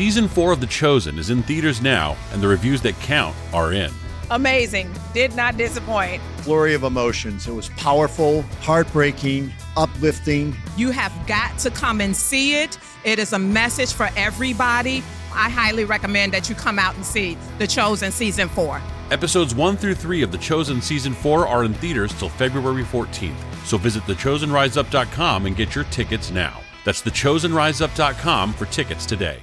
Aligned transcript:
Season 0.00 0.28
4 0.28 0.52
of 0.52 0.62
The 0.62 0.66
Chosen 0.66 1.18
is 1.18 1.28
in 1.28 1.42
theaters 1.42 1.82
now, 1.82 2.16
and 2.32 2.40
the 2.40 2.48
reviews 2.48 2.80
that 2.80 2.98
count 3.00 3.36
are 3.52 3.74
in. 3.74 3.92
Amazing. 4.30 4.90
Did 5.12 5.36
not 5.36 5.58
disappoint. 5.58 6.22
Flurry 6.38 6.72
of 6.72 6.84
emotions. 6.84 7.46
It 7.46 7.52
was 7.52 7.68
powerful, 7.76 8.40
heartbreaking, 8.62 9.52
uplifting. 9.76 10.56
You 10.78 10.90
have 10.90 11.12
got 11.26 11.58
to 11.58 11.70
come 11.70 12.00
and 12.00 12.16
see 12.16 12.54
it. 12.62 12.78
It 13.04 13.18
is 13.18 13.34
a 13.34 13.38
message 13.38 13.92
for 13.92 14.08
everybody. 14.16 15.04
I 15.34 15.50
highly 15.50 15.84
recommend 15.84 16.32
that 16.32 16.48
you 16.48 16.54
come 16.54 16.78
out 16.78 16.94
and 16.94 17.04
see 17.04 17.36
The 17.58 17.66
Chosen 17.66 18.10
Season 18.10 18.48
4. 18.48 18.80
Episodes 19.10 19.54
1 19.54 19.76
through 19.76 19.96
3 19.96 20.22
of 20.22 20.32
The 20.32 20.38
Chosen 20.38 20.80
Season 20.80 21.12
4 21.12 21.46
are 21.46 21.64
in 21.64 21.74
theaters 21.74 22.14
till 22.14 22.30
February 22.30 22.84
14th, 22.84 23.66
so 23.66 23.76
visit 23.76 24.02
thechosenriseup.com 24.04 25.44
and 25.44 25.54
get 25.54 25.74
your 25.74 25.84
tickets 25.84 26.30
now. 26.30 26.58
That's 26.86 27.02
thechosenriseup.com 27.02 28.54
for 28.54 28.64
tickets 28.64 29.04
today. 29.04 29.40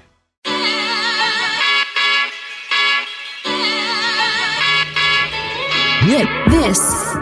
This 6.07 6.79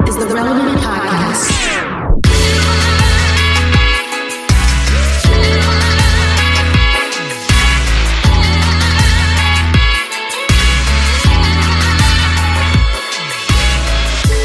is 0.08 0.16
the 0.16 0.30
Relevant 0.32 0.78
Podcast. 0.78 1.50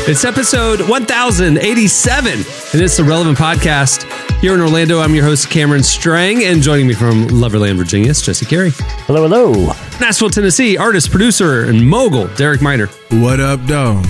It's 0.08 0.24
episode 0.24 0.88
1087, 0.88 2.32
and 2.32 2.42
it's 2.80 2.96
the 2.96 3.04
Relevant 3.04 3.36
Podcast. 3.36 4.10
Here 4.40 4.54
in 4.54 4.62
Orlando, 4.62 5.00
I'm 5.00 5.14
your 5.14 5.24
host, 5.24 5.50
Cameron 5.50 5.82
Strang, 5.82 6.44
and 6.44 6.62
joining 6.62 6.86
me 6.86 6.94
from 6.94 7.26
Loverland, 7.26 7.76
Virginia, 7.76 8.08
is 8.08 8.22
Jesse 8.22 8.46
Carey. 8.46 8.70
Hello, 9.04 9.28
hello. 9.28 9.74
Nashville, 10.00 10.30
Tennessee, 10.30 10.78
artist, 10.78 11.10
producer, 11.10 11.64
and 11.64 11.86
mogul, 11.86 12.26
Derek 12.36 12.62
Minor. 12.62 12.86
What 13.10 13.38
up, 13.38 13.66
dog? 13.66 14.06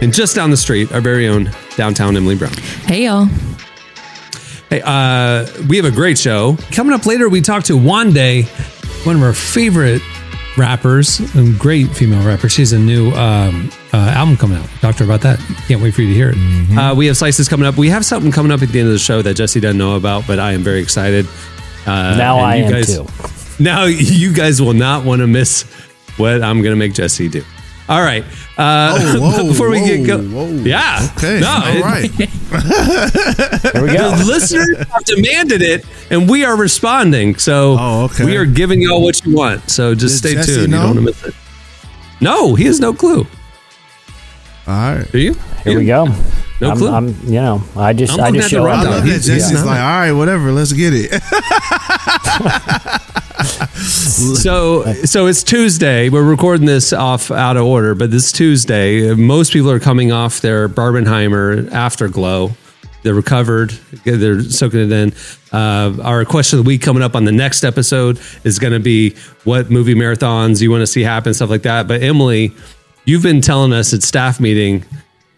And 0.00 0.12
just 0.12 0.34
down 0.36 0.50
the 0.50 0.56
street, 0.56 0.92
our 0.92 1.00
very 1.00 1.28
own 1.28 1.50
downtown 1.76 2.16
Emily 2.16 2.34
Brown. 2.36 2.52
Hey, 2.86 3.04
y'all. 3.06 3.24
Hey, 4.68 4.82
uh, 4.84 5.46
we 5.68 5.76
have 5.76 5.86
a 5.86 5.90
great 5.90 6.18
show. 6.18 6.56
Coming 6.72 6.92
up 6.94 7.06
later, 7.06 7.28
we 7.28 7.40
talk 7.40 7.64
to 7.64 7.74
Wande, 7.74 8.44
one 9.06 9.16
of 9.16 9.22
our 9.22 9.32
favorite 9.32 10.02
rappers, 10.58 11.20
a 11.34 11.52
great 11.58 11.88
female 11.90 12.24
rapper. 12.26 12.48
She's 12.48 12.72
a 12.72 12.78
new 12.78 13.10
um, 13.12 13.70
uh, 13.92 13.96
album 13.96 14.36
coming 14.36 14.58
out. 14.58 14.68
Talk 14.80 14.96
to 14.96 15.04
her 15.04 15.10
about 15.10 15.20
that. 15.22 15.38
Can't 15.68 15.80
wait 15.82 15.94
for 15.94 16.02
you 16.02 16.08
to 16.08 16.14
hear 16.14 16.32
it. 16.34 16.76
Uh, 16.78 16.94
we 16.94 17.06
have 17.06 17.16
slices 17.16 17.48
coming 17.48 17.66
up. 17.66 17.76
We 17.76 17.88
have 17.90 18.04
something 18.04 18.30
coming 18.32 18.52
up 18.52 18.62
at 18.62 18.68
the 18.70 18.78
end 18.80 18.88
of 18.88 18.92
the 18.92 18.98
show 18.98 19.22
that 19.22 19.34
Jesse 19.34 19.60
doesn't 19.60 19.78
know 19.78 19.96
about, 19.96 20.26
but 20.26 20.38
I 20.38 20.52
am 20.52 20.62
very 20.62 20.80
excited. 20.80 21.26
Uh, 21.86 22.16
Now 22.16 22.38
I 22.38 22.56
you 22.56 22.64
am 22.64 22.70
guys, 22.72 22.94
too. 22.94 23.06
Now 23.62 23.84
you 23.84 24.32
guys 24.32 24.60
will 24.60 24.72
not 24.74 25.04
want 25.04 25.20
to 25.20 25.26
miss 25.28 25.62
what 26.16 26.42
I'm 26.42 26.60
going 26.62 26.72
to 26.72 26.76
make 26.76 26.92
Jesse 26.92 27.28
do. 27.28 27.44
All 27.88 28.00
right. 28.00 28.24
Uh, 28.56 28.96
Oh, 28.98 29.20
whoa, 29.20 29.48
before 29.52 29.68
we 29.68 29.80
get 29.80 30.00
whoa, 30.00 30.06
go, 30.06 30.18
whoa. 30.22 30.46
yeah. 30.62 31.06
Okay. 31.16 31.40
No, 31.40 31.48
All 31.48 31.62
it- 31.66 31.82
right. 31.82 32.10
Here 33.72 33.82
we 33.82 33.92
go. 33.96 34.16
the 34.16 34.24
listeners 34.26 34.78
have 34.88 35.04
demanded 35.04 35.60
it, 35.60 35.84
and 36.10 36.28
we 36.28 36.44
are 36.44 36.56
responding. 36.56 37.36
So 37.36 37.76
Oh, 37.78 38.04
okay. 38.04 38.24
we 38.24 38.36
are 38.36 38.46
giving 38.46 38.80
y'all 38.80 39.02
what 39.02 39.22
you 39.26 39.34
want. 39.36 39.68
So 39.70 39.94
just 39.94 40.22
Did 40.22 40.28
stay 40.30 40.34
Jesse 40.36 40.54
tuned. 40.54 40.72
You 40.72 40.78
don't 40.78 40.84
want 40.86 40.96
to 40.96 41.02
miss 41.02 41.24
it. 41.24 41.34
No, 42.20 42.54
he 42.54 42.64
has 42.64 42.80
no 42.80 42.94
clue. 42.94 43.26
All 44.66 44.94
right. 44.96 45.10
Do 45.12 45.18
you? 45.18 45.34
Here 45.64 45.78
we 45.78 45.84
go. 45.84 46.06
No 46.60 46.70
I'm, 46.70 46.76
clue. 46.78 46.88
I'm, 46.90 47.08
you 47.24 47.40
know, 47.42 47.62
I 47.76 47.92
just, 47.92 48.14
I'm 48.14 48.20
I 48.20 48.26
looking 48.28 48.40
just 48.40 48.54
at 48.54 48.56
the 48.56 48.62
show 48.62 48.66
I 48.66 48.72
up. 48.78 48.84
love 48.84 49.02
that 49.02 49.08
He's- 49.10 49.26
Jesse's 49.26 49.50
he's 49.50 49.64
like, 49.64 49.80
all 49.80 49.98
right, 50.00 50.12
whatever, 50.12 50.52
let's 50.52 50.72
get 50.72 50.92
it. 50.94 51.10
So 53.74 54.84
so 55.04 55.26
it's 55.26 55.42
Tuesday. 55.42 56.08
We're 56.08 56.22
recording 56.22 56.66
this 56.66 56.92
off 56.92 57.30
out 57.30 57.56
of 57.56 57.64
order, 57.64 57.94
but 57.94 58.10
this 58.10 58.32
Tuesday, 58.32 59.14
most 59.14 59.52
people 59.52 59.70
are 59.70 59.80
coming 59.80 60.12
off 60.12 60.40
their 60.40 60.68
Barbenheimer 60.68 61.70
afterglow. 61.70 62.52
They're 63.02 63.14
recovered. 63.14 63.70
They're 64.04 64.40
soaking 64.42 64.80
it 64.80 64.92
in. 64.92 65.12
Uh, 65.52 65.96
our 66.02 66.24
question 66.24 66.58
of 66.58 66.64
the 66.64 66.68
week 66.68 66.82
coming 66.82 67.02
up 67.02 67.14
on 67.14 67.24
the 67.24 67.32
next 67.32 67.64
episode 67.64 68.18
is 68.44 68.58
going 68.58 68.72
to 68.72 68.80
be 68.80 69.14
what 69.44 69.70
movie 69.70 69.94
marathons 69.94 70.62
you 70.62 70.70
want 70.70 70.82
to 70.82 70.86
see 70.86 71.02
happen, 71.02 71.34
stuff 71.34 71.50
like 71.50 71.62
that. 71.62 71.86
But 71.86 72.02
Emily, 72.02 72.52
you've 73.04 73.22
been 73.22 73.40
telling 73.40 73.72
us 73.72 73.92
at 73.92 74.02
staff 74.02 74.40
meeting 74.40 74.84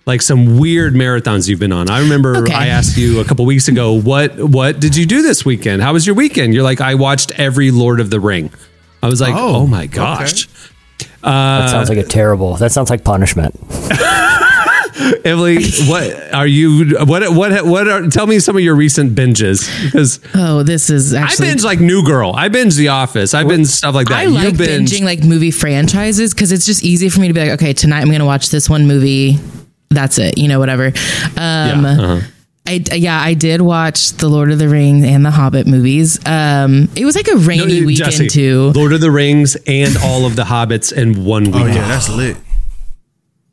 like 0.07 0.23
some 0.23 0.59
weird 0.59 0.95
marathons 0.95 1.49
you've 1.49 1.59
been 1.59 1.73
on. 1.73 1.91
I 1.91 2.01
remember 2.01 2.37
Okay. 2.39 2.55
I 2.55 2.69
asked 2.69 2.97
you 2.97 3.21
a 3.21 3.25
couple 3.25 3.45
weeks 3.45 3.67
ago, 3.69 3.93
what 4.01 4.39
what 4.39 4.79
did 4.81 4.97
you 4.97 5.05
do 5.05 5.23
this 5.23 5.45
weekend? 5.45 5.83
How 5.83 5.93
was 5.93 6.07
your 6.07 6.15
weekend? 6.15 6.55
You're 6.55 6.63
like, 6.63 6.81
I 6.81 6.95
watched 6.95 7.33
every 7.33 7.71
Lord 7.73 7.99
of 8.01 8.11
the 8.11 8.21
Ring. 8.21 8.51
I 9.03 9.09
was 9.09 9.21
like, 9.21 9.35
oh, 9.37 9.57
Oh, 9.63 9.67
my 9.67 9.87
gosh. 9.87 10.47
That 11.23 11.29
uh, 11.65 11.69
sounds 11.69 11.89
like 11.89 11.99
a 11.99 12.05
terrible. 12.05 12.55
That 12.57 12.71
sounds 12.71 12.89
like 12.89 13.03
punishment. 13.05 13.55
Emily, 15.25 15.63
what 15.87 16.33
are 16.33 16.47
you? 16.47 16.97
What 17.05 17.31
what 17.35 17.67
what 17.67 17.89
are? 17.89 18.09
Tell 18.09 18.27
me 18.27 18.39
some 18.39 18.57
of 18.57 18.63
your 18.63 18.75
recent 18.75 19.15
binges 19.15 19.69
because 19.85 20.21
Oh, 20.35 20.63
this 20.63 20.89
is 20.89 21.13
I 21.15 21.29
binge 21.39 21.65
like 21.65 21.81
New 21.81 22.03
Girl. 22.05 22.33
I 22.35 22.49
binge 22.49 22.77
The 22.77 22.89
Office. 22.89 23.35
I 23.35 23.45
binge 23.45 23.67
stuff 23.67 23.95
like 23.95 24.09
that. 24.09 24.19
I 24.21 24.25
like 24.27 24.53
you 24.53 24.59
binge. 24.59 24.91
binging 24.91 25.05
like 25.05 25.23
movie 25.23 25.51
franchises 25.51 26.33
because 26.33 26.51
it's 26.53 26.65
just 26.65 26.83
easy 26.83 27.09
for 27.09 27.21
me 27.21 27.29
to 27.29 27.35
be 27.35 27.41
like, 27.41 27.51
okay, 27.51 27.73
tonight 27.73 28.01
I'm 28.01 28.09
going 28.09 28.21
to 28.21 28.25
watch 28.25 28.49
this 28.51 28.71
one 28.71 28.87
movie. 28.87 29.39
That's 29.91 30.19
it, 30.19 30.37
you 30.39 30.49
know, 30.49 30.59
whatever. 30.59 30.87
Um, 30.87 30.93
Yeah, 31.37 31.97
uh-huh. 32.01 32.21
I 32.69 32.83
yeah, 32.95 33.21
I 33.21 33.35
did 33.35 33.61
watch 33.61 34.11
the 34.15 34.29
Lord 34.29 34.51
of 34.51 34.59
the 34.59 34.69
Rings 34.69 35.05
and 35.05 35.25
the 35.25 35.31
Hobbit 35.31 35.69
movies. 35.69 36.19
Um, 36.27 36.89
it 36.97 37.05
was 37.05 37.15
like 37.15 37.29
a 37.29 37.37
rainy 37.37 37.81
No, 37.81 37.87
weekend 37.87 38.11
Jesse, 38.11 38.27
too. 38.29 38.73
Lord 38.75 38.93
of 38.93 39.01
the 39.01 39.11
Rings 39.13 39.57
and 39.69 39.97
all 40.03 40.27
of 40.27 40.35
the 40.35 40.43
Hobbits 40.43 40.93
in 40.93 41.25
one 41.25 41.45
weekend. 41.45 41.75
yeah, 41.75 41.87
that's 41.87 42.09
lit. 42.09 42.37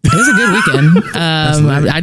It 0.05 0.13
was 0.13 0.27
a 0.27 0.33
good 0.33 0.53
weekend. 0.53 1.15
Um, 1.15 1.69
I, 1.69 1.97
I 1.97 2.01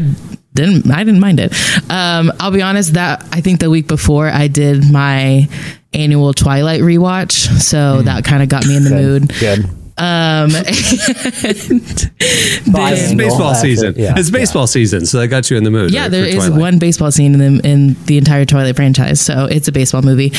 didn't 0.55 0.91
I 0.91 1.03
didn't 1.05 1.21
mind 1.21 1.41
it. 1.41 1.53
Um, 1.91 2.33
I'll 2.39 2.51
be 2.53 2.63
honest 2.63 2.95
that 2.95 3.27
I 3.33 3.41
think 3.41 3.59
the 3.61 3.71
week 3.71 3.89
before 3.89 4.29
I 4.29 4.47
did 4.49 4.91
my 4.91 5.49
annual 5.93 6.33
Twilight 6.33 6.81
rewatch, 6.83 7.33
so 7.61 8.03
that 8.03 8.25
kind 8.25 8.43
of 8.43 8.49
got 8.49 8.67
me 8.67 8.77
in 8.77 8.85
the 8.85 8.91
mood. 8.91 9.33
Good. 9.41 9.69
Um, 10.01 10.51
and 10.57 12.11
It's 12.23 13.15
baseball 13.15 13.55
season. 13.55 13.95
yeah, 13.99 14.15
it's 14.17 14.31
baseball 14.31 14.67
season, 14.67 15.05
so 15.05 15.19
that 15.21 15.29
got 15.29 15.51
you 15.51 15.57
in 15.59 15.65
the 15.65 15.71
mood. 15.71 15.91
yeah, 15.93 16.03
right, 16.03 16.11
there 16.11 16.23
for 16.25 16.29
is 16.29 16.35
Twilight. 16.37 16.59
one 16.61 16.79
baseball 16.79 17.11
scene 17.11 17.35
in 17.39 17.57
the 17.57 17.69
in 17.69 17.97
the 18.07 18.17
entire 18.17 18.45
Twilight 18.47 18.77
franchise, 18.77 19.21
so 19.21 19.45
it's 19.45 19.69
a 19.69 19.73
baseball 19.73 20.01
movie. 20.03 20.33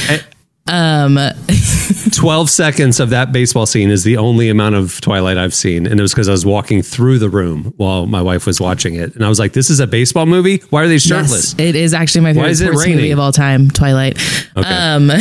Um, 0.72 1.18
12 2.14 2.50
seconds 2.50 3.00
of 3.00 3.10
that 3.10 3.32
baseball 3.32 3.66
scene 3.66 3.90
is 3.90 4.04
the 4.04 4.18
only 4.18 4.50
amount 4.50 4.76
of 4.76 5.00
Twilight 5.02 5.38
I've 5.38 5.54
seen. 5.54 5.86
And 5.86 6.00
it 6.00 6.02
was 6.02 6.14
because 6.14 6.30
I 6.30 6.32
was 6.32 6.46
walking 6.46 6.82
through 6.82 7.20
the 7.20 7.30
room 7.30 7.74
while 7.78 8.06
my 8.08 8.22
wife 8.22 8.46
was 8.46 8.60
watching 8.62 8.96
it. 8.96 9.14
And 9.16 9.26
I 9.26 9.30
was 9.30 9.38
like, 9.40 9.54
this 9.54 9.70
is 9.70 9.80
a 9.80 9.88
baseball 9.88 10.26
movie? 10.26 10.58
Why 10.70 10.84
are 10.84 10.88
they 10.88 10.98
shirtless? 10.98 11.54
yes, 11.54 11.60
it 11.60 11.76
is 11.76 11.94
actually 11.94 12.22
my 12.22 12.34
favorite 12.34 12.50
is 12.52 12.62
it 12.62 12.68
sports 12.72 12.88
movie 12.88 13.12
of 13.12 13.20
all 13.20 13.32
time, 13.32 13.70
Twilight. 13.70 14.18
Okay. 14.56 14.68
Um, 14.68 15.12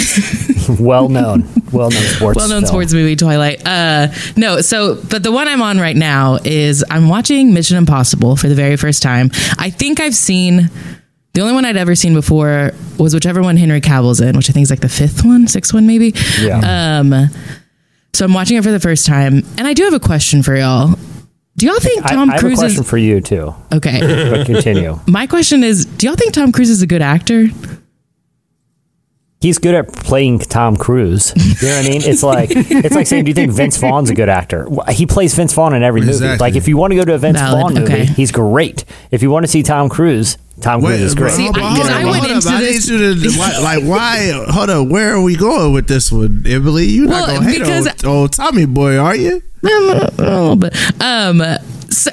Well 0.79 1.09
known. 1.09 1.49
Well 1.73 1.91
known 1.91 2.03
sports. 2.03 2.37
well-known 2.37 2.65
sports 2.65 2.93
movie 2.93 3.17
Twilight. 3.17 3.67
Uh, 3.67 4.09
no, 4.37 4.61
so 4.61 5.01
but 5.11 5.25
the 5.25 5.33
one 5.33 5.49
I'm 5.49 5.63
on 5.63 5.79
right 5.81 5.97
now 5.97 6.39
is 6.45 6.85
I'm 6.91 7.09
watching 7.09 7.53
Mission 7.53 7.77
Impossible 7.77 8.37
for 8.37 8.49
the 8.49 8.55
very 8.55 8.77
first 8.77 9.03
time. 9.03 9.31
I 9.59 9.71
think 9.71 9.99
I've 9.99 10.15
seen 10.15 10.71
the 11.33 11.43
only 11.43 11.55
one 11.55 11.65
I'd 11.65 11.77
ever 11.77 11.95
seen 11.95 12.15
before 12.15 12.73
was 12.99 13.15
whichever 13.15 13.43
one 13.43 13.57
Henry 13.57 13.81
Cavill's 13.81 14.21
in, 14.21 14.37
which 14.37 14.51
I 14.51 14.53
think 14.53 14.65
is 14.65 14.71
like 14.71 14.81
the 14.81 14.89
fifth 14.89 15.25
one, 15.25 15.47
sixth 15.47 15.73
one 15.73 15.87
maybe. 15.87 16.13
Yeah. 16.41 16.99
Um, 17.01 17.29
so 18.13 18.25
I'm 18.25 18.35
watching 18.35 18.57
it 18.57 18.65
for 18.65 18.73
the 18.73 18.81
first 18.81 19.07
time, 19.07 19.45
and 19.57 19.67
I 19.67 19.73
do 19.73 19.85
have 19.85 19.95
a 19.95 20.01
question 20.01 20.43
for 20.43 20.57
y'all. 20.57 20.97
Do 21.57 21.67
y'all 21.67 21.79
think 21.79 22.03
Tom 22.03 22.07
I, 22.07 22.15
Tom 22.15 22.31
I 22.31 22.33
have 22.33 22.41
a 22.41 22.47
Cruise 22.47 22.59
question 22.59 22.83
is 22.83 22.91
for 22.91 22.99
you 22.99 23.21
too. 23.21 23.55
okay? 23.73 24.01
But 24.31 24.47
continue. 24.47 24.99
My 25.07 25.27
question 25.27 25.63
is, 25.63 25.85
do 25.85 26.07
y'all 26.07 26.17
think 26.17 26.33
Tom 26.33 26.53
Cruise 26.53 26.71
is 26.71 26.83
a 26.83 26.87
good 26.87 27.03
actor? 27.03 27.47
He's 29.41 29.57
good 29.59 29.75
at 29.75 29.91
playing 29.91 30.41
Tom 30.41 30.77
Cruise. 30.77 31.33
You 31.63 31.69
know 31.69 31.77
what 31.77 31.87
I 31.87 31.89
mean? 31.89 32.03
It's 32.05 32.23
like 32.23 32.51
it's 32.53 32.95
like 32.95 33.07
saying, 33.07 33.25
do 33.25 33.31
you 33.31 33.35
think 33.35 33.53
Vince 33.53 33.79
Vaughn's 33.79 34.11
a 34.11 34.15
good 34.15 34.29
actor? 34.29 34.69
He 34.91 35.07
plays 35.07 35.35
Vince 35.35 35.55
Vaughn 35.55 35.75
in 35.75 35.83
every 35.83 36.03
movie. 36.03 36.37
Like 36.37 36.57
if 36.57 36.69
you 36.69 36.77
want 36.77 36.91
to 36.91 36.97
go 36.97 37.05
to 37.05 37.15
a 37.15 37.19
Vince 37.19 37.39
Valid, 37.39 37.61
Vaughn 37.61 37.75
movie, 37.75 37.93
okay. 37.93 38.05
he's 38.05 38.33
great. 38.33 38.85
If 39.11 39.23
you 39.23 39.31
want 39.31 39.45
to 39.45 39.49
see 39.49 39.63
Tom 39.63 39.89
Cruise, 39.89 40.37
Tom 40.61 40.83
Cruise 40.83 41.01
is 41.01 41.15
great. 41.15 41.33
See, 41.33 41.45
hold 41.45 41.59
I- 41.59 41.61
hold 41.75 41.87
I 41.87 42.05
went 42.05 42.17
hold 42.17 42.31
up. 42.31 42.37
into 42.37 42.49
I 42.51 42.61
this- 42.61 42.89
need 42.89 43.01
you 43.01 43.15
to 43.33 43.39
why, 43.39 43.59
like 43.59 43.85
why? 43.85 44.45
Hold 44.49 44.71
up, 44.71 44.89
where 44.89 45.15
are 45.15 45.21
we 45.23 45.37
going 45.37 45.73
with 45.73 45.87
this 45.89 46.13
one, 46.13 46.45
Emily? 46.47 46.87
You're 46.87 47.07
not 47.09 47.29
Well, 47.29 47.37
gonna 47.39 47.51
hate 47.51 47.59
because- 47.61 47.87
on 47.87 48.07
old 48.11 48.33
Tommy 48.33 48.67
boy, 48.67 48.97
are 48.99 49.17
you? 49.17 49.43
a 49.63 49.67
little 50.19 50.57
bit. 50.57 50.75
Um, 51.03 51.43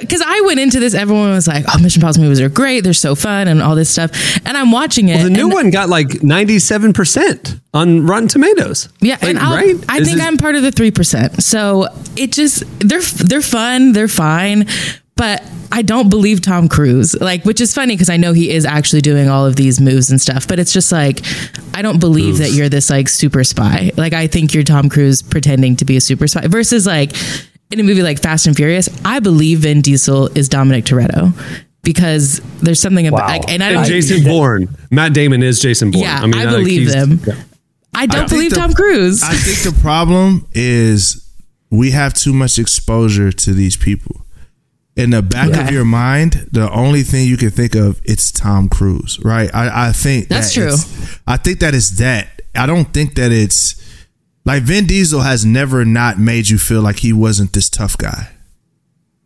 because 0.02 0.22
I 0.26 0.42
went 0.46 0.60
into 0.60 0.80
this, 0.80 0.94
everyone 0.94 1.30
was 1.32 1.48
like, 1.48 1.64
"Oh, 1.74 1.78
Mission 1.80 2.02
Impossible 2.02 2.24
movies 2.26 2.42
are 2.42 2.50
great. 2.50 2.84
They're 2.84 2.94
so 2.94 3.14
fun 3.16 3.48
and 3.48 3.62
all 3.62 3.76
this 3.76 3.90
stuff." 3.90 4.12
And 4.46 4.58
I'm 4.58 4.72
watching 4.72 5.08
it. 5.10 5.16
Well, 5.16 5.24
the 5.26 5.30
new 5.30 5.48
one 5.48 5.70
got 5.70 5.88
like 5.88 6.24
97% 6.24 7.60
on 7.74 8.06
Rotten 8.06 8.28
Tomatoes. 8.28 8.90
Yeah, 9.02 9.14
Like, 9.22 9.30
and 9.32 9.40
I'll, 9.40 9.56
right? 9.56 9.76
I 9.88 10.00
Is 10.00 10.08
think 10.08 10.20
it- 10.20 10.26
I'm 10.26 10.38
part 10.38 10.56
of 10.56 10.64
the 10.64 10.72
three 10.72 10.92
percent. 10.92 11.42
So 11.44 11.88
it 12.16 12.32
just 12.32 12.64
they're 12.80 13.02
they're 13.02 13.42
fun, 13.42 13.94
they're 13.94 14.08
fine, 14.08 14.66
but 15.18 15.44
I 15.72 15.82
don't 15.82 16.10
believe 16.10 16.42
Tom 16.42 16.70
Cruise. 16.70 17.20
Like, 17.20 17.44
which 17.44 17.60
is 17.60 17.74
funny 17.74 17.96
because 17.96 18.10
I 18.10 18.16
know 18.18 18.32
he 18.34 18.50
is 18.52 18.66
actually 18.66 19.02
doing 19.02 19.28
all 19.30 19.46
of 19.46 19.56
these 19.58 19.82
moves 19.82 20.10
and 20.10 20.22
stuff. 20.22 20.48
But 20.48 20.60
it's 20.60 20.72
just 20.72 20.92
like 20.92 21.22
I 21.74 21.82
don't 21.82 22.00
believe 22.00 22.38
that 22.38 22.52
you're 22.52 22.70
this 22.70 22.90
like 22.90 23.10
super 23.10 23.44
spy. 23.44 23.92
Like, 23.98 24.14
I 24.14 24.28
think 24.28 24.54
you're 24.54 24.64
Tom 24.64 24.88
Cruise 24.90 25.22
pretending 25.22 25.76
to 25.78 25.86
be 25.86 25.98
a 25.98 26.02
super 26.02 26.28
spy 26.28 26.48
versus 26.48 26.86
like 26.88 27.12
in 27.72 27.80
a 27.80 27.84
movie 27.84 28.02
like 28.04 28.22
Fast 28.22 28.48
and 28.48 28.56
Furious. 28.56 28.88
I 29.04 29.20
believe 29.20 29.60
Vin 29.60 29.82
Diesel 29.82 30.28
is 30.38 30.48
Dominic 30.48 30.86
Toretto 30.86 31.34
because 31.84 32.40
there's 32.62 32.80
something 32.80 33.08
about 33.08 33.22
Wow. 33.22 33.28
like, 33.28 33.50
and 33.50 33.64
I 33.64 33.68
And 33.68 33.76
don't. 33.78 33.86
Jason 33.86 34.24
Bourne. 34.24 34.68
Matt 34.92 35.14
Damon 35.14 35.44
is 35.44 35.60
Jason 35.60 35.92
Bourne. 35.92 36.04
yeah, 36.04 36.22
I, 36.24 36.26
like, 36.28 36.50
believe 36.50 36.82
he's- 36.90 36.94
them. 36.94 37.20
yeah. 37.26 37.34
I 37.96 38.06
don't 38.06 38.30
think 38.30 38.30
believe 38.30 38.50
the- 38.52 38.58
Tom 38.58 38.74
Cruise. 38.74 39.24
I 39.24 39.34
think 39.34 39.74
the 39.76 39.82
problem 39.82 40.48
is 40.54 41.26
we 41.72 41.92
have 41.92 42.14
too 42.14 42.32
much 42.34 42.60
exposure 42.60 43.32
to 43.32 43.54
these 43.54 43.76
people. 43.76 44.24
In 44.98 45.12
the 45.12 45.22
back 45.22 45.54
of 45.56 45.72
your 45.72 45.86
mind, 45.86 46.48
the 46.52 46.70
only 46.72 47.04
thing 47.04 47.28
you 47.28 47.38
can 47.38 47.52
think 47.52 47.76
of 47.76 48.02
it's 48.04 48.32
Tom 48.32 48.68
Cruise, 48.68 49.20
right? 49.24 49.50
I, 49.54 49.90
I 49.90 49.92
think 49.92 50.28
That's 50.28 50.54
that 50.56 50.62
true. 50.62 51.20
I 51.28 51.38
think 51.38 51.60
that 51.60 51.76
it's 51.76 51.92
that. 52.00 52.42
I 52.56 52.66
don't 52.66 52.92
think 52.94 53.16
that 53.16 53.32
it's 53.32 53.76
like 54.44 54.64
Vin 54.64 54.86
Diesel 54.88 55.22
has 55.22 55.46
never 55.46 55.86
not 55.86 56.18
made 56.18 56.50
you 56.50 56.58
feel 56.58 56.82
like 56.82 56.98
he 57.00 57.14
wasn't 57.14 57.54
this 57.54 57.70
tough 57.70 57.98
guy. 57.98 58.30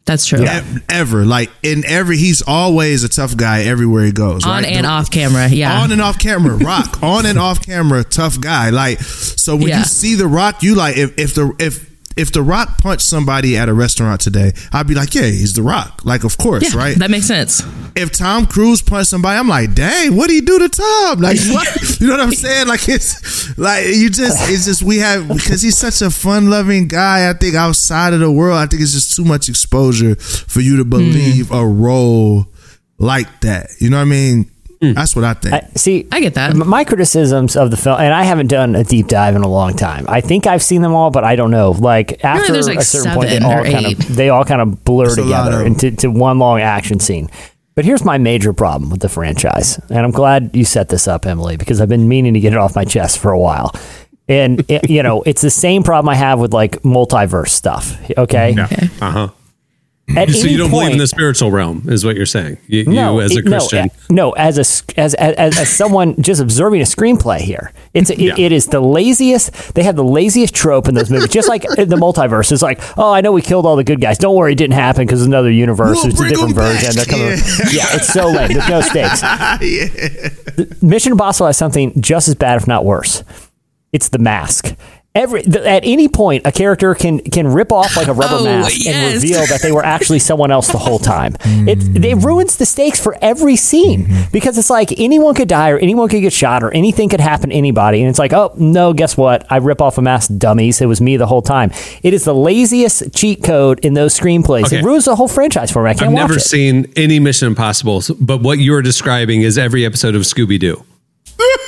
That's 0.05 0.25
true. 0.25 0.43
E- 0.43 0.61
Ever. 0.89 1.25
Like 1.25 1.49
in 1.63 1.85
every 1.85 2.17
he's 2.17 2.41
always 2.41 3.03
a 3.03 3.09
tough 3.09 3.37
guy 3.37 3.61
everywhere 3.63 4.03
he 4.03 4.11
goes. 4.11 4.43
On 4.45 4.51
right? 4.63 4.65
and 4.65 4.83
The- 4.85 4.89
off 4.89 5.11
camera, 5.11 5.47
yeah. 5.47 5.79
on 5.81 5.91
and 5.91 6.01
off 6.01 6.17
camera, 6.19 6.57
Rock. 6.57 7.01
on 7.03 7.25
and 7.25 7.37
off 7.39 7.63
camera, 7.65 8.03
tough 8.03 8.41
guy. 8.41 8.71
Like 8.71 8.99
so, 8.99 9.55
when 9.55 9.67
Yeah. 9.69 9.77
you 9.79 9.83
see 9.85 10.15
the 10.15 10.27
Rock, 10.27 10.63
you 10.63 10.75
like 10.75 10.97
if 10.97 11.17
if 11.17 11.35
the 11.35 11.53
if 11.59 11.90
if 12.17 12.31
the 12.31 12.41
Rock 12.41 12.77
punched 12.77 13.05
somebody 13.05 13.57
at 13.57 13.69
a 13.69 13.73
restaurant 13.73 14.21
today, 14.21 14.53
I'd 14.71 14.87
be 14.87 14.95
like, 14.95 15.15
yeah, 15.15 15.23
he's 15.23 15.53
the 15.53 15.61
Rock. 15.61 16.01
Like, 16.03 16.23
of 16.23 16.37
course, 16.37 16.73
yeah, 16.73 16.79
right? 16.79 16.97
that 16.97 17.11
makes 17.11 17.25
sense. 17.25 17.63
if 17.95 18.11
Tom 18.11 18.45
Cruise 18.45 18.81
punched 18.81 19.09
somebody, 19.09 19.39
I'm 19.39 19.47
like, 19.47 19.73
dang, 19.73 20.15
what 20.15 20.27
do 20.27 20.33
you 20.33 20.41
do 20.41 20.59
to 20.59 20.69
Tom? 20.69 21.19
Like, 21.19 21.37
what? 21.47 21.99
You 21.99 22.07
know 22.07 22.13
what 22.13 22.21
I'm 22.21 22.31
saying? 22.33 22.67
Like, 22.67 22.87
it's 22.87 23.57
like 23.57 23.85
you 23.87 24.09
just, 24.09 24.49
it's 24.49 24.65
just 24.65 24.83
we 24.83 24.97
have 24.97 25.27
because 25.27 25.61
he's 25.61 25.77
such 25.77 26.01
a 26.01 26.09
fun 26.09 26.49
loving 26.49 26.87
guy. 26.87 27.29
I 27.29 27.33
think 27.33 27.55
outside 27.55 28.13
of 28.13 28.19
the 28.19 28.31
world, 28.31 28.57
I 28.57 28.65
think 28.65 28.81
it's 28.81 28.93
just 28.93 29.15
too 29.15 29.25
much 29.25 29.49
exposure 29.49 30.15
for 30.15 30.61
you 30.61 30.77
to 30.77 30.83
hmm. 30.83 30.89
believe 30.89 31.51
a 31.51 31.65
role 31.65 32.47
like 32.97 33.41
that. 33.41 33.69
You 33.79 33.89
know 33.89 33.97
what 33.97 34.03
I 34.03 34.05
mean? 34.05 34.51
That's 34.81 35.15
what 35.15 35.23
I 35.25 35.33
think. 35.35 35.53
I, 35.53 35.67
see, 35.75 36.07
I 36.11 36.19
get 36.21 36.33
that. 36.33 36.55
My 36.55 36.83
criticisms 36.83 37.55
of 37.55 37.69
the 37.69 37.77
film, 37.77 37.99
and 37.99 38.13
I 38.13 38.23
haven't 38.23 38.47
done 38.47 38.75
a 38.75 38.83
deep 38.83 39.07
dive 39.07 39.35
in 39.35 39.43
a 39.43 39.47
long 39.47 39.75
time. 39.75 40.05
I 40.09 40.21
think 40.21 40.47
I've 40.47 40.63
seen 40.63 40.81
them 40.81 40.93
all, 40.93 41.11
but 41.11 41.23
I 41.23 41.35
don't 41.35 41.51
know. 41.51 41.71
Like 41.71 42.23
after 42.23 42.51
there's 42.51 42.67
like 42.67 42.79
a 42.79 42.83
certain 42.83 43.13
point, 43.13 43.29
they 43.29 43.39
all 43.39 43.59
or 43.59 43.63
kind 43.63 43.85
of 43.85 44.15
they 44.15 44.29
all 44.29 44.43
kind 44.43 44.59
of 44.61 44.83
blur 44.83 45.05
There's 45.05 45.17
together 45.17 45.53
of 45.53 45.61
'em. 45.61 45.67
into 45.67 45.91
to 45.91 46.07
one 46.09 46.39
long 46.39 46.61
action 46.61 46.99
scene. 46.99 47.29
But 47.75 47.85
here's 47.85 48.03
my 48.03 48.17
major 48.17 48.53
problem 48.53 48.89
with 48.89 49.01
the 49.01 49.07
franchise, 49.09 49.79
and 49.89 49.99
I'm 49.99 50.11
glad 50.11 50.49
you 50.55 50.65
set 50.65 50.89
this 50.89 51.07
up, 51.07 51.25
Emily, 51.25 51.57
because 51.57 51.79
I've 51.79 51.87
been 51.89 52.07
meaning 52.07 52.33
to 52.33 52.39
get 52.39 52.51
it 52.53 52.57
off 52.57 52.75
my 52.75 52.83
chest 52.83 53.19
for 53.19 53.31
a 53.31 53.39
while. 53.39 53.73
And 54.27 54.65
it, 54.69 54.89
you 54.89 55.03
know, 55.03 55.21
it's 55.23 55.41
the 55.41 55.49
same 55.51 55.83
problem 55.83 56.09
I 56.09 56.15
have 56.15 56.39
with 56.39 56.53
like 56.53 56.81
multiverse 56.81 57.49
stuff. 57.49 57.97
Okay, 58.17 58.55
Uh 58.99 59.11
huh. 59.11 59.27
At 60.09 60.29
So 60.29 60.41
any 60.41 60.51
you 60.51 60.57
don't 60.57 60.69
believe 60.71 60.91
in 60.91 60.97
the 60.97 61.07
spiritual 61.07 61.51
realm, 61.51 61.83
is 61.87 62.03
what 62.03 62.17
you're 62.17 62.25
saying? 62.25 62.57
You, 62.67 62.83
no, 62.83 63.15
you 63.19 63.21
as 63.21 63.31
a 63.33 63.39
it- 63.39 63.45
no, 63.45 63.51
Christian. 63.59 63.85
uh, 63.85 63.93
No, 64.09 64.31
as 64.31 64.57
a 64.57 64.61
s- 64.61 64.83
as 64.97 65.13
as, 65.13 65.35
as, 65.35 65.57
as 65.59 65.69
someone 65.69 66.21
just 66.21 66.41
observing 66.41 66.81
a 66.81 66.83
screenplay 66.83 67.39
here, 67.39 67.71
it's 67.93 68.09
it, 68.09 68.19
Yeah. 68.19 68.33
it 68.37 68.51
is 68.51 68.65
the 68.67 68.81
laziest. 68.81 69.73
They 69.73 69.83
have 69.83 69.95
the 69.95 70.03
laziest 70.03 70.53
trope 70.53 70.89
in 70.89 70.95
those 70.95 71.09
movies, 71.09 71.29
just 71.29 71.47
like 71.47 71.63
in 71.77 71.87
the 71.87 71.95
multiverse. 71.95 72.51
It's 72.51 72.61
like, 72.61 72.81
oh, 72.97 73.13
I 73.13 73.21
know 73.21 73.31
we 73.31 73.41
killed 73.41 73.65
all 73.65 73.77
the 73.77 73.85
good 73.85 74.01
guys. 74.01 74.17
Don't 74.17 74.35
worry, 74.35 74.51
it 74.51 74.55
didn't 74.57 74.73
happen 74.73 75.05
because 75.05 75.25
another 75.25 75.49
universe. 75.51 75.99
We'll 76.03 76.11
it's 76.11 76.19
a 76.19 76.27
different 76.27 76.55
version. 76.55 76.93
They're 76.95 77.05
coming. 77.05 77.27
Yeah. 77.71 77.71
Yeah. 77.71 77.95
it's 77.95 78.07
so 78.11 78.27
lame. 78.27 78.51
There's 78.51 78.67
no 78.67 78.81
stakes. 78.81 79.21
Mission 80.81 81.13
Impossible 81.13 81.47
has 81.47 81.57
something 81.57 81.93
just 82.01 82.27
as 82.27 82.35
bad, 82.35 82.57
if 82.61 82.67
not 82.67 82.83
worse. 82.83 83.23
It's 83.93 84.09
the 84.09 84.19
mask. 84.19 84.75
Every 85.13 85.41
th- 85.41 85.65
at 85.65 85.83
any 85.83 86.07
point, 86.07 86.47
a 86.47 86.53
character 86.53 86.95
can 86.95 87.19
can 87.19 87.45
rip 87.45 87.73
off 87.73 87.97
like 87.97 88.07
a 88.07 88.13
rubber 88.13 88.37
Oh, 88.39 88.43
mask 88.45 88.87
and 88.87 89.13
reveal 89.13 89.45
that 89.45 89.61
they 89.61 89.73
were 89.73 89.83
actually 89.83 90.19
someone 90.29 90.51
else 90.51 90.69
the 90.69 90.77
whole 90.77 90.99
time. 90.99 91.35
It 91.43 91.83
hmm. 91.83 92.01
it 92.01 92.23
ruins 92.23 92.55
the 92.55 92.65
stakes 92.65 92.97
for 92.97 93.17
every 93.21 93.57
scene 93.57 94.05
hmm. 94.05 94.21
because 94.31 94.57
it's 94.57 94.69
like 94.69 94.97
anyone 94.97 95.35
could 95.35 95.49
die 95.49 95.71
or 95.71 95.77
anyone 95.79 96.07
could 96.07 96.21
get 96.21 96.31
shot 96.31 96.63
or 96.63 96.71
anything 96.71 97.09
could 97.09 97.19
happen 97.19 97.49
to 97.49 97.55
anybody, 97.55 97.99
and 97.99 98.09
it's 98.09 98.19
like, 98.19 98.31
oh 98.31 98.53
no, 98.55 98.93
guess 98.93 99.17
what? 99.17 99.45
I 99.51 99.57
rip 99.57 99.81
off 99.81 99.97
a 99.97 100.01
mask, 100.01 100.31
dummies. 100.37 100.79
It 100.79 100.85
was 100.85 101.01
me 101.01 101.17
the 101.17 101.27
whole 101.27 101.41
time. 101.41 101.71
It 102.03 102.13
is 102.13 102.23
the 102.23 102.33
laziest 102.33 103.13
cheat 103.13 103.43
code 103.43 103.79
in 103.79 103.95
those 103.95 104.17
screenplays. 104.17 104.67
Okay. 104.67 104.79
It 104.79 104.85
ruins 104.85 105.03
the 105.03 105.17
whole 105.17 105.27
franchise 105.27 105.71
for 105.71 105.83
me. 105.83 105.89
I 105.89 105.93
watch 105.93 106.09
never 106.09 106.35
it. 106.35 106.41
seen 106.41 106.89
any 106.95 107.19
Mission 107.19 107.49
Impossible, 107.49 108.01
but 108.21 108.41
what 108.41 108.59
you 108.59 108.73
are 108.75 108.81
describing 108.81 109.41
is 109.41 109.57
every 109.57 109.85
episode 109.85 110.15
of 110.15 110.21
Scooby 110.21 110.57
Doo. 110.57 110.85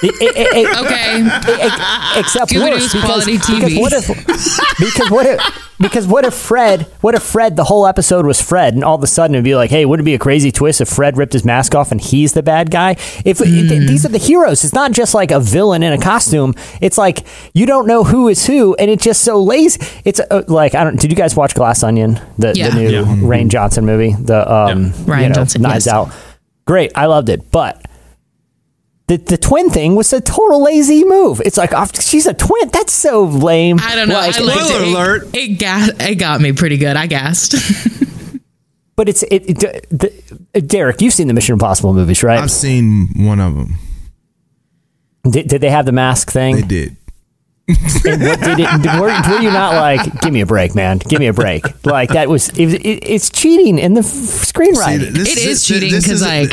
It- 0.03 0.15
it- 0.21 0.37
it- 0.37 0.53
it- 0.53 0.77
Okay. 0.79 2.19
except 2.19 2.51
Scooby-Doo's 2.51 2.61
worse 2.61 2.93
because, 2.93 3.05
quality 3.05 3.31
because 3.37 3.73
TV. 3.73 3.79
what 3.81 3.93
if 3.93 4.07
because 4.79 5.09
what 5.11 5.25
if 5.25 5.69
because 5.79 6.07
what 6.07 6.25
if 6.25 6.33
Fred 6.33 6.85
what 7.01 7.15
if 7.15 7.23
Fred 7.23 7.55
the 7.55 7.63
whole 7.65 7.87
episode 7.87 8.25
was 8.25 8.41
Fred 8.41 8.73
and 8.73 8.83
all 8.83 8.95
of 8.95 9.03
a 9.03 9.07
sudden 9.07 9.35
it'd 9.35 9.43
be 9.45 9.55
like 9.55 9.69
hey 9.69 9.85
wouldn't 9.85 10.03
it 10.05 10.09
be 10.11 10.13
a 10.13 10.19
crazy 10.19 10.51
twist 10.51 10.81
if 10.81 10.89
Fred 10.89 11.17
ripped 11.17 11.33
his 11.33 11.43
mask 11.45 11.73
off 11.73 11.91
and 11.91 11.99
he's 12.01 12.33
the 12.33 12.43
bad 12.43 12.69
guy 12.69 12.91
if 13.25 13.37
th- 13.39 13.69
these 13.87 14.05
are 14.05 14.09
the 14.09 14.17
heroes 14.17 14.63
it's 14.63 14.73
not 14.73 14.91
just 14.91 15.13
like 15.13 15.31
a 15.31 15.39
villain 15.39 15.83
in 15.83 15.93
a 15.93 15.97
costume 15.97 16.53
it's 16.81 16.97
like 16.97 17.25
you 17.53 17.65
don't 17.65 17.87
know 17.87 18.03
who 18.03 18.27
is 18.27 18.45
who 18.45 18.75
and 18.75 18.91
it's 18.91 19.03
just 19.03 19.21
so 19.23 19.41
lazy 19.41 19.79
it's 20.05 20.19
uh, 20.31 20.43
like 20.47 20.75
I 20.75 20.83
don't 20.83 20.99
did 20.99 21.11
you 21.11 21.17
guys 21.17 21.35
watch 21.35 21.55
Glass 21.55 21.81
Onion 21.83 22.19
the, 22.37 22.53
Yeah. 22.55 22.69
the 22.69 22.75
new 22.75 22.89
Yeah. 22.89 23.03
Rian 23.05 23.47
Johnson 23.49 23.85
movie 23.85 24.13
the 24.19 24.51
um 24.51 24.91
Rian 24.91 25.23
you 25.23 25.29
know, 25.29 25.35
Johnson, 25.35 25.61
Knives 25.61 25.85
yes. 25.85 25.93
Out 25.95 26.11
great 26.65 26.91
I 26.95 27.07
loved 27.07 27.29
it 27.29 27.51
but 27.51 27.82
the, 29.07 29.17
the 29.17 29.37
twin 29.37 29.69
thing 29.69 29.95
was 29.95 30.13
a 30.13 30.21
total 30.21 30.63
lazy 30.63 31.03
move. 31.03 31.41
It's 31.45 31.57
like 31.57 31.71
oh, 31.73 31.85
she's 31.99 32.25
a 32.25 32.33
twin. 32.33 32.69
That's 32.69 32.93
so 32.93 33.23
lame. 33.25 33.77
I 33.81 33.95
don't 33.95 34.07
know. 34.07 34.15
Like, 34.15 34.29
I 34.29 34.31
Spoiler 34.31 34.81
it. 34.81 34.87
alert. 34.87 35.23
It, 35.33 35.37
it 35.51 35.59
got 35.59 36.01
it 36.01 36.15
got 36.15 36.39
me 36.41 36.53
pretty 36.53 36.77
good. 36.77 36.95
I 36.95 37.07
gassed. 37.07 37.53
but 38.95 39.09
it's 39.09 39.23
it, 39.23 39.63
it 39.63 39.89
the, 39.89 40.61
Derek. 40.61 41.01
You've 41.01 41.13
seen 41.13 41.27
the 41.27 41.33
Mission 41.33 41.53
Impossible 41.53 41.93
movies, 41.93 42.23
right? 42.23 42.39
I've 42.39 42.51
seen 42.51 43.09
one 43.25 43.39
of 43.39 43.55
them. 43.55 43.75
Did, 45.29 45.47
did 45.47 45.61
they 45.61 45.69
have 45.69 45.85
the 45.85 45.91
mask 45.93 46.31
thing? 46.31 46.55
They 46.55 46.61
did. 46.61 46.97
And 48.05 48.21
what 48.21 48.41
did 48.41 48.59
it? 48.59 48.99
Were, 48.99 49.07
were 49.07 49.41
you 49.41 49.49
not 49.49 49.75
like, 49.75 50.19
give 50.21 50.33
me 50.33 50.41
a 50.41 50.45
break, 50.45 50.75
man? 50.75 50.97
Give 50.97 51.19
me 51.21 51.27
a 51.27 51.33
break. 51.33 51.63
Like 51.85 52.09
that 52.09 52.27
was 52.27 52.49
it, 52.49 52.73
it, 52.85 53.09
it's 53.09 53.29
cheating 53.29 53.79
in 53.79 53.93
the 53.93 54.01
f- 54.01 54.05
screenwriting. 54.05 55.13
this- 55.13 55.31
it 55.31 55.35
this- 55.35 55.45
is 55.45 55.63
cheating 55.65 55.89
because 55.91 56.09
is- 56.09 56.21
like 56.21 56.51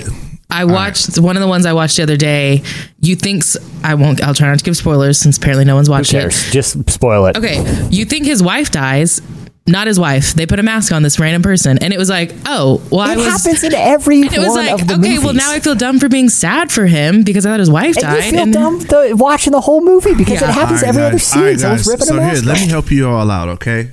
I 0.50 0.64
watched 0.64 1.18
one 1.18 1.36
of 1.36 1.40
the 1.42 1.48
ones 1.48 1.66
I 1.66 1.72
watched 1.72 1.96
the 1.96 2.02
other 2.02 2.16
day. 2.16 2.62
You 3.00 3.16
think 3.16 3.44
I 3.84 3.94
won't? 3.94 4.22
I'll 4.22 4.34
try 4.34 4.48
not 4.48 4.58
to 4.58 4.64
give 4.64 4.76
spoilers 4.76 5.18
since 5.18 5.36
apparently 5.38 5.64
no 5.64 5.74
one's 5.76 5.88
Who 5.88 5.92
watched 5.92 6.12
it. 6.14 6.30
Just 6.50 6.90
spoil 6.90 7.26
it. 7.26 7.36
Okay, 7.36 7.86
you 7.90 8.04
think 8.04 8.24
his 8.26 8.42
wife 8.42 8.70
dies? 8.70 9.20
Not 9.66 9.86
his 9.86 10.00
wife. 10.00 10.32
They 10.34 10.46
put 10.46 10.58
a 10.58 10.62
mask 10.64 10.90
on 10.90 11.02
this 11.02 11.20
random 11.20 11.42
person, 11.42 11.78
and 11.78 11.92
it 11.92 11.98
was 11.98 12.08
like, 12.08 12.32
oh, 12.46 12.82
well, 12.90 13.02
I 13.02 13.12
It 13.12 13.16
was. 13.18 13.26
happens 13.26 13.62
in 13.62 13.72
every 13.74 14.22
and 14.22 14.32
it 14.32 14.38
was 14.40 14.54
like, 14.56 14.72
of 14.72 14.88
the 14.88 14.94
okay, 14.94 15.02
movies. 15.02 15.22
well, 15.24 15.34
now 15.34 15.52
I 15.52 15.60
feel 15.60 15.76
dumb 15.76 16.00
for 16.00 16.08
being 16.08 16.28
sad 16.28 16.72
for 16.72 16.86
him 16.86 17.22
because 17.22 17.46
I 17.46 17.50
thought 17.50 17.60
his 17.60 17.70
wife 17.70 17.94
and 17.96 18.02
died. 18.02 18.24
you 18.24 18.30
feel 18.32 18.40
and 18.40 18.52
dumb 18.52 18.78
the, 18.80 19.12
watching 19.16 19.52
the 19.52 19.60
whole 19.60 19.80
movie 19.84 20.14
because 20.14 20.40
Yeah. 20.40 20.48
it 20.48 20.54
happens 20.54 20.82
All 20.82 20.86
right, 20.86 20.88
every 20.88 21.02
other 21.02 21.10
guys. 21.12 21.22
scene. 21.24 21.42
All 21.42 21.48
right, 21.48 21.60
Someone's 21.60 21.82
guys. 21.82 21.92
ripping 21.92 22.06
so 22.06 22.14
a 22.14 22.16
mask. 22.16 22.42
here, 22.42 22.52
let 22.52 22.60
me 22.60 22.66
help 22.68 22.90
you 22.90 23.08
all 23.08 23.30
out, 23.30 23.48
okay? 23.50 23.80
I'm 23.82 23.92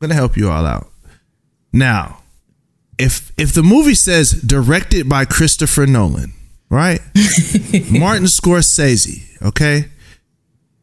gonna 0.00 0.14
help 0.14 0.36
you 0.36 0.50
all 0.50 0.64
out. 0.64 0.88
Now, 1.72 2.20
if 2.98 3.32
if 3.38 3.52
the 3.52 3.62
movie 3.62 3.94
says 3.94 4.32
directed 4.32 5.08
by 5.08 5.24
Christopher 5.24 5.86
Nolan, 5.86 6.32
right? 6.68 7.00
Martin 7.90 8.26
Scorsese, 8.26 9.40
okay? 9.42 9.86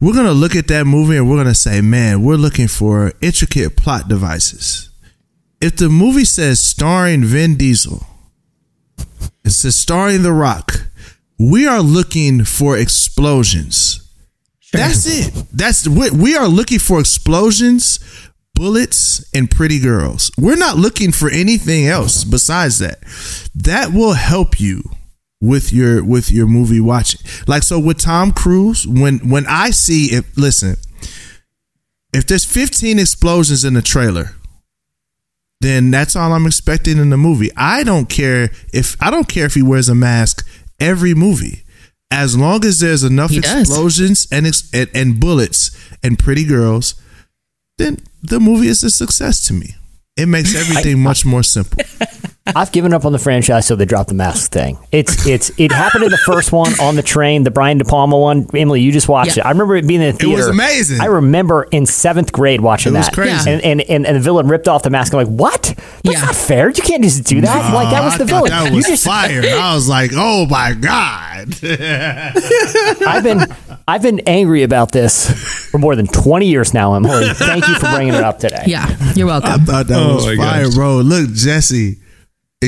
We're 0.00 0.14
gonna 0.14 0.32
look 0.32 0.56
at 0.56 0.68
that 0.68 0.86
movie 0.86 1.16
and 1.16 1.28
we're 1.28 1.36
gonna 1.36 1.54
say, 1.54 1.80
man, 1.80 2.22
we're 2.22 2.36
looking 2.36 2.68
for 2.68 3.12
intricate 3.20 3.76
plot 3.76 4.08
devices. 4.08 4.90
If 5.60 5.76
the 5.76 5.88
movie 5.88 6.24
says 6.24 6.60
starring 6.60 7.24
Vin 7.24 7.56
Diesel, 7.56 8.06
it 9.44 9.50
says 9.50 9.76
starring 9.76 10.22
The 10.22 10.32
Rock, 10.32 10.86
we 11.38 11.66
are 11.66 11.80
looking 11.80 12.44
for 12.44 12.76
explosions. 12.76 14.02
That's 14.72 15.06
it. 15.06 15.46
That's 15.52 15.88
we, 15.88 16.10
we 16.10 16.36
are 16.36 16.48
looking 16.48 16.78
for 16.78 17.00
explosions, 17.00 18.00
bullets, 18.56 19.24
and 19.32 19.48
pretty 19.50 19.78
girls. 19.78 20.32
We're 20.36 20.56
not 20.56 20.76
looking 20.76 21.12
for 21.12 21.30
anything 21.30 21.86
else 21.86 22.24
besides 22.24 22.80
that. 22.80 22.98
That 23.54 23.92
will 23.92 24.14
help 24.14 24.58
you 24.58 24.82
with 25.40 25.72
your 25.72 26.02
with 26.02 26.32
your 26.32 26.46
movie 26.46 26.80
watching. 26.80 27.20
Like 27.46 27.62
so 27.62 27.78
with 27.78 27.98
Tom 28.00 28.32
Cruise, 28.32 28.86
when 28.86 29.18
when 29.28 29.46
I 29.46 29.70
see 29.70 30.06
it, 30.06 30.24
listen, 30.36 30.76
if 32.12 32.26
there's 32.26 32.44
15 32.44 32.98
explosions 32.98 33.64
in 33.64 33.74
the 33.74 33.82
trailer, 33.82 34.30
then 35.60 35.90
that's 35.90 36.16
all 36.16 36.32
I'm 36.32 36.46
expecting 36.46 36.98
in 36.98 37.10
the 37.10 37.16
movie. 37.16 37.50
I 37.56 37.84
don't 37.84 38.08
care 38.08 38.50
if 38.72 38.96
I 39.00 39.10
don't 39.10 39.28
care 39.28 39.46
if 39.46 39.54
he 39.54 39.62
wears 39.62 39.88
a 39.88 39.94
mask 39.94 40.46
every 40.80 41.14
movie. 41.14 41.62
As 42.10 42.38
long 42.38 42.64
as 42.64 42.78
there's 42.78 43.02
enough 43.02 43.30
He 43.30 43.38
explosions 43.38 44.28
and, 44.30 44.46
ex- 44.46 44.70
and 44.72 44.88
and 44.94 45.18
bullets 45.18 45.76
and 46.04 46.16
pretty 46.16 46.44
girls, 46.44 46.94
then 47.78 47.98
the 48.28 48.40
movie 48.40 48.68
is 48.68 48.82
a 48.82 48.90
success 48.90 49.46
to 49.46 49.52
me. 49.52 49.76
It 50.16 50.26
makes 50.26 50.54
everything 50.62 51.02
much 51.02 51.24
more 51.24 51.42
simple. 51.42 51.82
I've 52.54 52.70
given 52.70 52.92
up 52.92 53.04
on 53.04 53.12
the 53.12 53.18
franchise, 53.18 53.66
so 53.66 53.74
they 53.74 53.84
dropped 53.86 54.08
the 54.08 54.14
mask 54.14 54.52
thing. 54.52 54.78
It's 54.92 55.26
it's 55.26 55.50
it 55.58 55.72
happened 55.72 56.04
in 56.04 56.10
the 56.10 56.16
first 56.18 56.52
one 56.52 56.72
on 56.80 56.94
the 56.94 57.02
train, 57.02 57.42
the 57.42 57.50
Brian 57.50 57.78
De 57.78 57.84
Palma 57.84 58.16
one. 58.18 58.46
Emily, 58.54 58.80
you 58.82 58.92
just 58.92 59.08
watched 59.08 59.36
Yeah. 59.36 59.42
it. 59.42 59.46
I 59.46 59.50
remember 59.50 59.74
it 59.76 59.86
being 59.86 60.00
in 60.00 60.14
the 60.16 60.22
It 60.24 60.28
was 60.28 60.36
theater. 60.40 60.50
amazing. 60.50 61.00
I 61.00 61.06
remember 61.06 61.64
in 61.64 61.86
seventh 61.86 62.30
grade 62.32 62.60
watching 62.60 62.94
It 62.94 62.98
was 62.98 63.06
that. 63.06 63.14
crazy. 63.14 63.50
And, 63.50 63.60
and 63.62 63.80
and 63.82 64.06
and 64.06 64.16
the 64.16 64.20
villain 64.20 64.46
ripped 64.46 64.68
off 64.68 64.82
the 64.84 64.90
mask. 64.90 65.12
I'm 65.12 65.18
like, 65.18 65.26
what? 65.28 65.62
That's 66.04 66.18
Yeah. 66.18 66.24
not 66.24 66.36
fair. 66.36 66.68
You 66.68 66.82
can't 66.82 67.02
just 67.02 67.24
do 67.24 67.40
that. 67.40 67.74
like 67.74 67.90
that 67.90 68.04
was 68.04 68.14
I 68.14 68.18
the 68.18 68.24
villain. 68.26 68.50
That 68.50 68.70
you 68.70 68.76
was 68.76 68.86
just 68.86 69.04
fire. 69.04 69.42
I 69.58 69.74
was 69.74 69.88
like, 69.88 70.12
oh 70.14 70.46
my 70.46 70.72
god. 70.74 71.48
I've 73.06 73.22
been 73.24 73.46
I've 73.88 74.02
been 74.02 74.20
angry 74.26 74.62
about 74.62 74.92
this 74.92 75.30
for 75.70 75.78
more 75.78 75.96
than 75.96 76.06
20 76.06 76.46
years 76.46 76.74
now, 76.74 76.94
Emily. 76.94 77.28
Thank 77.34 77.66
you 77.68 77.74
for 77.76 77.86
bringing 77.90 78.14
it 78.14 78.22
up 78.24 78.38
today. 78.38 78.62
Yeah, 78.66 78.88
you're 79.14 79.26
welcome. 79.26 79.50
I 79.50 79.56
thought 79.58 79.86
that 79.88 79.98
Oh 79.98 80.14
was 80.16 80.24
fire, 80.36 80.64
gosh. 80.66 80.74
bro. 80.74 80.96
Look, 80.98 81.32
Jesse. 81.32 81.98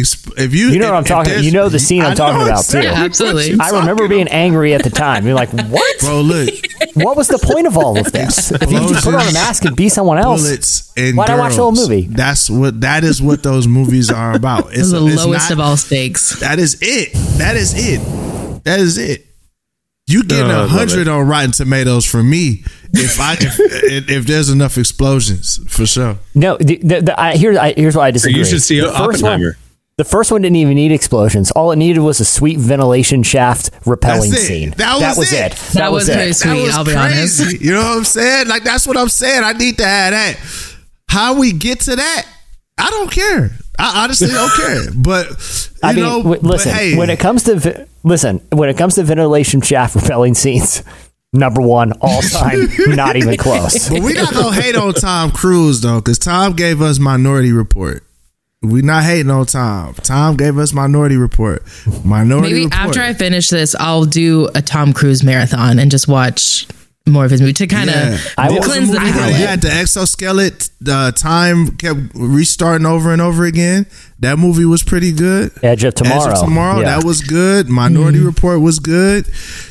Exp- 0.01 0.39
If 0.39 0.55
you, 0.55 0.69
You 0.69 0.79
know 0.79 0.87
if- 0.87 0.91
what 0.93 0.99
I'm 0.99 1.05
talking. 1.05 1.31
there's- 1.31 1.45
You 1.45 1.53
know 1.53 1.69
the 1.69 1.79
scene 1.79 2.03
I 2.03 2.11
I'm 2.11 2.17
talking 2.17 2.43
about 2.47 2.65
too. 2.65 2.81
Yeah, 2.81 2.93
absolutely. 3.05 3.59
I 3.61 3.71
remember 3.71 4.05
talking 4.05 4.09
being 4.09 4.29
angry 4.29 4.75
at 4.75 4.83
the 4.85 4.91
time. 4.91 5.27
You're 5.27 5.35
like, 5.35 5.51
what? 5.51 6.01
Bro, 6.01 6.23
look, 6.23 6.49
What 6.95 7.17
was 7.17 7.29
the 7.29 7.39
point 7.39 7.67
of 7.67 7.77
all 7.77 7.99
of 7.99 8.11
this? 8.13 8.51
If 8.53 8.71
you 8.73 8.79
just 8.89 9.05
put 9.05 9.15
on 9.15 9.21
a 9.29 9.33
mask 9.33 9.65
and 9.65 9.77
be 9.77 9.89
someone 9.89 10.19
else, 10.19 10.43
bullets 10.43 10.93
and 10.97 11.17
Why'd 11.17 11.31
I 11.31 11.37
watch 11.39 11.55
the 11.55 11.63
whole 11.63 11.73
movie? 11.73 12.09
That's 12.11 12.49
what 12.51 12.81
that 12.81 13.05
is 13.05 13.21
what 13.23 13.43
those 13.43 13.67
movies 13.69 14.11
are 14.11 14.35
about. 14.35 14.73
It's 14.73 14.91
the 14.91 15.05
it's 15.07 15.17
lowest 15.25 15.51
not- 15.51 15.53
of 15.53 15.61
all 15.61 15.77
stakes. 15.77 16.39
That 16.41 16.59
is 16.59 16.79
it. 16.81 17.13
That 17.39 17.57
is 17.57 17.75
it. 17.77 18.01
That 18.65 18.81
is 18.81 18.99
it. 18.99 19.25
You 20.07 20.25
getting 20.25 20.51
a 20.51 20.55
I 20.61 20.65
a 20.65 20.67
hundred 20.67 21.07
on 21.07 21.27
Rotten 21.29 21.53
Tomatoes 21.53 22.07
from 22.07 22.31
me 22.31 22.65
if 22.95 23.21
I 23.21 23.35
if, 23.35 23.61
if, 23.61 24.11
if 24.11 24.27
there's 24.27 24.49
enough 24.49 24.79
explosions 24.79 25.61
for 25.69 25.85
sure. 25.85 26.17
no. 26.35 26.57
The, 26.57 26.77
the, 26.79 27.01
the, 27.03 27.21
I, 27.21 27.37
here, 27.37 27.59
I, 27.59 27.75
here's 27.77 27.95
why 27.95 28.07
I 28.09 28.11
disagree. 28.11 28.39
You 28.39 28.47
should 28.47 28.63
see 28.63 28.81
the 28.81 28.87
first 28.91 29.23
Oppenheimer. 29.23 29.47
One, 29.49 29.57
the 29.99 30.05
first 30.05 30.33
one 30.33 30.41
didn't 30.43 30.57
even 30.57 30.77
need 30.77 30.93
explosions. 30.93 31.51
All 31.51 31.71
it 31.73 31.77
needed 31.77 32.01
was 32.01 32.21
a 32.21 32.25
sweet 32.25 32.59
ventilation 32.59 33.23
shaft 33.23 33.71
repelling 33.85 34.31
That's 34.31 34.45
it. 34.45 34.47
scene. 34.47 34.71
That 34.79 35.17
was 35.19 35.31
it. 35.33 35.53
That 35.75 35.93
was 35.93 36.09
very 36.09 36.31
it. 36.31 36.35
sweet. 36.35 36.51
That 36.55 36.63
was 36.63 36.75
I'll 36.75 36.85
be 36.85 36.93
crazy. 36.93 37.43
honest. 37.45 37.61
You 37.61 37.73
know 37.73 37.81
what 37.81 37.99
I'm 37.99 38.05
saying? 38.05 38.49
Like 38.49 38.63
that's 38.65 38.87
what 38.87 38.97
I'm 38.97 39.09
saying. 39.11 39.45
I 39.45 39.53
need 39.53 39.77
to 39.79 39.85
add 39.85 40.13
that. 40.15 40.39
How 41.11 41.39
we 41.39 41.53
get 41.53 41.81
to 41.81 41.97
that? 41.97 42.27
I 42.79 42.91
don't 42.91 43.11
care. 43.11 43.51
I 43.79 44.05
honestly 44.05 44.29
don't 44.29 44.53
care. 44.57 44.85
But 44.97 45.29
you 45.31 45.35
I 45.83 45.93
mean, 45.93 46.05
know, 46.05 46.19
w- 46.23 46.41
but 46.41 46.49
listen. 46.49 46.73
hey, 46.75 46.97
when 46.97 47.11
it 47.11 47.19
comes 47.19 47.43
to 47.45 47.57
vi- 47.57 47.87
listen, 48.05 48.39
when 48.53 48.69
it 48.69 48.77
comes 48.79 48.95
to 48.97 49.03
ventilation 49.03 49.61
shaft 49.61 49.95
repelling 50.01 50.35
scenes, 50.35 50.83
number 51.33 51.61
one 51.61 51.93
all 52.01 52.23
time, 52.23 52.69
not 52.95 53.17
even 53.17 53.37
close. 53.37 53.89
But 53.89 54.01
we 54.01 54.13
not 54.13 54.33
gonna 54.33 54.55
hate 54.61 54.77
on 54.77 54.95
Tom 54.95 55.33
Cruise 55.33 55.81
though, 55.81 55.97
because 56.01 56.19
Tom 56.21 56.53
gave 56.55 56.81
us 56.81 56.99
Minority 57.01 57.51
Report. 57.53 58.05
We 58.61 58.83
not 58.83 59.05
hating 59.05 59.31
on 59.31 59.47
Tom. 59.47 59.95
Tom 60.03 60.37
gave 60.37 60.59
us 60.59 60.73
Minority 60.73 61.17
Report. 61.17 61.63
Minority 62.05 62.49
Maybe 62.55 62.65
Report. 62.65 62.81
after 62.89 63.01
I 63.03 63.13
finish 63.13 63.49
this, 63.51 63.77
I'll 63.79 64.05
do 64.05 64.49
a 64.55 64.61
Tom 64.63 64.93
Cruise 64.93 65.23
marathon 65.23 65.79
and 65.79 65.91
just 65.93 66.09
watch 66.09 66.67
more 67.07 67.25
of 67.25 67.31
his 67.31 67.41
movie 67.41 67.53
to 67.55 67.67
kind 67.69 67.89
of 67.89 67.95
Yeah. 67.95 68.19
I 68.37 68.51
will- 68.51 68.61
cleanse 68.63 68.89
the 68.91 68.99
Movie 68.99 69.13
where 69.13 69.21
palate. 69.21 69.33
they 69.37 69.41
had 69.47 69.61
the 69.63 69.73
exoskeleton. 69.73 70.69
The 70.81 71.13
time 71.17 71.69
kept 71.77 72.01
restarting 72.15 72.85
over 72.85 73.13
and 73.13 73.23
over 73.23 73.45
again. 73.45 73.87
That 74.19 74.39
movie 74.41 74.65
was 74.65 74.83
pretty 74.83 75.13
good. 75.13 75.53
Edge 75.63 75.85
of 75.85 75.95
Tomorrow. 75.95 76.27
Edge 76.33 76.33
of 76.39 76.45
Tomorrow. 76.45 76.81
Yeah. 76.81 76.97
That 76.99 77.05
was 77.07 77.23
good. 77.23 77.69
Minority 77.69 78.19
mm. 78.19 78.27
Report 78.27 78.61
was 78.61 78.79
good. 78.81 79.27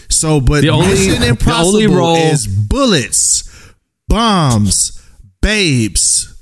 So, 0.10 0.39
but 0.39 0.62
The 0.62 0.70
only- 0.70 0.88
Mission 0.88 1.20
the 1.22 1.27
Impossible 1.27 1.67
only 1.75 1.88
role- 1.88 2.15
is 2.15 2.48
bullets, 2.48 3.44
bombs, 4.08 5.00
babes. 5.41 6.34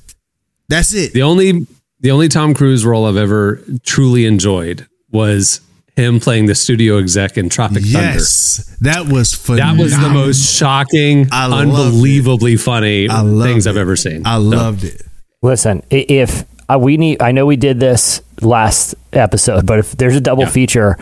That's 0.69 0.93
it. 0.93 1.13
The 1.13 1.23
only 1.23 1.67
the 2.05 2.12
only 2.12 2.27
Tom 2.27 2.53
Cruise 2.53 2.85
role 2.85 3.07
I've 3.07 3.17
ever 3.17 3.59
truly 3.83 4.25
enjoyed 4.27 4.88
was 5.12 5.59
him 5.95 6.19
playing 6.19 6.45
the 6.45 6.53
studio 6.53 7.00
exec 7.00 7.35
in 7.35 7.50
Tropic 7.50 7.81
Thunder. 7.83 7.97
yes, 8.13 8.77
that 8.81 9.07
was 9.07 9.33
Thunder. 9.33 9.63
That 9.63 9.77
was 9.81 9.97
the 10.00 10.09
most 10.09 10.55
shocking, 10.55 11.27
I 11.31 11.45
unbelievably 11.51 12.57
funny 12.57 13.09
I 13.09 13.21
things 13.41 13.65
it. 13.65 13.69
I've 13.71 13.77
ever 13.77 13.95
seen. 13.95 14.21
I 14.25 14.35
So, 14.35 14.41
loved 14.41 14.83
it. 14.83 15.01
Listen, 15.41 15.81
if 15.89 16.43
uh, 16.69 16.77
we 16.79 16.97
need, 16.97 17.21
I 17.24 17.31
know 17.31 17.45
we 17.47 17.55
did 17.55 17.79
this 17.79 18.21
last 18.41 18.93
episode, 19.13 19.65
but 19.65 19.79
if 19.79 19.93
there's 19.97 20.15
a 20.15 20.21
double 20.21 20.43
Yeah. 20.43 20.50
feature, 20.50 20.97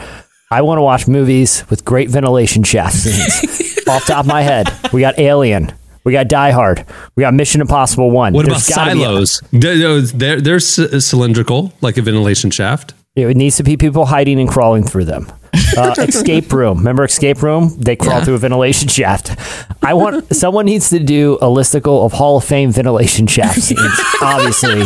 I 0.52 0.62
want 0.62 0.78
to 0.78 0.84
watch 0.84 1.08
movies 1.08 1.64
with 1.70 1.84
great 1.84 2.10
ventilation 2.10 2.64
shaft 2.64 2.96
scenes. 2.96 3.80
Off 3.90 4.06
top 4.06 4.20
of 4.22 4.28
my 4.28 4.42
head, 4.42 4.68
we 4.94 5.02
got 5.02 5.20
Alien, 5.20 5.74
we 6.04 6.12
got 6.12 6.28
Die 6.28 6.52
Hard, 6.52 6.86
we 7.16 7.22
got 7.22 7.34
Mission 7.34 7.62
Impossible 7.62 8.12
One. 8.12 8.34
What 8.34 8.46
about 8.46 8.56
There's 8.62 8.70
gotta 8.70 8.92
a- 8.92 8.96
silos? 8.96 9.42
They're, 9.52 10.02
they're, 10.02 10.42
they're 10.42 10.60
c- 10.60 11.00
cylindrical, 11.00 11.74
like 11.82 11.98
a 11.98 12.02
ventilation 12.02 12.52
shaft. 12.52 12.94
it 13.16 13.38
needs 13.38 13.58
to 13.58 13.64
be 13.64 13.78
people 13.78 14.06
hiding 14.06 14.40
and 14.40 14.50
crawling 14.50 14.84
through 14.84 15.06
them. 15.06 15.32
Uh, 15.76 15.96
escape 16.08 16.54
room. 16.54 16.78
Remember 16.80 17.04
escape 17.04 17.42
room? 17.42 17.76
They 17.80 17.96
crawl 17.96 18.20
Yeah. 18.20 18.26
through 18.26 18.34
a 18.36 18.38
ventilation 18.38 18.88
shaft. 18.90 19.36
I 19.82 19.96
want 19.96 20.36
someone 20.36 20.66
needs 20.66 20.90
to 20.92 21.00
do 21.00 21.36
a 21.42 21.48
listicle 21.48 22.06
of 22.06 22.12
Hall 22.14 22.38
of 22.38 22.44
Fame 22.44 22.72
ventilation 22.72 23.26
shaft 23.26 23.60
scenes. 23.60 23.82
Obviously, 24.22 24.84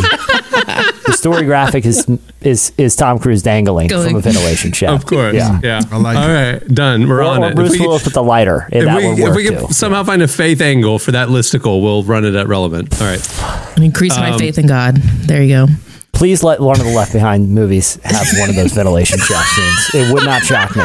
the 1.08 1.16
story 1.16 1.44
graphic 1.44 1.84
is 1.84 2.06
is 2.40 2.72
is 2.78 2.94
Tom 2.96 3.18
Cruise 3.18 3.42
dangling 3.42 3.88
Going- 3.88 4.08
from 4.10 4.16
a 4.16 4.20
ventilation 4.20 4.72
shaft. 4.72 5.02
Of 5.02 5.08
course. 5.08 5.34
Yeah. 5.34 5.60
Yeah. 5.62 5.80
I 5.90 5.96
like 5.98 6.16
All 6.16 6.28
it. 6.28 6.32
right. 6.62 6.68
Done. 6.74 7.08
We're 7.08 7.18
Or, 7.20 7.22
on 7.24 7.42
or 7.44 7.48
it. 7.50 7.56
Bruce 7.56 7.74
if 7.74 7.80
we, 7.80 7.86
Willis 7.86 8.04
with 8.04 8.14
the 8.14 8.22
lighter. 8.22 8.68
if 8.70 8.84
that 8.84 8.96
we, 8.98 9.08
would 9.08 9.18
if 9.18 9.24
work 9.24 9.36
we 9.36 9.48
too. 9.48 9.56
can 9.56 9.68
somehow 9.72 10.04
find 10.04 10.22
a 10.22 10.28
faith 10.28 10.60
angle 10.60 10.98
for 10.98 11.12
that 11.12 11.28
listicle, 11.28 11.82
we'll 11.82 12.02
run 12.04 12.24
it 12.24 12.34
at 12.34 12.46
relevant. 12.46 13.00
All 13.00 13.06
right. 13.08 13.74
And 13.76 13.84
increase 13.84 14.16
my 14.16 14.30
Um, 14.30 14.38
faith 14.38 14.58
in 14.58 14.66
God. 14.66 14.96
There 14.96 15.42
you 15.42 15.66
go. 15.66 15.72
Please 16.12 16.42
let 16.42 16.58
one 16.60 16.80
of 16.80 16.84
the 16.86 16.92
Left 16.92 17.12
Behind 17.12 17.48
movies 17.48 17.98
have 18.02 18.26
one 18.40 18.50
of 18.50 18.56
those 18.56 18.72
ventilation 18.72 19.18
shaft 19.18 19.48
scenes. 19.50 19.90
It 20.08 20.12
would 20.12 20.24
not 20.24 20.42
shock 20.42 20.74
me. 20.74 20.82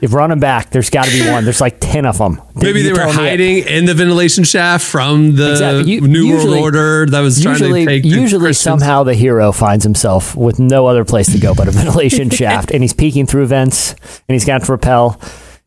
If 0.00 0.12
running 0.14 0.38
back, 0.38 0.70
there's 0.70 0.90
got 0.90 1.06
to 1.06 1.10
be 1.10 1.28
one. 1.30 1.44
There's 1.44 1.60
like 1.60 1.78
ten 1.80 2.06
of 2.06 2.18
them. 2.18 2.40
Maybe 2.54 2.82
they 2.82 2.92
were 2.92 3.00
hiding 3.10 3.58
in 3.66 3.84
the 3.84 3.94
ventilation 3.94 4.44
shaft 4.44 4.84
from 4.86 5.34
the 5.36 5.50
Exactly. 5.52 5.92
You- 5.92 6.00
New 6.02 6.24
usually- 6.24 6.52
World 6.60 6.76
Order 6.76 7.06
that 7.06 7.20
was 7.20 7.42
trying 7.42 7.54
usually, 7.58 7.84
to 7.84 7.90
take. 7.90 8.04
usually 8.04 8.40
Christians. 8.46 8.80
somehow 8.80 9.02
the 9.02 9.14
hero 9.14 9.50
finds 9.52 9.84
himself 9.84 10.36
with 10.36 10.60
no 10.60 10.86
other 10.86 11.04
place 11.04 11.32
to 11.32 11.38
go 11.38 11.54
but 11.54 11.66
a 11.66 11.70
ventilation 11.72 12.30
shaft, 12.30 12.70
and 12.70 12.82
he's 12.82 12.92
peeking 12.94 13.26
through 13.26 13.46
vents, 13.46 13.92
and 14.28 14.34
he's 14.34 14.44
got 14.44 14.62
to 14.64 14.72
repel. 14.72 15.20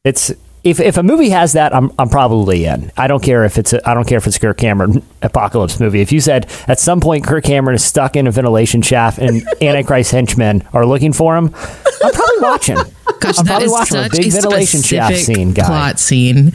It's 0.04 0.32
if 0.64 0.80
if 0.80 0.96
a 0.98 1.04
movie 1.04 1.30
has 1.30 1.54
that, 1.54 1.74
I'm 1.76 1.92
I'm 2.00 2.08
probably 2.08 2.66
in. 2.66 2.92
I 2.96 3.08
don't 3.08 3.22
care 3.24 3.44
if 3.46 3.58
it's 3.58 3.74
a, 3.74 3.90
I 3.90 3.94
don't 3.96 4.08
care 4.08 4.20
if 4.20 4.28
it's 4.28 4.38
Kirk 4.38 4.58
Cameron 4.58 5.04
apocalypse 5.24 5.80
movie. 5.80 6.02
If 6.02 6.12
you 6.12 6.22
said 6.22 6.50
at 6.68 6.80
some 6.80 7.02
point 7.02 7.26
Kirk 7.26 7.44
Cameron 7.44 7.76
is 7.76 7.84
stuck 7.84 8.16
in 8.16 8.28
a 8.28 8.32
ventilation 8.32 8.82
shaft 8.84 9.18
and 9.18 9.42
Antichrist 9.62 10.12
henchmen 10.12 10.64
are 10.72 10.86
looking 10.86 11.14
for 11.14 11.36
him, 11.36 11.46
I'm 12.04 12.14
probably 12.14 12.40
watching. 12.42 12.78
Gosh, 13.22 13.40
I'm 13.40 13.46
that 13.46 13.52
probably 13.52 13.66
is 13.68 13.72
watching 13.72 13.98
a 13.98 14.04
such 14.04 14.12
big 14.12 14.28
a 14.28 14.30
ventilation 14.32 14.82
shaft 14.82 15.18
scene, 15.18 15.54
guy. 15.54 15.66
plot 15.66 16.00
scene 16.00 16.54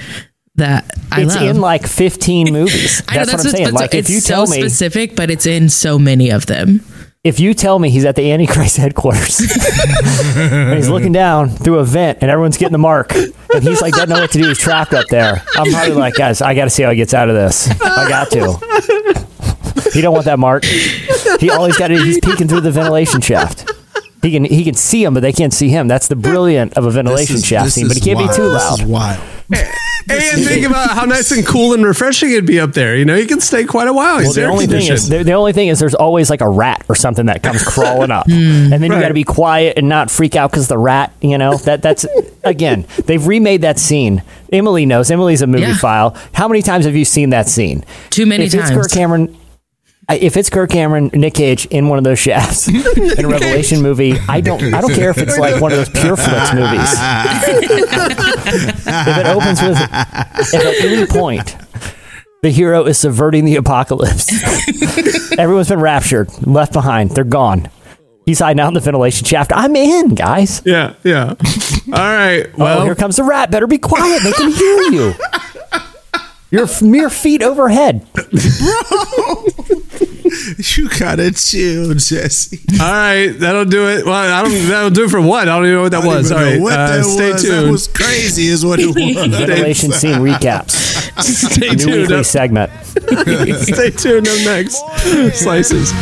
that 0.57 0.91
I 1.13 1.23
it's 1.23 1.35
love. 1.35 1.45
in 1.45 1.61
like 1.61 1.87
15 1.87 2.53
movies. 2.53 3.03
I 3.09 3.17
know 3.17 3.25
That's, 3.25 3.45
what 3.45 3.47
I'm 3.47 3.57
saying. 3.57 3.73
Like 3.73 3.95
if 3.95 4.11
you 4.11 4.21
so 4.21 4.35
tell 4.35 4.47
me 4.47 4.61
specific, 4.61 5.15
but 5.17 5.31
it's 5.31 5.47
in 5.47 5.69
so 5.69 5.99
many 5.99 6.31
of 6.31 6.47
them. 6.47 6.81
if 7.25 7.39
you 7.41 7.55
tell 7.55 7.79
me 7.79 7.91
he's 7.91 8.05
at 8.05 8.17
the 8.17 8.31
Antichrist 8.33 8.77
headquarters 8.77 9.41
and 10.37 10.75
he's 10.77 10.89
looking 10.89 11.13
down 11.13 11.51
through 11.51 11.79
a 11.81 11.85
vent 11.85 12.19
and 12.23 12.31
everyone's 12.31 12.57
getting 12.57 12.73
the 12.73 12.79
mark 12.79 13.15
and 13.15 13.63
he's 13.63 13.83
like 13.83 13.93
doesn't 13.95 14.09
know 14.09 14.21
what 14.21 14.31
to 14.33 14.39
do, 14.41 14.49
he's 14.49 14.59
trapped 14.59 14.95
up 14.95 15.07
there. 15.09 15.43
I'm 15.57 15.71
probably 15.73 15.95
like, 15.95 16.15
guys, 16.15 16.41
I 16.41 16.55
got 16.55 16.65
to 16.65 16.71
see 16.71 16.83
how 16.85 16.91
he 16.91 16.97
gets 16.97 17.13
out 17.15 17.29
of 17.29 17.35
this. 17.35 17.69
I 17.83 18.09
got 18.09 18.31
to. 18.33 19.27
He 19.93 20.01
don't 20.01 20.13
want 20.13 20.25
that 20.27 20.39
mark. 20.39 20.65
He 20.65 21.51
always 21.51 21.77
got 21.77 21.91
it. 21.91 22.01
He's 22.01 22.19
peeking 22.21 22.49
through 22.49 22.61
the 22.63 22.71
ventilation 22.71 23.21
shaft. 23.21 23.71
He 24.27 24.33
can 24.33 24.45
he 24.45 24.65
can 24.65 24.75
see 24.75 25.05
him, 25.05 25.15
but 25.15 25.21
they 25.21 25.33
can't 25.33 25.55
see 25.55 25.69
him. 25.69 25.87
That's 25.87 26.09
the 26.09 26.17
brilliant 26.17 26.77
of 26.77 26.85
a 26.85 26.91
ventilation 26.91 27.37
is- 27.37 27.45
shaft 27.47 27.71
scene. 27.73 27.87
But 27.87 27.97
is 27.97 28.03
he 28.03 28.11
can't 28.11 28.19
wild. 28.19 28.31
be 28.31 28.37
too 28.37 28.49
This 28.51 28.63
loud. 28.65 28.81
is 28.81 28.85
wild. 28.87 29.21
And 30.09 30.45
think 30.45 30.65
about 30.67 30.91
how 30.91 31.05
nice 31.05 31.33
and 31.33 31.45
cool 31.45 31.75
and 31.75 31.85
refreshing 31.85 32.31
it'd 32.31 32.47
be 32.47 32.61
up 32.61 32.73
there. 32.75 32.97
You 32.97 33.05
know, 33.05 33.17
you 33.17 33.27
can 33.27 33.41
stay 33.41 33.65
quite 33.65 33.89
a 33.89 33.93
while. 33.93 34.19
Well, 34.19 34.33
the 34.33 34.45
only 34.45 34.67
thing 34.67 34.87
is, 34.87 35.09
the, 35.09 35.25
the 35.25 35.33
only 35.33 35.53
thing 35.53 35.67
is, 35.67 35.81
there's 35.81 35.97
always 35.97 36.31
like 36.31 36.41
a 36.41 36.49
rat 36.49 36.85
or 36.89 36.95
something 36.95 37.27
that 37.27 37.43
comes 37.43 37.65
crawling 37.65 38.13
up, 38.13 38.27
hmm. 38.31 38.73
and 38.73 38.73
then 38.75 38.83
you 38.85 39.01
got 39.01 39.09
to 39.09 39.15
be 39.15 39.25
quiet 39.25 39.77
and 39.77 39.89
not 39.89 40.11
freak 40.11 40.37
out 40.37 40.51
because 40.51 40.69
the 40.69 40.79
rat. 40.79 41.13
You 41.21 41.39
know 41.39 41.57
that 41.59 41.83
that's 41.83 42.07
again, 42.45 42.87
they've 43.07 43.25
remade 43.27 43.63
that 43.63 43.79
scene. 43.81 44.23
Emily 44.53 44.87
knows. 44.87 45.11
Emily's 45.11 45.43
a 45.43 45.47
movie 45.49 45.63
Yeah. 45.63 45.77
file. 45.77 46.17
How 46.33 46.47
many 46.47 46.63
times 46.63 46.85
have 46.85 46.95
you 46.95 47.05
seen 47.05 47.31
that 47.31 47.49
scene? 47.49 47.85
Too 48.11 48.27
many 48.27 48.45
if 48.45 48.55
it's 48.55 48.69
times. 48.71 48.81
Kirk 48.83 48.91
Cameron. 48.93 49.37
If 50.09 50.37
it's 50.37 50.49
Kirk 50.51 50.71
Cameron, 50.71 51.11
Nick 51.15 51.35
Cage 51.35 51.67
in 51.67 51.89
one 51.89 51.99
of 51.99 52.05
those 52.05 52.19
shafts 52.21 52.69
in 52.69 53.25
a 53.25 53.29
Revelation 53.29 53.83
movie, 53.83 54.15
I 54.29 54.41
don't. 54.41 54.63
I 54.73 54.81
don't 54.81 54.95
care 54.95 55.11
if 55.11 55.19
it's 55.19 55.37
like 55.37 55.61
one 55.61 55.73
of 55.73 55.79
those 55.79 55.89
Pure 55.91 56.17
Flix 56.17 56.55
movies. 56.55 56.93
if 58.87 59.19
it 59.19 59.27
opens 59.27 59.61
with, 59.63 59.77
if 59.81 60.55
at 60.55 60.85
any 60.85 61.07
point 61.07 61.57
the 62.43 62.51
hero 62.51 62.85
is 62.85 62.99
subverting 62.99 63.45
the 63.47 63.57
apocalypse, 63.57 64.29
everyone's 65.39 65.69
been 65.71 65.81
raptured, 65.81 66.31
left 66.47 66.73
behind, 66.73 67.11
they're 67.11 67.25
gone. 67.25 67.69
He's 68.27 68.39
hiding 68.39 68.61
out 68.61 68.69
in 68.69 68.75
the 68.75 68.81
ventilation 68.81 69.25
shaft. 69.25 69.53
I'm 69.55 69.75
in, 69.77 70.15
guys. 70.15 70.63
yeah, 70.65 70.95
yeah. 71.05 71.35
All 71.39 71.93
right. 71.93 72.47
Oh, 72.47 72.53
well, 72.57 72.81
oh, 72.81 72.85
here 72.85 72.95
comes 72.97 73.17
the 73.17 73.25
rat. 73.25 73.51
Better 73.53 73.67
be 73.69 73.79
quiet. 73.79 74.23
They 74.23 74.33
can 74.33 74.51
hear 74.53 74.83
you. 74.93 75.15
You're 76.51 76.65
f- 76.65 76.83
mere 76.83 77.09
feet 77.11 77.43
overhead. 77.43 78.07
You 80.77 80.89
gotta 80.89 81.33
chill, 81.33 81.95
Jesse. 81.95 82.61
All 82.81 82.91
right, 82.93 83.29
that'll 83.29 83.65
do 83.65 83.89
it. 83.89 84.05
Well, 84.05 84.15
I 84.15 84.43
don't. 84.43 84.69
That'll 84.69 84.91
do 84.91 85.05
it 85.05 85.11
for 85.11 85.21
what? 85.21 85.49
I 85.49 85.57
don't 85.57 85.65
even 85.65 85.75
know 85.77 85.83
what 85.83 85.93
that 85.93 86.05
was. 86.05 86.31
even 86.31 86.37
All 86.39 86.45
know 86.45 86.53
right, 86.53 86.61
what 86.61 86.73
uh, 86.79 86.87
that 86.97 87.05
stay 87.05 87.33
was. 87.33 87.43
tuned. 87.43 87.67
That 87.67 87.71
was 87.71 87.89
crazy, 87.89 88.47
is 88.47 88.65
what 88.65 88.79
it 88.81 88.87
was. 88.95 89.27
Ventilation 89.37 89.93
scene 89.93 90.19
recaps. 90.19 90.71
stay 91.23 91.71
New 91.71 91.77
tuned. 91.77 92.01
weekly 92.03 92.17
Up, 92.17 92.25
segment. 92.27 92.71
stay 92.85 93.91
tuned. 93.91 94.29
Up 94.29 94.39
next, 94.45 94.77
slices. 95.39 95.93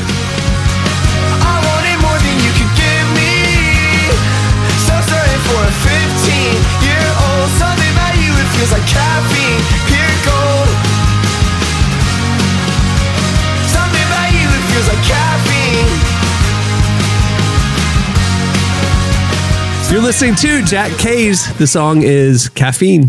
Listening 20.05 20.35
to 20.35 20.63
Jack 20.63 20.93
K's. 20.99 21.57
The 21.57 21.67
song 21.67 22.03
is 22.03 22.51
Caffeine. 22.51 23.09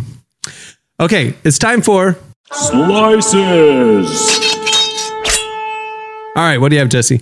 Okay, 0.98 1.36
it's 1.44 1.60
time 1.60 1.82
for. 1.82 2.18
Slices. 2.54 4.08
All 6.38 6.44
right, 6.44 6.58
what 6.58 6.70
do 6.70 6.76
you 6.76 6.80
have, 6.80 6.88
Jesse? 6.88 7.22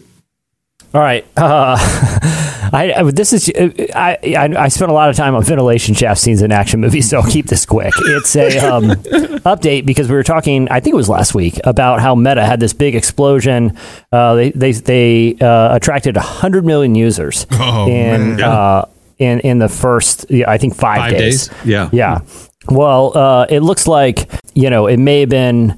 All 0.94 1.02
right. 1.02 1.26
Uh, 1.36 1.76
I, 2.74 2.94
I 2.94 3.04
this 3.12 3.34
is 3.34 3.52
I, 3.94 4.18
I 4.24 4.56
I 4.58 4.68
spent 4.70 4.90
a 4.90 4.94
lot 4.94 5.10
of 5.10 5.16
time 5.16 5.36
on 5.36 5.44
ventilation 5.44 5.94
shaft 5.94 6.20
scenes 6.22 6.42
in 6.42 6.52
action 6.52 6.80
movies, 6.80 7.08
so 7.10 7.20
I'll 7.20 7.30
keep 7.30 7.46
this 7.48 7.66
quick. 7.68 7.94
It's 7.98 8.36
a 8.36 8.58
um, 8.60 8.84
update 9.46 9.86
because 9.86 10.08
we 10.10 10.16
were 10.16 10.24
talking, 10.24 10.68
I 10.70 10.80
think 10.80 10.94
it 10.94 10.96
was 10.98 11.10
last 11.10 11.36
week, 11.36 11.60
about 11.66 12.00
how 12.00 12.16
Meta 12.16 12.44
had 12.44 12.60
this 12.60 12.74
big 12.74 12.96
explosion. 12.96 13.78
Uh, 14.12 14.34
they 14.36 14.52
they 14.52 14.72
they 14.72 15.36
uh, 15.40 15.76
attracted 15.76 16.18
hundred 16.18 16.66
million 16.66 16.96
users 16.96 17.46
Oh, 17.52 17.88
in 17.88 18.38
man. 18.38 18.86
In 19.24 19.40
in 19.40 19.60
the 19.60 19.70
first, 19.70 20.32
I 20.32 20.58
think 20.58 20.76
five, 20.76 21.00
Five 21.00 21.12
days? 21.18 21.50
Yeah. 21.66 21.90
yeah. 21.92 22.20
Well, 22.70 23.18
uh, 23.18 23.46
it 23.50 23.62
looks 23.62 23.88
like 23.88 24.30
you 24.54 24.70
know 24.70 24.88
it 24.88 24.98
may 24.98 25.22
have 25.22 25.30
been 25.30 25.78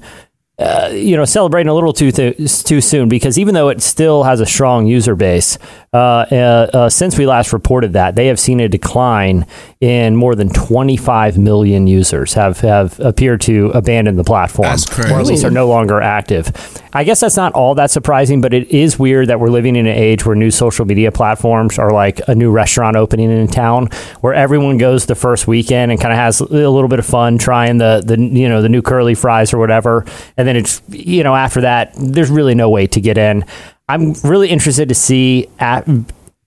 uh, 0.58 0.88
you 0.92 1.16
know, 1.16 1.24
celebrating 1.26 1.68
a 1.68 1.74
little 1.74 1.92
too 1.92 2.10
th- 2.10 2.62
too 2.62 2.80
soon 2.80 3.08
because 3.10 3.38
even 3.38 3.54
though 3.54 3.68
it 3.68 3.82
still 3.82 4.22
has 4.22 4.40
a 4.40 4.46
strong 4.46 4.86
user 4.86 5.14
base, 5.14 5.58
uh, 5.92 5.96
uh, 6.32 6.70
uh, 6.72 6.88
since 6.88 7.18
we 7.18 7.26
last 7.26 7.52
reported 7.52 7.92
that, 7.92 8.14
they 8.16 8.26
have 8.28 8.40
seen 8.40 8.60
a 8.60 8.68
decline 8.68 9.46
in 9.82 10.16
more 10.16 10.34
than 10.34 10.48
25 10.48 11.36
million 11.36 11.86
users 11.86 12.32
have 12.32 12.60
have 12.60 12.98
appeared 13.00 13.42
to 13.42 13.70
abandon 13.74 14.16
the 14.16 14.24
platform, 14.24 14.68
That's 14.68 14.86
crazy. 14.86 15.12
or 15.12 15.20
at 15.20 15.26
least 15.26 15.44
are 15.44 15.50
no 15.50 15.68
longer 15.68 16.00
active. 16.00 16.50
I 16.94 17.04
guess 17.04 17.20
that's 17.20 17.36
not 17.36 17.52
all 17.52 17.74
that 17.74 17.90
surprising, 17.90 18.40
but 18.40 18.54
it 18.54 18.70
is 18.70 18.98
weird 18.98 19.28
that 19.28 19.38
we're 19.38 19.48
living 19.50 19.76
in 19.76 19.86
an 19.86 19.94
age 19.94 20.24
where 20.24 20.34
new 20.34 20.50
social 20.50 20.86
media 20.86 21.12
platforms 21.12 21.78
are 21.78 21.90
like 21.90 22.26
a 22.28 22.34
new 22.34 22.50
restaurant 22.50 22.96
opening 22.96 23.30
in 23.30 23.46
town, 23.48 23.88
where 24.22 24.32
everyone 24.32 24.78
goes 24.78 25.04
the 25.04 25.14
first 25.14 25.46
weekend 25.46 25.92
and 25.92 26.00
kind 26.00 26.12
of 26.14 26.18
has 26.18 26.40
a 26.40 26.44
little 26.46 26.88
bit 26.88 26.98
of 26.98 27.04
fun 27.04 27.36
trying 27.36 27.76
the 27.76 28.02
the 28.04 28.18
you 28.18 28.48
know 28.48 28.62
the 28.62 28.70
new 28.70 28.80
curly 28.80 29.14
fries 29.14 29.52
or 29.52 29.58
whatever, 29.58 30.06
and 30.38 30.45
then 30.46 30.56
it's 30.56 30.82
you 30.88 31.22
know 31.22 31.34
after 31.34 31.60
that 31.62 31.92
there's 31.98 32.30
really 32.30 32.54
no 32.54 32.70
way 32.70 32.86
to 32.88 33.00
get 33.00 33.18
in. 33.18 33.44
I'm 33.88 34.14
really 34.24 34.48
interested 34.48 34.88
to 34.88 34.94
see 34.94 35.48
at. 35.58 35.88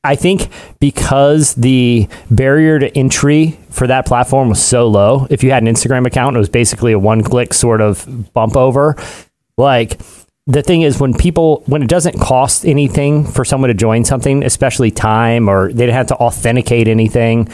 I 0.02 0.16
think 0.16 0.48
because 0.80 1.56
the 1.56 2.08
barrier 2.32 2.80
to 2.80 2.98
entry 2.98 3.60
for 3.70 3.86
that 3.88 4.06
platform 4.06 4.48
was 4.48 4.64
so 4.64 4.88
low, 4.88 5.28
if 5.30 5.44
you 5.44 5.52
had 5.52 5.62
an 5.62 5.68
Instagram 5.68 6.08
account, 6.08 6.38
it 6.38 6.40
was 6.40 6.48
basically 6.48 6.94
a 6.94 7.00
one 7.00 7.22
click 7.22 7.54
sort 7.54 7.82
of 7.82 8.32
bump 8.32 8.56
over. 8.56 8.96
Like, 9.58 10.00
the 10.48 10.64
thing 10.64 10.84
is, 10.84 11.02
when 11.02 11.14
people, 11.14 11.64
when 11.66 11.84
it 11.84 11.90
doesn't 11.90 12.18
cost 12.18 12.66
anything 12.66 13.26
for 13.26 13.44
someone 13.44 13.68
to 13.68 13.74
join 13.74 14.06
something, 14.06 14.42
especially 14.42 14.90
time 14.90 15.50
or 15.50 15.72
they 15.72 15.86
don't 15.86 15.94
have 15.94 16.08
to 16.08 16.16
authenticate 16.16 16.88
anything, 16.88 17.50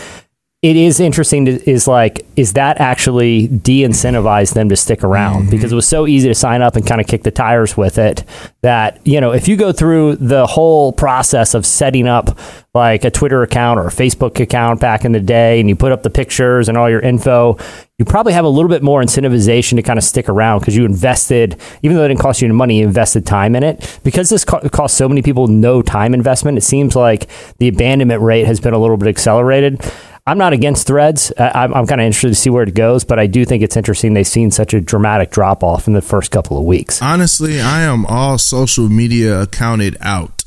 it 0.61 0.75
is 0.75 0.99
interesting 0.99 1.45
to, 1.45 1.69
is 1.69 1.87
like 1.87 2.25
is 2.35 2.53
that 2.53 2.79
actually 2.81 3.47
de-incentivize 3.47 4.53
them 4.53 4.69
to 4.69 4.75
stick 4.75 5.03
around? 5.03 5.43
Mm-hmm. 5.43 5.51
Because 5.51 5.71
it 5.71 5.75
was 5.75 5.87
so 5.87 6.07
easy 6.07 6.27
to 6.27 6.35
sign 6.35 6.61
up 6.61 6.75
and 6.75 6.85
kind 6.85 6.99
of 6.99 7.07
kick 7.07 7.23
the 7.23 7.31
tires 7.31 7.77
with 7.77 7.97
it 7.97 8.23
that 8.61 9.05
you 9.05 9.21
know 9.21 9.31
if 9.31 9.47
you 9.47 9.57
go 9.57 9.71
through 9.71 10.15
the 10.15 10.47
whole 10.47 10.91
process 10.91 11.53
of 11.53 11.65
setting 11.65 12.07
up 12.07 12.39
like 12.73 13.05
a 13.05 13.11
twitter 13.11 13.43
account 13.43 13.79
or 13.79 13.85
a 13.85 13.91
facebook 13.91 14.39
account 14.39 14.79
back 14.79 15.05
in 15.05 15.11
the 15.11 15.19
day 15.19 15.59
and 15.59 15.69
you 15.69 15.75
put 15.75 15.91
up 15.91 16.01
the 16.01 16.09
pictures 16.09 16.67
and 16.67 16.77
all 16.77 16.89
your 16.89 16.99
info 16.99 17.57
you 17.97 18.03
probably 18.03 18.33
have 18.33 18.43
a 18.43 18.49
little 18.49 18.67
bit 18.67 18.83
more 18.83 19.01
incentivization 19.01 19.77
to 19.77 19.81
kind 19.81 19.97
of 19.97 20.03
stick 20.03 20.27
around 20.27 20.59
because 20.59 20.75
you 20.75 20.83
invested 20.83 21.57
even 21.81 21.95
though 21.95 22.03
it 22.03 22.09
didn't 22.09 22.19
cost 22.19 22.41
you 22.41 22.47
any 22.47 22.53
money 22.53 22.79
you 22.79 22.85
invested 22.85 23.25
time 23.25 23.55
in 23.55 23.63
it. 23.63 23.99
Because 24.03 24.29
this 24.29 24.43
co- 24.43 24.59
costs 24.69 24.97
so 24.97 25.07
many 25.07 25.21
people 25.21 25.47
no 25.47 25.81
time 25.81 26.13
investment 26.13 26.57
it 26.57 26.61
seems 26.61 26.93
like 26.95 27.29
the 27.59 27.69
abandonment 27.69 28.21
rate 28.21 28.45
has 28.47 28.59
been 28.59 28.73
a 28.73 28.77
little 28.77 28.97
bit 28.97 29.07
accelerated 29.07 29.79
I'm 30.27 30.37
not 30.37 30.53
against 30.53 30.87
threads. 30.87 31.31
I- 31.37 31.63
I'm, 31.63 31.73
I'm 31.73 31.87
kind 31.87 32.01
of 32.01 32.05
interested 32.05 32.29
to 32.29 32.35
see 32.35 32.49
where 32.49 32.63
it 32.63 32.73
goes, 32.73 33.03
but 33.03 33.19
I 33.19 33.27
do 33.27 33.45
think 33.45 33.63
it's 33.63 33.77
interesting 33.77 34.13
they've 34.13 34.25
seen 34.25 34.51
such 34.51 34.73
a 34.73 34.81
dramatic 34.81 35.31
drop 35.31 35.63
off 35.63 35.87
in 35.87 35.93
the 35.93 36.01
first 36.01 36.31
couple 36.31 36.57
of 36.57 36.65
weeks. 36.65 37.01
Honestly, 37.01 37.61
I 37.61 37.81
am 37.81 38.05
all 38.07 38.37
social 38.37 38.89
media 38.89 39.41
accounted 39.41 39.97
out. 40.01 40.43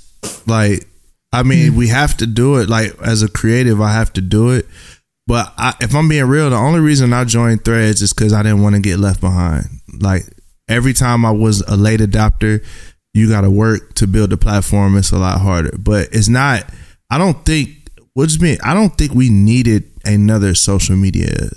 Like, 0.46 0.88
I 1.32 1.42
mean, 1.42 1.72
hmm. 1.72 1.78
we 1.78 1.88
have 1.88 2.16
to 2.18 2.26
do 2.26 2.56
it. 2.56 2.68
Like, 2.68 2.98
as 3.02 3.22
a 3.22 3.28
creative, 3.28 3.80
I 3.80 3.92
have 3.92 4.12
to 4.14 4.20
do 4.20 4.50
it. 4.50 4.66
But 5.28 5.52
I, 5.58 5.74
if 5.80 5.94
I'm 5.94 6.08
being 6.08 6.24
real, 6.24 6.48
the 6.48 6.56
only 6.56 6.80
reason 6.80 7.12
I 7.12 7.24
joined 7.24 7.62
Threads 7.62 8.00
is 8.00 8.14
because 8.14 8.32
I 8.32 8.42
didn't 8.42 8.62
want 8.62 8.76
to 8.76 8.80
get 8.80 8.98
left 8.98 9.20
behind. 9.20 9.66
Like, 10.00 10.22
every 10.68 10.94
time 10.94 11.26
I 11.26 11.30
was 11.30 11.60
a 11.60 11.76
late 11.76 12.00
adopter, 12.00 12.64
you 13.12 13.28
got 13.28 13.42
to 13.42 13.50
work 13.50 13.94
to 13.96 14.06
build 14.06 14.30
the 14.30 14.38
platform. 14.38 14.96
It's 14.96 15.12
a 15.12 15.18
lot 15.18 15.42
harder. 15.42 15.76
But 15.78 16.08
it's 16.12 16.30
not, 16.30 16.64
I 17.10 17.18
don't 17.18 17.44
think, 17.44 17.77
what's 18.18 18.40
me, 18.40 18.58
I 18.64 18.74
don't 18.74 18.98
think 18.98 19.14
we 19.14 19.30
needed 19.30 19.92
another 20.04 20.52
social 20.56 20.96
media 20.96 21.50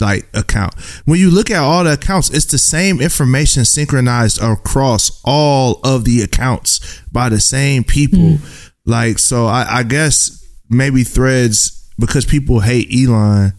like 0.00 0.28
account. 0.34 0.74
When 1.04 1.20
you 1.20 1.30
look 1.30 1.52
at 1.52 1.62
all 1.62 1.84
the 1.84 1.92
accounts, 1.92 2.30
it's 2.30 2.46
the 2.46 2.58
same 2.58 3.00
information 3.00 3.64
synchronized 3.64 4.42
across 4.42 5.20
all 5.24 5.78
of 5.84 6.04
the 6.04 6.22
accounts 6.22 7.00
by 7.12 7.28
the 7.28 7.38
same 7.38 7.84
people. 7.84 8.38
Like, 8.86 9.20
so 9.20 9.46
I, 9.46 9.66
I 9.68 9.82
guess 9.84 10.44
maybe 10.68 11.04
threads 11.04 11.88
because 11.96 12.26
people 12.26 12.58
hate 12.58 12.88
Elon. 12.92 13.52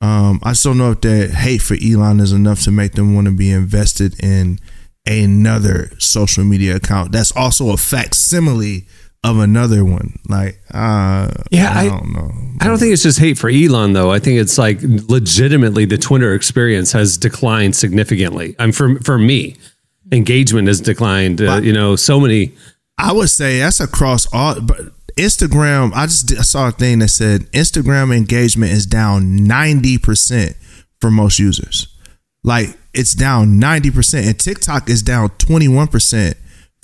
Um, 0.00 0.38
I 0.44 0.50
just 0.50 0.62
don't 0.62 0.78
know 0.78 0.92
if 0.92 1.00
that 1.00 1.30
hate 1.30 1.62
for 1.62 1.76
Elon 1.82 2.20
is 2.20 2.32
enough 2.32 2.62
to 2.62 2.70
make 2.70 2.92
them 2.92 3.12
want 3.12 3.26
to 3.26 3.32
be 3.32 3.50
invested 3.50 4.22
in 4.22 4.60
another 5.04 5.90
social 5.98 6.44
media 6.44 6.76
account 6.76 7.10
that's 7.10 7.34
also 7.34 7.72
a 7.72 7.76
facsimile 7.76 8.86
of 9.22 9.38
another 9.38 9.84
one. 9.84 10.18
Like, 10.28 10.58
uh, 10.72 11.28
Yeah, 11.50 11.72
I 11.74 11.80
I- 11.84 11.88
don't 11.88 12.12
know. 12.14 12.32
I 12.60 12.66
don't 12.66 12.78
think 12.78 12.92
it's 12.92 13.02
just 13.02 13.18
hate 13.18 13.38
for 13.38 13.48
Elon 13.50 13.92
though. 13.94 14.10
I 14.10 14.18
think 14.18 14.38
it's 14.40 14.58
like 14.58 14.78
legitimately 14.82 15.84
the 15.86 15.98
Twitter 15.98 16.34
experience 16.34 16.92
has 16.92 17.16
declined 17.16 17.74
significantly. 17.76 18.54
I'm 18.58 18.72
for 18.72 18.98
for 19.00 19.18
me, 19.18 19.56
engagement 20.12 20.68
has 20.68 20.80
declined. 20.80 21.40
Uh, 21.40 21.60
you 21.62 21.72
know, 21.72 21.96
so 21.96 22.20
many. 22.20 22.52
I 22.98 23.12
would 23.12 23.30
say 23.30 23.58
that's 23.60 23.80
across 23.80 24.26
all, 24.32 24.60
but 24.60 24.80
Instagram. 25.16 25.92
I 25.94 26.06
just 26.06 26.32
I 26.38 26.42
saw 26.42 26.68
a 26.68 26.72
thing 26.72 26.98
that 26.98 27.08
said 27.08 27.42
Instagram 27.52 28.14
engagement 28.14 28.72
is 28.72 28.84
down 28.86 29.36
ninety 29.46 29.96
percent 29.96 30.54
for 31.00 31.10
most 31.10 31.38
users. 31.38 31.88
Like 32.44 32.76
it's 32.92 33.14
down 33.14 33.58
ninety 33.58 33.90
percent, 33.90 34.26
and 34.26 34.38
TikTok 34.38 34.88
is 34.90 35.02
down 35.02 35.30
twenty 35.38 35.68
one 35.68 35.88
percent 35.88 36.36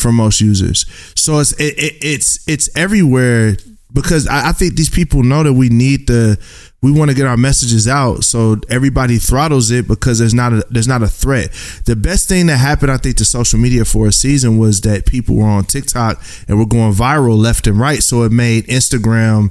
for 0.06 0.12
most 0.12 0.40
users. 0.40 0.86
So 1.16 1.40
it's 1.40 1.50
it, 1.54 1.76
it, 1.76 1.94
it's 2.00 2.48
it's 2.48 2.68
everywhere 2.76 3.56
because 3.92 4.28
I, 4.28 4.50
I 4.50 4.52
think 4.52 4.76
these 4.76 4.88
people 4.88 5.24
know 5.24 5.42
that 5.42 5.54
we 5.54 5.68
need 5.68 6.06
the 6.06 6.38
we 6.80 6.92
want 6.92 7.10
to 7.10 7.16
get 7.16 7.26
our 7.26 7.36
messages 7.36 7.88
out 7.88 8.22
so 8.22 8.56
everybody 8.70 9.18
throttles 9.18 9.72
it 9.72 9.88
because 9.88 10.20
there's 10.20 10.34
not 10.34 10.52
a 10.52 10.64
there's 10.70 10.86
not 10.86 11.02
a 11.02 11.08
threat. 11.08 11.50
The 11.86 11.96
best 11.96 12.28
thing 12.28 12.46
that 12.46 12.58
happened 12.58 12.92
i 12.92 12.98
think 12.98 13.16
to 13.16 13.24
social 13.24 13.58
media 13.58 13.84
for 13.84 14.06
a 14.06 14.12
season 14.12 14.58
was 14.58 14.80
that 14.82 15.06
people 15.06 15.34
were 15.34 15.48
on 15.48 15.64
tiktok 15.64 16.22
and 16.46 16.56
were 16.56 16.66
going 16.66 16.92
viral 16.92 17.36
left 17.36 17.66
and 17.66 17.80
right. 17.80 18.00
So 18.00 18.22
it 18.22 18.30
made 18.30 18.66
instagram 18.66 19.50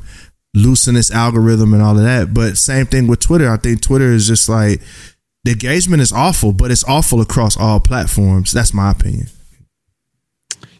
loosen 0.54 0.96
its 0.96 1.12
algorithm 1.12 1.74
and 1.74 1.84
all 1.84 1.98
of 1.98 2.04
that. 2.04 2.34
But 2.34 2.58
same 2.58 2.86
thing 2.86 3.08
with 3.08 3.20
twitter. 3.20 3.50
I 3.50 3.58
think 3.58 3.82
twitter 3.82 4.14
is 4.14 4.26
just 4.26 4.48
like 4.48 4.82
the 5.44 5.52
engagement 5.52 6.02
is 6.02 6.14
awful 6.14 6.54
but 6.54 6.72
it's 6.72 6.86
awful 6.86 7.20
across 7.20 7.58
all 7.58 7.82
platforms. 7.82 8.54
That's 8.54 8.74
my 8.74 8.92
opinion 8.92 9.28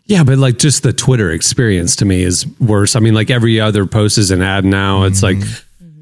Yeah, 0.06 0.24
but 0.24 0.38
like 0.38 0.58
just 0.58 0.84
the 0.84 0.94
Twitter 0.94 1.32
experience 1.32 1.96
to 1.98 2.06
me 2.06 2.22
is 2.22 2.46
worse. 2.60 2.96
I 2.96 3.00
mean, 3.00 3.16
like 3.16 3.32
every 3.32 3.60
other 3.60 3.86
post 3.88 4.18
is 4.18 4.30
an 4.32 4.42
ad 4.42 4.64
now. 4.64 5.04
It's 5.04 5.24
like, 5.24 5.38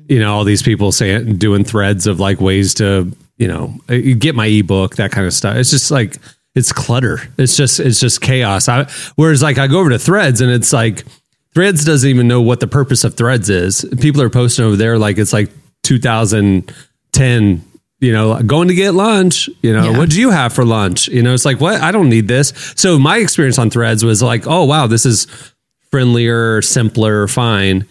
you 0.09 0.19
know, 0.19 0.33
all 0.33 0.43
these 0.43 0.61
people 0.61 0.91
saying 0.91 1.37
doing 1.37 1.63
threads 1.63 2.05
of 2.05 2.19
like 2.19 2.41
ways 2.41 2.73
to, 2.75 3.15
you 3.37 3.47
know, 3.47 3.73
uh, 3.87 3.95
get 4.17 4.35
my 4.35 4.47
ebook, 4.47 4.97
that 4.97 5.11
kind 5.11 5.25
of 5.25 5.33
stuff. 5.33 5.55
It's 5.55 5.69
just 5.69 5.89
like 5.89 6.17
it's 6.53 6.73
clutter. 6.73 7.19
It's 7.37 7.55
just 7.55 7.79
it's 7.79 7.99
just 7.99 8.19
chaos. 8.21 8.67
I, 8.67 8.89
whereas 9.15 9.41
like 9.41 9.57
I 9.57 9.67
go 9.67 9.79
over 9.79 9.89
to 9.89 9.99
Threads 9.99 10.41
and 10.41 10.51
it's 10.51 10.73
like 10.73 11.05
Threads 11.53 11.85
doesn't 11.85 12.09
even 12.09 12.27
know 12.27 12.41
what 12.41 12.59
the 12.59 12.67
purpose 12.67 13.05
of 13.05 13.15
Threads 13.15 13.49
is. 13.49 13.85
People 14.01 14.21
are 14.21 14.29
posting 14.29 14.65
over 14.65 14.75
there 14.75 14.99
like 14.99 15.17
it's 15.17 15.31
like 15.31 15.49
2010 15.83 17.65
you 18.03 18.11
know, 18.11 18.39
going 18.43 18.67
to 18.67 18.75
get 18.75 18.93
lunch. 18.93 19.49
You 19.61 19.73
know, 19.73 19.91
Yeah. 19.91 19.97
what 19.97 20.09
do 20.09 20.19
you 20.19 20.29
have 20.29 20.51
for 20.53 20.65
lunch? 20.65 21.07
You 21.07 21.23
know, 21.23 21.33
it's 21.33 21.45
like, 21.45 21.59
what? 21.61 21.81
I 21.81 21.91
don't 21.91 22.09
need 22.09 22.27
this. 22.27 22.51
So 22.75 22.99
my 22.99 23.17
experience 23.17 23.57
on 23.57 23.69
Threads 23.69 24.03
was 24.03 24.21
like, 24.21 24.45
oh 24.45 24.65
wow, 24.65 24.87
this 24.87 25.05
is 25.05 25.25
friendlier, 25.89 26.61
simpler, 26.61 27.27
fine, 27.27 27.87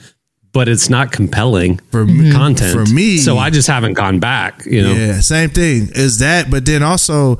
but 0.52 0.68
it's 0.68 0.90
not 0.90 1.12
compelling 1.12 1.78
For 1.90 2.04
me- 2.04 2.12
mm-hmm. 2.28 2.32
content 2.36 2.72
for 2.88 2.94
me- 2.94 3.18
So 3.18 3.38
I 3.38 3.48
just 3.50 3.68
haven't 3.68 3.94
gone 3.94 4.18
back. 4.18 4.64
You 4.66 4.82
know, 4.82 4.92
Yeah, 4.92 5.20
same 5.20 5.50
thing 5.50 5.88
is 5.94 6.18
that. 6.18 6.50
But 6.50 6.66
then 6.66 6.82
also, 6.82 7.38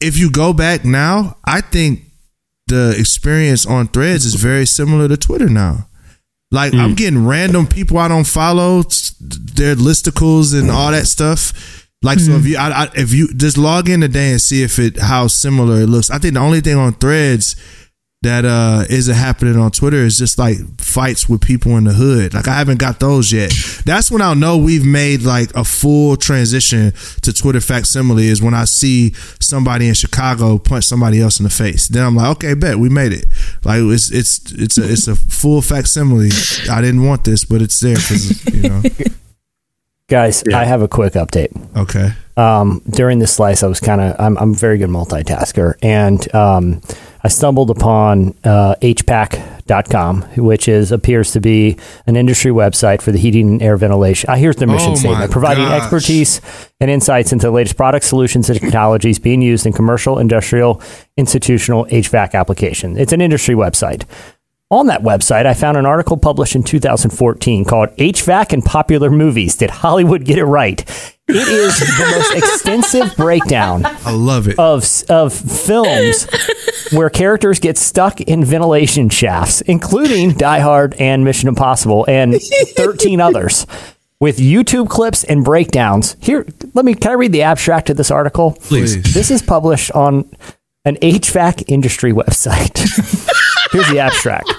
if 0.00 0.18
you 0.18 0.30
go 0.30 0.52
back 0.52 0.84
now, 0.84 1.36
I 1.44 1.60
think 1.62 2.02
the 2.66 2.94
experience 2.98 3.64
on 3.64 3.88
Threads 3.88 4.24
is 4.26 4.34
very 4.34 4.66
similar 4.66 5.08
to 5.08 5.16
Twitter 5.16 5.48
now. 5.48 5.88
Like 6.54 6.72
Hmm. 6.72 6.80
I'm 6.80 6.94
getting 6.94 7.26
random 7.26 7.66
people 7.66 7.98
I 7.98 8.08
don't 8.08 8.26
follow, 8.26 8.82
their 9.20 9.74
listicles 9.76 10.58
and 10.58 10.70
all 10.70 10.90
that 10.92 11.06
stuff. 11.06 11.52
Like 12.02 12.18
so, 12.20 12.32
Hmm. 12.32 12.38
if 12.40 12.46
you 12.46 12.56
I, 12.56 12.84
I, 12.84 12.88
if 12.94 13.12
you 13.12 13.32
just 13.34 13.58
log 13.58 13.88
in 13.88 14.00
today 14.00 14.30
and 14.30 14.40
see 14.40 14.62
if 14.62 14.78
it 14.78 14.98
how 14.98 15.26
similar 15.26 15.80
it 15.82 15.86
looks. 15.88 16.10
I 16.10 16.18
think 16.18 16.34
the 16.34 16.40
only 16.40 16.60
thing 16.60 16.76
on 16.76 16.92
Threads 16.94 17.56
that 18.24 18.44
uh 18.44 18.84
isn't 18.90 19.14
happening 19.14 19.56
on 19.56 19.70
Twitter 19.70 19.98
is 19.98 20.18
just 20.18 20.38
like 20.38 20.58
fights 20.80 21.28
with 21.28 21.40
people 21.40 21.76
in 21.76 21.84
the 21.84 21.92
hood. 21.92 22.34
Like 22.34 22.48
I 22.48 22.54
haven't 22.54 22.78
got 22.78 22.98
those 23.00 23.32
yet. 23.32 23.52
That's 23.86 24.10
when 24.10 24.20
I'll 24.20 24.34
know 24.34 24.58
we've 24.58 24.84
made 24.84 25.22
like 25.22 25.54
a 25.54 25.64
full 25.64 26.16
transition 26.16 26.92
to 27.22 27.32
Twitter 27.32 27.60
facsimile 27.60 28.26
is 28.28 28.42
when 28.42 28.54
I 28.54 28.64
see 28.64 29.14
somebody 29.40 29.88
in 29.88 29.94
Chicago 29.94 30.58
punch 30.58 30.84
somebody 30.84 31.20
else 31.20 31.38
in 31.38 31.44
the 31.44 31.50
face. 31.50 31.88
Then 31.88 32.04
I'm 32.04 32.16
like, 32.16 32.36
okay, 32.36 32.54
bet 32.54 32.78
we 32.78 32.88
made 32.88 33.12
it. 33.12 33.26
Like 33.64 33.80
it's 33.82 34.10
it's 34.10 34.52
it's 34.52 34.76
a 34.78 34.90
it's 34.92 35.06
a 35.08 35.14
full 35.16 35.62
facsimile. 35.62 36.30
I 36.70 36.80
didn't 36.80 37.04
want 37.04 37.24
this, 37.24 37.44
but 37.44 37.62
it's 37.62 37.78
there 37.80 37.96
because 37.96 38.44
you 38.52 38.68
know. 38.68 38.82
Guys, 40.10 40.44
I 40.52 40.64
have 40.64 40.82
a 40.82 40.88
quick 40.88 41.14
update. 41.14 41.50
Okay. 41.76 42.12
um, 42.36 42.82
during 42.90 43.20
this 43.20 43.32
slice, 43.32 43.62
I 43.62 43.68
was 43.68 43.80
kind 43.80 44.02
of 44.02 44.14
I'm, 44.20 44.36
I'm 44.36 44.50
a 44.50 44.54
very 44.54 44.76
good 44.76 44.90
multitasker, 44.90 45.76
and 45.82 46.34
um, 46.34 46.82
I 47.24 47.28
stumbled 47.28 47.70
upon 47.70 48.34
uh, 48.44 48.74
HPAC.com, 48.82 50.22
which 50.36 50.68
is 50.68 50.92
appears 50.92 51.32
to 51.32 51.40
be 51.40 51.78
an 52.06 52.16
industry 52.16 52.50
website 52.50 53.00
for 53.00 53.12
the 53.12 53.18
heating 53.18 53.48
and 53.48 53.62
air 53.62 53.78
ventilation. 53.78 54.28
Uh, 54.28 54.36
here's 54.36 54.56
their 54.56 54.68
mission 54.68 54.92
Oh 54.92 54.94
statement: 54.96 55.32
providing 55.32 55.64
gosh. 55.64 55.80
expertise 55.80 56.42
and 56.80 56.90
insights 56.90 57.32
into 57.32 57.46
the 57.46 57.50
latest 57.50 57.78
products, 57.78 58.06
solutions, 58.06 58.50
and 58.50 58.60
technologies 58.60 59.18
being 59.18 59.40
used 59.40 59.64
in 59.64 59.72
commercial, 59.72 60.18
industrial, 60.18 60.82
institutional 61.16 61.86
HVAC 61.86 62.34
application. 62.34 62.98
It's 62.98 63.12
an 63.12 63.22
industry 63.22 63.54
website. 63.54 64.04
On 64.74 64.88
that 64.88 65.02
website, 65.02 65.46
I 65.46 65.54
found 65.54 65.76
an 65.76 65.86
article 65.86 66.16
published 66.16 66.56
in 66.56 66.64
2014 66.64 67.64
called 67.64 67.90
HVAC 67.90 68.52
and 68.52 68.64
Popular 68.64 69.08
Movies. 69.08 69.54
Did 69.54 69.70
Hollywood 69.70 70.24
get 70.24 70.36
it 70.36 70.46
right? 70.46 70.80
It 71.28 71.36
is 71.46 71.78
the 71.78 72.10
most 72.10 72.34
extensive 72.36 73.16
breakdown 73.16 73.86
I 73.86 74.10
love 74.10 74.48
it. 74.48 74.58
of, 74.58 74.84
of 75.08 75.32
films 75.32 76.26
where 76.90 77.08
characters 77.08 77.60
get 77.60 77.78
stuck 77.78 78.20
in 78.22 78.44
ventilation 78.44 79.10
shafts, 79.10 79.60
including 79.60 80.32
Die 80.32 80.58
Hard 80.58 80.94
and 80.94 81.24
Mission 81.24 81.48
Impossible 81.48 82.04
and 82.08 82.42
13 82.42 83.20
others. 83.20 83.68
With 84.18 84.38
YouTube 84.38 84.88
clips 84.88 85.22
and 85.22 85.44
breakdowns. 85.44 86.16
Here, 86.20 86.44
let 86.72 86.84
me, 86.84 86.94
can 86.94 87.12
I 87.12 87.14
read 87.14 87.30
the 87.30 87.42
abstract 87.42 87.90
of 87.90 87.96
this 87.96 88.10
article? 88.10 88.58
Please. 88.60 89.14
This 89.14 89.30
is 89.30 89.40
published 89.40 89.92
on 89.92 90.28
an 90.84 90.96
HVAC 90.96 91.62
industry 91.68 92.12
website. 92.12 92.76
Here's 93.70 93.88
the 93.88 94.00
abstract. 94.00 94.50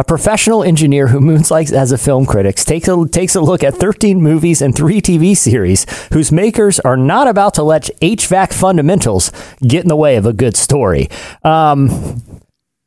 A 0.00 0.02
professional 0.02 0.64
engineer 0.64 1.08
who 1.08 1.20
moonlights 1.20 1.72
as 1.72 1.92
a 1.92 1.98
film 1.98 2.24
critic 2.24 2.56
takes 2.56 2.88
a, 2.88 3.06
takes 3.06 3.34
a 3.34 3.40
look 3.42 3.62
at 3.62 3.74
13 3.74 4.22
movies 4.22 4.62
and 4.62 4.74
three 4.74 5.02
TV 5.02 5.36
series 5.36 5.84
whose 6.10 6.32
makers 6.32 6.80
are 6.80 6.96
not 6.96 7.28
about 7.28 7.52
to 7.56 7.62
let 7.62 7.90
HVAC 8.00 8.54
fundamentals 8.54 9.30
get 9.60 9.82
in 9.82 9.88
the 9.88 9.96
way 9.96 10.16
of 10.16 10.24
a 10.24 10.32
good 10.32 10.56
story. 10.56 11.10
Um, 11.44 12.22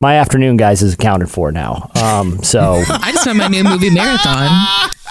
my 0.02 0.16
afternoon, 0.16 0.58
guys, 0.58 0.82
is 0.82 0.96
accounted 0.96 1.30
for 1.30 1.52
now. 1.52 1.92
Um, 1.94 2.42
so 2.42 2.82
I 2.90 3.12
just 3.12 3.26
found 3.26 3.38
my 3.38 3.48
new 3.48 3.64
movie 3.64 3.92
marathon. 3.92 4.50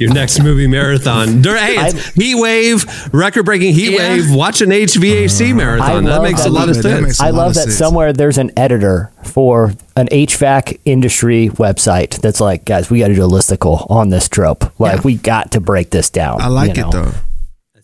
Your 0.00 0.12
next 0.14 0.42
movie 0.42 0.66
marathon. 0.66 1.42
Dur- 1.42 1.56
Hey, 1.58 1.74
it's 1.76 2.08
Heat 2.14 2.34
Wave, 2.36 2.84
record 3.14 3.44
breaking 3.44 3.74
Heat 3.74 3.92
Yeah. 3.92 3.98
Wave. 4.16 4.34
Watch 4.34 4.62
an 4.62 4.70
HVAC 4.70 5.54
marathon. 5.54 6.04
That 6.04 6.10
love 6.10 6.22
makes 6.22 6.40
a 6.40 6.44
that. 6.44 6.50
lot 6.50 6.68
of 6.70 6.76
sense. 6.76 7.02
makes 7.02 7.20
a 7.20 7.24
I 7.24 7.30
lot 7.30 7.38
love 7.44 7.54
that 7.54 7.64
sense. 7.64 7.76
somewhere 7.76 8.12
there's 8.14 8.38
an 8.38 8.50
editor 8.56 9.12
for 9.24 9.74
an 9.96 10.08
HVAC 10.10 10.78
industry 10.86 11.50
website 11.50 12.18
that's 12.22 12.40
like, 12.40 12.64
guys, 12.64 12.88
we 12.88 12.98
got 13.00 13.08
to 13.08 13.14
do 13.14 13.24
a 13.24 13.28
listicle 13.28 13.88
on 13.90 14.08
this 14.08 14.26
trope. 14.28 14.64
Like, 14.80 14.96
Yeah. 14.96 15.02
we 15.04 15.16
got 15.16 15.52
to 15.52 15.60
break 15.60 15.90
this 15.90 16.08
down. 16.08 16.40
I 16.40 16.46
like 16.48 16.76
you 16.78 16.84
it 16.88 16.92
know? 16.92 17.02
though. 17.04 17.12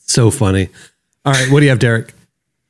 so 0.06 0.30
funny. 0.30 0.68
All 1.26 1.32
right, 1.34 1.50
what 1.50 1.60
do 1.60 1.64
you 1.66 1.70
have, 1.70 1.80
Derek? 1.80 2.14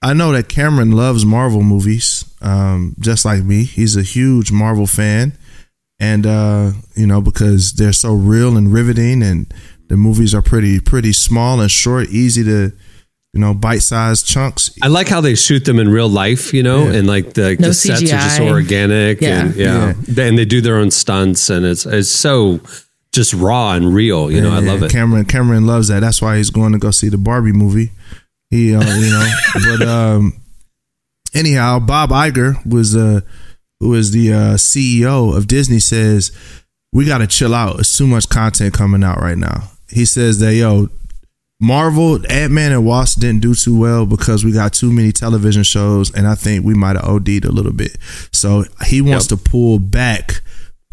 I 0.02 0.12
know 0.12 0.32
that 0.32 0.48
Cameron 0.48 0.90
loves 0.92 1.24
Marvel 1.24 1.62
movies, 1.62 2.24
um, 2.40 2.96
just 2.98 3.24
like 3.24 3.44
me. 3.44 3.62
He's 3.64 3.96
a 3.96 4.02
huge 4.02 4.50
Marvel 4.50 4.86
fan, 4.86 5.34
and 5.98 6.26
uh, 6.26 6.72
you 6.94 7.06
know 7.06 7.20
because 7.20 7.72
they're 7.74 7.92
so 7.92 8.12
real 8.14 8.56
and 8.56 8.72
riveting, 8.72 9.22
and 9.22 9.52
the 9.88 9.96
movies 9.96 10.34
are 10.34 10.42
pretty 10.42 10.80
pretty 10.80 11.12
small 11.12 11.60
and 11.60 11.70
short, 11.70 12.08
easy 12.10 12.44
to 12.44 12.72
you 13.32 13.40
know 13.40 13.54
bite 13.54 13.82
sized 13.82 14.26
chunks. 14.26 14.70
I 14.82 14.88
like 14.88 15.08
how 15.08 15.20
they 15.20 15.34
shoot 15.34 15.64
them 15.64 15.78
in 15.78 15.88
real 15.88 16.08
life, 16.08 16.52
you 16.54 16.62
know, 16.62 16.84
Yeah. 16.84 16.94
and 16.98 17.06
like 17.06 17.34
the, 17.34 17.56
No 17.58 17.68
the 17.68 17.74
sets 17.74 18.02
are 18.02 18.06
just 18.06 18.38
CGI. 18.38 18.48
organic, 18.50 19.20
Yeah. 19.20 19.46
and 19.46 19.56
yeah, 19.56 19.94
and 20.24 20.38
they 20.38 20.44
do 20.44 20.60
their 20.60 20.76
own 20.78 20.90
stunts, 20.90 21.48
and 21.50 21.64
it's 21.66 21.86
it's 21.86 22.10
so 22.10 22.60
just 23.12 23.32
raw 23.32 23.72
and 23.72 23.94
real. 23.94 24.30
You 24.30 24.42
know, 24.42 24.50
I 24.52 24.60
Yeah, 24.60 24.72
love 24.72 24.82
it. 24.82 24.90
Cameron 24.90 25.24
Cameron 25.24 25.66
loves 25.66 25.88
that. 25.88 26.00
That's 26.00 26.20
why 26.20 26.36
he's 26.36 26.50
going 26.50 26.72
to 26.72 26.78
go 26.78 26.90
see 26.90 27.08
the 27.08 27.16
Barbie 27.18 27.52
movie. 27.52 27.92
He, 28.50 28.74
uh, 28.74 28.80
you 28.96 29.10
know, 29.10 29.28
but 29.78 29.88
um, 29.88 30.34
anyhow, 31.34 31.78
Bob 31.78 32.10
Iger 32.10 32.64
was 32.66 32.94
uh, 32.94 33.20
who 33.80 33.94
is 33.94 34.10
the 34.10 34.32
uh, 34.32 34.54
CEO 34.54 35.36
of 35.36 35.46
Disney 35.46 35.78
says 35.78 36.32
we 36.92 37.04
got 37.04 37.18
to 37.18 37.26
chill 37.26 37.54
out. 37.54 37.78
It's 37.80 37.96
too 37.96 38.06
much 38.06 38.28
content 38.28 38.74
coming 38.74 39.04
out 39.04 39.20
right 39.20 39.36
now. 39.36 39.70
He 39.90 40.04
says 40.04 40.38
that 40.40 40.54
yo, 40.54 40.88
Marvel, 41.60 42.18
Ant 42.30 42.52
Man 42.52 42.72
and 42.72 42.84
Wasp 42.86 43.20
didn't 43.20 43.40
do 43.40 43.54
too 43.54 43.78
well 43.78 44.06
because 44.06 44.44
we 44.44 44.52
got 44.52 44.72
too 44.72 44.92
many 44.92 45.12
television 45.12 45.62
shows, 45.62 46.14
and 46.14 46.26
I 46.26 46.34
think 46.34 46.64
we 46.64 46.74
might 46.74 46.96
have 46.96 47.04
OD'd 47.04 47.44
a 47.44 47.52
little 47.52 47.72
bit. 47.72 47.96
So 48.32 48.64
he 48.86 49.00
wants 49.00 49.26
to 49.28 49.36
pull 49.36 49.78
back 49.78 50.42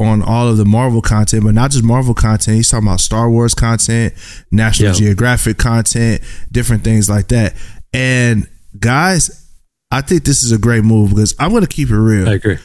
on 0.00 0.22
all 0.22 0.48
of 0.48 0.56
the 0.56 0.64
Marvel 0.64 1.00
content, 1.02 1.44
but 1.44 1.54
not 1.54 1.70
just 1.70 1.84
Marvel 1.84 2.14
content. 2.14 2.56
He's 2.56 2.70
talking 2.70 2.88
about 2.88 3.00
Star 3.00 3.30
Wars 3.30 3.54
content, 3.54 4.14
National 4.50 4.90
Yeah. 4.90 4.94
Geographic 4.94 5.56
content, 5.58 6.20
different 6.50 6.82
things 6.82 7.08
like 7.08 7.28
that. 7.28 7.54
And 7.92 8.48
guys, 8.78 9.46
I 9.90 10.00
think 10.00 10.24
this 10.24 10.42
is 10.42 10.50
a 10.50 10.58
great 10.58 10.82
move 10.84 11.10
because 11.10 11.34
I'm 11.38 11.50
going 11.50 11.62
to 11.62 11.68
keep 11.68 11.90
it 11.90 11.96
real 11.96 12.28
I 12.28 12.32
agree. 12.32 12.58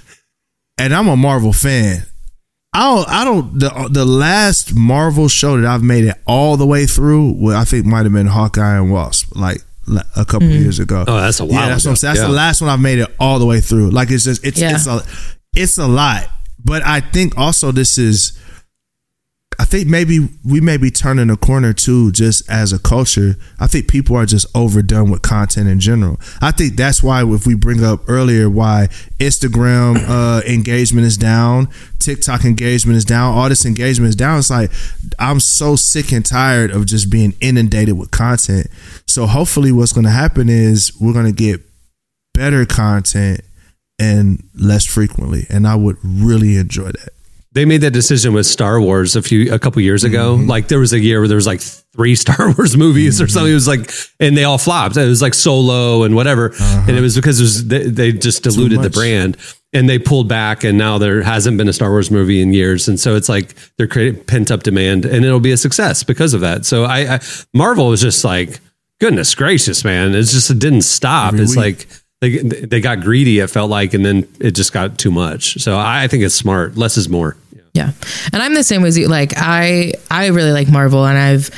And 0.80 0.94
I'm 0.94 1.08
a 1.08 1.16
Marvel 1.18 1.54
fan. 1.54 2.06
I 2.74 2.96
don't. 2.96 3.10
I 3.10 3.26
don't. 3.26 3.60
The 3.60 3.90
the 3.92 4.06
last 4.06 4.76
Marvel 4.76 5.28
show 5.28 5.60
that 5.60 5.68
I've 5.68 5.84
made 5.84 6.06
it 6.06 6.16
all 6.28 6.56
the 6.56 6.68
way 6.68 6.86
through, 6.86 7.34
well, 7.38 7.58
I 7.58 7.66
think 7.66 7.86
might 7.86 8.04
have 8.04 8.14
been 8.14 8.28
Hawkeye 8.28 8.78
and 8.78 8.92
Wasp, 8.92 9.36
like 9.36 9.62
a 10.16 10.24
couple 10.24 10.48
mm-hmm. 10.48 10.62
years 10.62 10.80
ago. 10.80 11.04
Oh, 11.08 11.20
that's 11.20 11.40
a 11.40 11.46
while 11.46 11.56
Yeah, 11.62 11.70
that's 11.70 11.86
what 11.86 11.92
I'm 11.92 11.96
saying. 11.96 12.14
That's 12.14 12.24
Yeah. 12.24 12.28
the 12.28 12.34
last 12.34 12.62
one 12.62 12.70
I've 12.70 12.80
made 12.80 13.00
it 13.00 13.14
all 13.20 13.40
the 13.40 13.46
way 13.46 13.60
through. 13.60 13.90
Like 13.90 14.12
it's 14.12 14.24
just 14.24 14.46
it's 14.46 14.60
Yeah. 14.60 14.76
it's 14.76 14.86
a 14.86 15.04
it's 15.56 15.78
a 15.80 15.88
lot. 15.88 16.28
But 16.64 16.86
I 16.86 17.00
think 17.02 17.38
also 17.38 17.72
this 17.72 17.98
is. 17.98 18.34
I 19.60 19.66
think 19.66 19.90
maybe 19.90 20.30
we 20.46 20.62
may 20.62 20.78
be 20.78 20.90
turning 20.90 21.30
a 21.30 21.36
corner 21.36 21.74
too, 21.74 22.14
just 22.14 22.50
as 22.50 22.72
a 22.72 22.80
culture. 22.80 23.36
I 23.60 23.68
think 23.68 23.90
people 23.90 24.16
are 24.16 24.26
just 24.26 24.48
overdone 24.56 25.12
with 25.12 25.22
content 25.22 25.68
in 25.68 25.82
general. 25.82 26.18
I 26.42 26.52
think 26.52 26.78
that's 26.78 27.04
why, 27.04 27.26
if 27.26 27.46
we 27.46 27.56
bring 27.56 27.84
up 27.84 28.00
earlier, 28.08 28.50
why 28.50 28.88
Instagram 29.20 29.98
uh, 30.08 30.42
engagement 30.48 31.06
is 31.06 31.18
down, 31.18 31.68
TikTok 32.00 32.46
engagement 32.46 32.96
is 32.96 33.04
down, 33.04 33.38
all 33.38 33.50
this 33.50 33.66
engagement 33.66 34.08
is 34.08 34.16
down. 34.16 34.40
It's 34.40 34.50
like 34.50 34.72
I'm 35.20 35.42
so 35.42 35.76
sick 35.76 36.14
and 36.14 36.26
tired 36.26 36.72
of 36.72 36.86
just 36.86 37.10
being 37.10 37.36
inundated 37.42 37.98
with 37.98 38.12
content. 38.12 38.68
So 39.08 39.26
hopefully, 39.26 39.74
what's 39.74 39.92
going 39.92 40.06
to 40.06 40.10
happen 40.10 40.48
is 40.48 40.98
we're 41.02 41.14
going 41.14 41.26
to 41.26 41.34
get 41.34 41.60
better 42.34 42.66
content 42.66 43.42
and 44.00 44.42
less 44.56 44.86
frequently, 44.86 45.48
and 45.50 45.68
I 45.68 45.76
would 45.76 45.98
really 46.02 46.56
enjoy 46.56 46.92
that. 46.92 47.10
They 47.52 47.66
made 47.66 47.82
that 47.82 47.92
decision 47.92 48.34
with 48.34 48.46
Star 48.46 48.80
Wars 48.80 49.16
a 49.16 49.24
few 49.24 49.52
a 49.52 49.58
couple 49.58 49.82
years 49.82 50.04
ago. 50.04 50.38
Mm-hmm. 50.38 50.48
Like 50.50 50.68
there 50.68 50.78
was 50.80 50.94
a 50.94 51.00
year 51.00 51.20
where 51.20 51.28
there 51.28 51.36
was 51.36 51.48
like 51.48 51.62
three 51.62 52.16
Star 52.24 52.54
Wars 52.56 52.78
movies 52.78 53.20
or 53.20 53.28
something. 53.28 53.52
It 53.52 53.56
was 53.56 53.68
like, 53.68 53.92
and 54.20 54.38
they 54.38 54.44
all 54.44 54.60
flopped. 54.60 54.98
It 54.98 55.08
was 55.08 55.22
like 55.22 55.34
Solo 55.34 56.04
and 56.04 56.16
whatever, 56.16 56.54
and 56.60 56.92
it 56.92 57.02
was 57.02 57.16
because 57.16 57.40
it 57.40 57.44
was 57.44 57.68
they, 57.68 57.84
they 57.90 58.12
just 58.12 58.44
diluted 58.44 58.80
the 58.80 58.82
Uh-huh. 58.84 58.90
brand 58.90 59.38
and 59.74 59.88
they 59.90 59.98
pulled 60.00 60.28
back. 60.28 60.64
And 60.64 60.78
now 60.78 60.98
there 61.00 61.22
hasn't 61.24 61.58
been 61.58 61.68
a 61.68 61.74
Star 61.74 61.90
Wars 61.90 62.12
movie 62.12 62.40
in 62.42 62.54
years, 62.54 62.88
and 62.88 63.00
so 63.00 63.16
it's 63.16 63.30
like 63.30 63.56
they're 63.78 63.88
creating 63.88 64.24
pent 64.26 64.52
up 64.52 64.62
demand, 64.62 65.06
and 65.06 65.26
it'll 65.26 65.40
be 65.40 65.52
a 65.52 65.58
success 65.58 66.04
because 66.04 66.36
of 66.36 66.42
that. 66.42 66.66
So 66.68 66.84
I, 66.84 67.16
I 67.16 67.20
Marvel 67.54 67.88
was 67.88 68.00
just 68.02 68.24
like, 68.24 68.60
goodness 69.00 69.34
gracious, 69.34 69.84
man! 69.84 70.14
It's 70.14 70.32
just 70.34 70.52
it 70.52 70.60
didn't 70.60 70.84
stop. 70.84 71.34
Every 71.34 71.46
it's 71.46 71.56
week. 71.56 71.58
like. 71.58 71.88
They, 72.22 72.38
they 72.40 72.82
got 72.82 73.00
greedy. 73.00 73.40
It 73.40 73.50
felt 73.50 73.70
like, 73.70 73.94
and 73.94 74.06
then 74.06 74.28
it 74.40 74.52
just 74.52 74.74
got 74.74 74.98
too 74.98 75.12
much. 75.12 75.62
So 75.62 75.78
I, 75.78 76.08
think 76.08 76.24
it's 76.24 76.36
smart. 76.36 76.76
Less 76.76 76.98
is 76.98 77.08
more. 77.08 77.38
Yeah. 77.74 77.92
And 78.34 78.42
I'm 78.42 78.54
the 78.54 78.64
same 78.64 78.84
as 78.84 78.98
you. 78.98 79.08
Like 79.08 79.34
I 79.38 79.94
I 80.10 80.28
really 80.28 80.52
like 80.52 80.70
Marvel 80.70 81.06
and 81.06 81.18
I've 81.18 81.50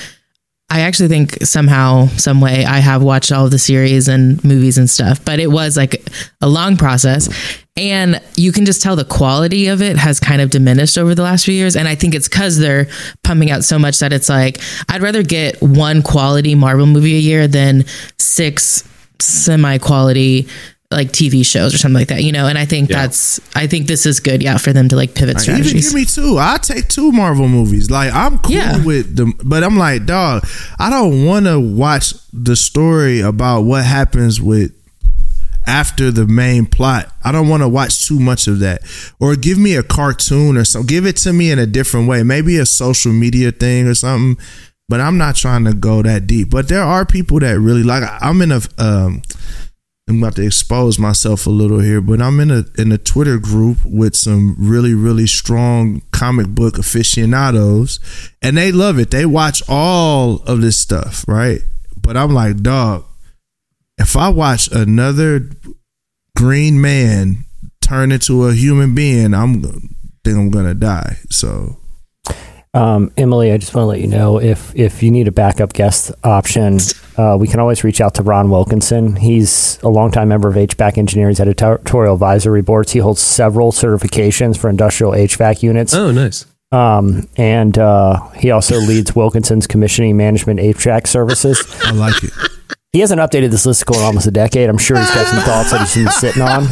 I 0.71 0.81
actually 0.81 1.09
think 1.09 1.43
somehow, 1.43 2.07
some 2.15 2.39
way 2.39 2.63
I 2.63 2.79
have 2.79 3.03
watched 3.03 3.33
all 3.33 3.49
the 3.49 3.59
series 3.59 4.07
and 4.07 4.41
movies 4.41 4.77
and 4.77 4.89
stuff, 4.89 5.23
but 5.25 5.37
it 5.41 5.51
was 5.51 5.75
like 5.75 6.07
a 6.39 6.47
long 6.47 6.77
process. 6.77 7.27
And 7.75 8.21
you 8.37 8.53
can 8.53 8.63
just 8.63 8.81
tell 8.81 8.95
the 8.95 9.03
quality 9.03 9.67
of 9.67 9.81
it 9.81 9.97
has 9.97 10.17
kind 10.17 10.41
of 10.41 10.49
diminished 10.49 10.97
over 10.97 11.13
the 11.13 11.23
last 11.23 11.43
few 11.43 11.53
years. 11.53 11.75
And 11.75 11.89
I 11.89 11.95
think 11.95 12.15
it's 12.15 12.29
because 12.29 12.57
they're 12.57 12.87
pumping 13.21 13.51
out 13.51 13.65
so 13.65 13.77
much 13.77 13.99
that 13.99 14.13
it's 14.13 14.29
like, 14.29 14.61
I'd 14.87 15.01
rather 15.01 15.23
get 15.23 15.61
one 15.61 16.01
quality 16.01 16.55
Marvel 16.55 16.85
movie 16.85 17.17
a 17.17 17.19
year 17.19 17.49
than 17.49 17.83
six 18.17 18.87
semi 19.21 19.77
quality 19.77 20.47
like 20.89 21.13
TV 21.13 21.45
shows 21.45 21.73
or 21.73 21.77
something 21.77 21.99
like 22.01 22.09
that, 22.09 22.21
you 22.21 22.33
know? 22.33 22.47
And 22.47 22.57
I 22.57 22.65
think 22.65 22.89
that's, 22.89 23.39
I 23.55 23.65
think 23.65 23.87
this 23.87 24.05
is 24.05 24.19
good, 24.19 24.43
yeah, 24.43 24.57
for 24.57 24.73
them 24.73 24.89
to 24.89 24.97
like 24.97 25.15
pivot 25.15 25.35
Even 25.37 25.63
strategies. 25.63 25.85
give 25.85 25.93
me 25.93 26.03
two. 26.03 26.37
I 26.37 26.57
take 26.57 26.89
two 26.89 27.13
Marvel 27.13 27.47
movies. 27.47 27.89
Like 27.89 28.13
I'm 28.13 28.39
cool 28.39 28.55
Yeah. 28.57 28.83
with 28.83 29.15
them, 29.15 29.33
but 29.45 29.63
I'm 29.63 29.77
like, 29.77 30.05
dog. 30.05 30.45
I 30.79 30.89
don't 30.89 31.25
want 31.25 31.45
to 31.45 31.59
watch 31.61 32.13
the 32.33 32.57
story 32.57 33.21
about 33.21 33.61
what 33.61 33.85
happens 33.85 34.41
with 34.41 34.73
after 35.65 36.11
the 36.11 36.27
main 36.27 36.65
plot. 36.65 37.09
I 37.23 37.31
don't 37.31 37.47
want 37.47 37.63
to 37.63 37.69
watch 37.69 38.05
too 38.05 38.19
much 38.19 38.47
of 38.47 38.59
that. 38.59 38.81
Or 39.19 39.35
give 39.37 39.57
me 39.57 39.75
a 39.75 39.83
cartoon 39.83 40.57
or 40.57 40.65
something. 40.65 40.87
Give 40.87 41.05
it 41.05 41.15
to 41.17 41.31
me 41.31 41.51
in 41.51 41.59
a 41.59 41.65
different 41.67 42.09
way. 42.09 42.23
Maybe 42.23 42.57
a 42.57 42.65
social 42.65 43.13
media 43.13 43.51
thing 43.51 43.87
or 43.87 43.93
something. 43.95 44.43
But 44.91 44.99
I'm 44.99 45.17
not 45.17 45.37
trying 45.37 45.63
to 45.63 45.73
go 45.73 46.01
that 46.01 46.27
deep. 46.27 46.49
But 46.49 46.67
there 46.67 46.83
are 46.83 47.05
people 47.05 47.39
that 47.39 47.57
really 47.57 47.81
like. 47.81 48.03
I'm 48.21 48.41
in 48.41 48.51
a. 48.51 48.59
Um, 48.77 49.21
I'm 50.09 50.21
about 50.21 50.35
to 50.35 50.45
expose 50.45 50.99
myself 50.99 51.47
a 51.47 51.49
little 51.49 51.79
here, 51.79 52.01
but 52.01 52.21
I'm 52.21 52.41
in 52.41 52.51
a 52.51 52.65
in 52.77 52.91
a 52.91 52.97
Twitter 52.97 53.37
group 53.37 53.77
with 53.85 54.17
some 54.17 54.57
really 54.59 54.93
really 54.93 55.27
strong 55.27 56.01
comic 56.11 56.47
book 56.47 56.77
aficionados, 56.77 58.01
and 58.41 58.57
they 58.57 58.73
love 58.73 58.99
it. 58.99 59.11
They 59.11 59.25
watch 59.25 59.63
all 59.69 60.41
of 60.41 60.59
this 60.59 60.77
stuff, 60.77 61.23
right? 61.25 61.61
But 61.95 62.17
I'm 62.17 62.33
like, 62.33 62.57
dog, 62.57 63.05
if 63.97 64.17
I 64.17 64.27
watch 64.27 64.69
another 64.73 65.51
Green 66.35 66.81
Man 66.81 67.45
turn 67.79 68.11
into 68.11 68.45
a 68.45 68.53
human 68.53 68.93
being, 68.93 69.33
I'm 69.33 69.61
think 69.61 70.37
I'm 70.37 70.51
gonna 70.51 70.73
die. 70.73 71.19
So 71.29 71.80
Um, 72.73 73.11
Emily, 73.17 73.51
I 73.51 73.57
just 73.57 73.75
want 73.75 73.83
to 73.83 73.87
let 73.87 73.99
you 73.99 74.07
know 74.07 74.39
if 74.39 74.73
if 74.75 75.03
you 75.03 75.11
need 75.11 75.27
a 75.27 75.31
backup 75.31 75.73
guest 75.73 76.11
option, 76.23 76.79
uh, 77.17 77.35
we 77.37 77.47
can 77.47 77.59
always 77.59 77.83
reach 77.83 77.99
out 77.99 78.15
to 78.15 78.23
Ron 78.23 78.49
Wilkinson. 78.49 79.17
He's 79.17 79.77
a 79.83 79.89
longtime 79.89 80.29
member 80.29 80.47
of 80.47 80.55
HPAC 80.55 80.97
Engineering's 80.97 81.41
editorial 81.41 82.13
advisory 82.13 82.61
boards. 82.61 82.93
He 82.93 82.99
holds 82.99 83.19
several 83.19 83.73
certifications 83.73 84.57
for 84.57 84.69
industrial 84.69 85.11
HVAC 85.11 85.63
units. 85.63 85.93
Oh, 85.93 86.11
nice. 86.11 86.45
Um, 86.71 87.27
and 87.35 87.77
uh, 87.77 88.29
he 88.29 88.51
also 88.51 88.77
leads 88.77 89.13
Wilkinson's 89.13 89.67
commissioning 89.67 90.15
management 90.15 90.61
HVAC 90.61 91.07
services. 91.07 91.61
I 91.83 91.91
like 91.91 92.23
it. 92.23 92.31
He 92.93 93.01
hasn't 93.01 93.19
updated 93.19 93.51
this 93.51 93.65
list 93.65 93.83
in 93.89 93.95
almost 94.01 94.27
a 94.27 94.31
decade. 94.31 94.69
I'm 94.69 94.77
sure 94.77 94.97
he's 94.97 95.13
got 95.13 95.27
some 95.27 95.43
thoughts 95.43 95.71
that 95.71 95.81
he's 95.81 95.95
been 95.95 96.11
sitting 96.11 96.41
on 96.41 96.67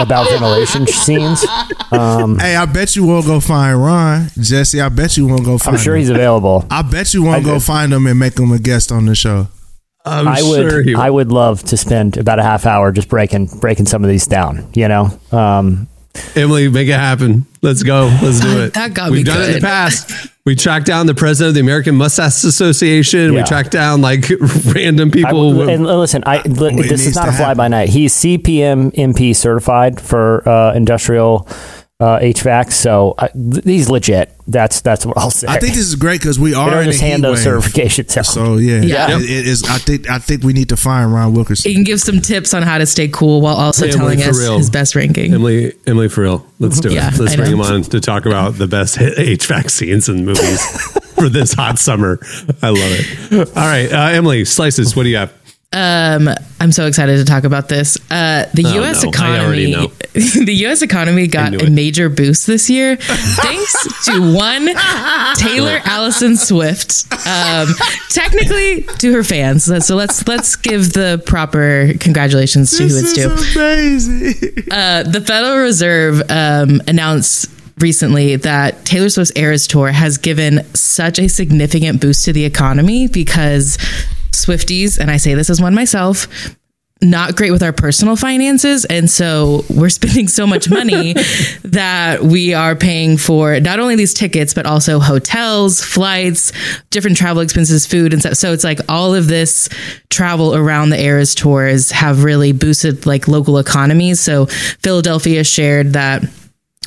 about 0.00 0.28
ventilation 0.30 0.86
scenes. 0.86 1.44
Um, 1.90 2.38
Hey, 2.38 2.56
I 2.56 2.64
bet 2.66 2.96
you 2.96 3.04
won't 3.06 3.26
go 3.26 3.40
find 3.40 3.80
Ron, 3.82 4.28
Jesse. 4.38 4.80
I 4.80 4.88
bet 4.88 5.16
you 5.16 5.26
won't 5.26 5.44
go 5.44 5.58
find. 5.58 5.74
Him. 5.74 5.78
I'm 5.78 5.84
sure 5.84 5.94
him. 5.94 6.00
he's 6.00 6.08
available. 6.10 6.64
I 6.70 6.82
bet 6.82 7.12
you 7.14 7.22
won't 7.22 7.42
I 7.42 7.44
go 7.44 7.54
did. 7.54 7.62
find 7.62 7.92
him 7.92 8.06
and 8.06 8.18
make 8.18 8.38
him 8.38 8.50
a 8.52 8.58
guest 8.58 8.90
on 8.92 9.06
the 9.06 9.14
show. 9.14 9.48
I'm 10.04 10.26
I 10.26 10.42
would 10.42 10.70
sure 10.70 10.82
he 10.82 10.94
I 10.96 11.08
would 11.08 11.30
love 11.30 11.62
to 11.64 11.76
spend 11.76 12.16
about 12.16 12.40
a 12.40 12.42
half 12.42 12.66
hour 12.66 12.90
just 12.90 13.08
breaking 13.08 13.46
breaking 13.60 13.86
some 13.86 14.02
of 14.02 14.10
these 14.10 14.26
down. 14.26 14.68
You 14.74 14.88
know, 14.88 15.16
um, 15.30 15.86
Emily, 16.36 16.68
make 16.68 16.88
it 16.88 16.92
happen. 16.92 17.46
Let's 17.62 17.82
go. 17.82 18.06
Let's 18.22 18.40
do 18.40 18.60
it. 18.62 18.74
That 18.74 18.92
got 18.94 19.10
We've 19.10 19.20
me 19.20 19.24
done 19.24 19.40
it 19.42 19.48
in 19.48 19.54
the 19.56 19.60
past. 19.60 20.10
We 20.44 20.56
tracked 20.56 20.86
down 20.86 21.06
the 21.06 21.14
president 21.14 21.50
of 21.50 21.54
the 21.54 21.60
American 21.60 21.94
Mustache 21.94 22.42
Association. 22.44 23.30
We 23.30 23.36
Yeah. 23.38 23.44
tracked 23.44 23.70
down 23.70 24.00
like 24.02 24.28
random 24.74 25.08
I, 25.08 25.12
people. 25.12 25.68
and 25.68 25.86
listen, 25.86 26.22
I, 26.26 26.42
li- 26.42 26.74
it 26.80 26.88
this 26.88 27.06
is 27.06 27.14
not 27.14 27.24
to 27.26 27.30
a 27.30 27.32
fly 27.32 27.54
by 27.54 27.68
night. 27.68 27.90
He's 27.90 28.12
CPM 28.14 28.92
MP 28.94 29.34
certified 29.36 30.00
for 30.00 30.46
uh, 30.48 30.74
industrial 30.74 31.46
uh, 32.02 32.18
HVAC, 32.20 32.72
so 32.72 33.14
uh, 33.18 33.28
th- 33.28 33.64
he's 33.64 33.88
legit. 33.88 34.32
That's 34.48 34.80
that's 34.80 35.06
what 35.06 35.16
I'll 35.16 35.30
say. 35.30 35.46
I 35.46 35.60
think 35.60 35.74
this 35.74 35.86
is 35.86 35.94
great 35.94 36.20
because 36.20 36.38
we 36.38 36.52
are 36.52 36.68
don't 36.70 36.82
in 36.82 36.88
a 36.88 36.90
just 36.90 37.00
hand 37.00 37.22
heat 37.24 37.30
those 37.30 37.44
certifications 37.46 38.16
out. 38.16 38.26
So 38.26 38.56
yeah, 38.56 38.80
Yeah. 38.82 39.16
It, 39.16 39.22
it 39.22 39.46
is. 39.46 39.62
I 39.64 39.78
think 39.78 40.10
I 40.10 40.18
think 40.18 40.42
we 40.42 40.52
need 40.52 40.68
to 40.70 40.76
find 40.76 41.12
Ron 41.12 41.32
Wilkerson. 41.32 41.70
He 41.70 41.74
can 41.76 41.84
give 41.84 42.00
some 42.00 42.20
tips 42.20 42.52
on 42.54 42.62
how 42.62 42.78
to 42.78 42.86
stay 42.86 43.06
cool 43.08 43.40
while 43.40 43.54
also 43.56 43.86
Emily, 43.86 43.98
telling 43.98 44.18
for 44.20 44.30
us 44.30 44.40
real. 44.40 44.58
his 44.58 44.68
best 44.68 44.96
ranking. 44.96 45.32
Emily, 45.32 45.74
Emily, 45.86 46.08
for 46.08 46.22
real. 46.22 46.44
Let's 46.58 46.80
do 46.80 46.88
it. 46.88 46.94
Yeah, 46.94 47.10
Let's 47.16 47.34
I 47.34 47.36
bring 47.36 47.56
know. 47.56 47.64
him 47.64 47.72
on 47.74 47.82
to 47.82 48.00
talk 48.00 48.26
about 48.26 48.54
the 48.54 48.66
best 48.66 48.96
HVAC 48.98 49.70
scenes 49.70 50.08
in 50.08 50.24
movies 50.24 50.60
for 51.14 51.28
this 51.28 51.52
hot 51.52 51.78
summer. 51.78 52.18
I 52.62 52.68
love 52.70 52.78
it. 52.80 53.48
All 53.56 53.64
right, 53.64 53.92
uh, 53.92 54.08
Emily, 54.16 54.44
slices. 54.44 54.96
What 54.96 55.04
do 55.04 55.08
you 55.10 55.18
have? 55.18 55.32
Um, 55.74 56.28
I'm 56.60 56.70
so 56.72 56.86
excited 56.86 57.16
to 57.16 57.24
talk 57.24 57.44
about 57.44 57.68
this. 57.68 57.96
Uh, 58.10 58.46
the 58.52 58.64
Oh, 58.66 58.74
U.S. 58.74 59.04
no. 59.04 59.10
I 59.16 59.38
already 59.38 59.70
economy, 59.70 59.70
know. 59.72 59.92
the 60.44 60.52
U.S. 60.52 60.82
economy 60.82 61.26
got 61.26 61.54
a 61.54 61.70
major 61.70 62.10
boost 62.10 62.46
this 62.46 62.68
year 62.68 62.96
thanks 63.00 64.04
to 64.04 64.34
one 64.34 64.68
Taylor 65.36 65.80
Allison 65.84 66.36
Swift. 66.36 67.10
Um, 67.26 67.68
technically, 68.10 68.82
to 68.98 69.12
her 69.14 69.24
fans. 69.24 69.64
So 69.86 69.96
let's 69.96 70.28
let's 70.28 70.56
give 70.56 70.92
the 70.92 71.22
proper 71.24 71.92
congratulations 71.98 72.76
to 72.76 72.88
who 72.88 72.98
it's 72.98 73.14
to. 73.14 73.58
amazing. 73.58 74.66
Uh, 74.70 75.04
the 75.04 75.22
Federal 75.22 75.58
Reserve 75.62 76.22
um, 76.28 76.82
announced 76.86 77.50
recently 77.78 78.36
that 78.36 78.84
Taylor 78.84 79.08
Swift's 79.08 79.32
Eras 79.34 79.66
Tour 79.66 79.92
has 79.92 80.18
given 80.18 80.62
such 80.74 81.18
a 81.18 81.28
significant 81.28 82.02
boost 82.02 82.26
to 82.26 82.34
the 82.34 82.44
economy 82.44 83.08
because 83.08 83.78
Swifties, 84.30 84.98
and 84.98 85.10
I 85.10 85.16
say 85.16 85.34
this 85.34 85.48
as 85.48 85.60
one 85.60 85.74
myself, 85.74 86.28
not 87.02 87.36
great 87.36 87.50
with 87.50 87.62
our 87.62 87.72
personal 87.72 88.16
finances. 88.16 88.84
And 88.84 89.10
so 89.10 89.64
we're 89.68 89.88
spending 90.02 90.28
so 90.28 90.46
much 90.46 90.70
money 90.70 91.12
that 91.64 92.22
we 92.22 92.54
are 92.54 92.76
paying 92.76 93.16
for 93.16 93.58
not 93.60 93.80
only 93.80 93.96
these 93.96 94.14
tickets, 94.14 94.54
but 94.54 94.66
also 94.66 95.00
hotels, 95.00 95.82
flights, 95.82 96.52
different 96.90 97.16
travel 97.16 97.42
expenses, 97.42 97.86
food, 97.86 98.12
and 98.12 98.22
stuff. 98.22 98.34
So 98.34 98.52
it's 98.52 98.64
like 98.64 98.78
all 98.88 99.14
of 99.14 99.26
this 99.26 99.68
travel 100.10 100.54
around 100.54 100.90
the 100.90 101.00
Eras 101.00 101.34
tours 101.34 101.90
have 101.90 102.24
really 102.24 102.52
boosted 102.52 103.04
like 103.06 103.28
local 103.28 103.58
economies. 103.58 104.20
So 104.20 104.46
Philadelphia 104.46 105.44
shared 105.44 105.94
that 105.94 106.22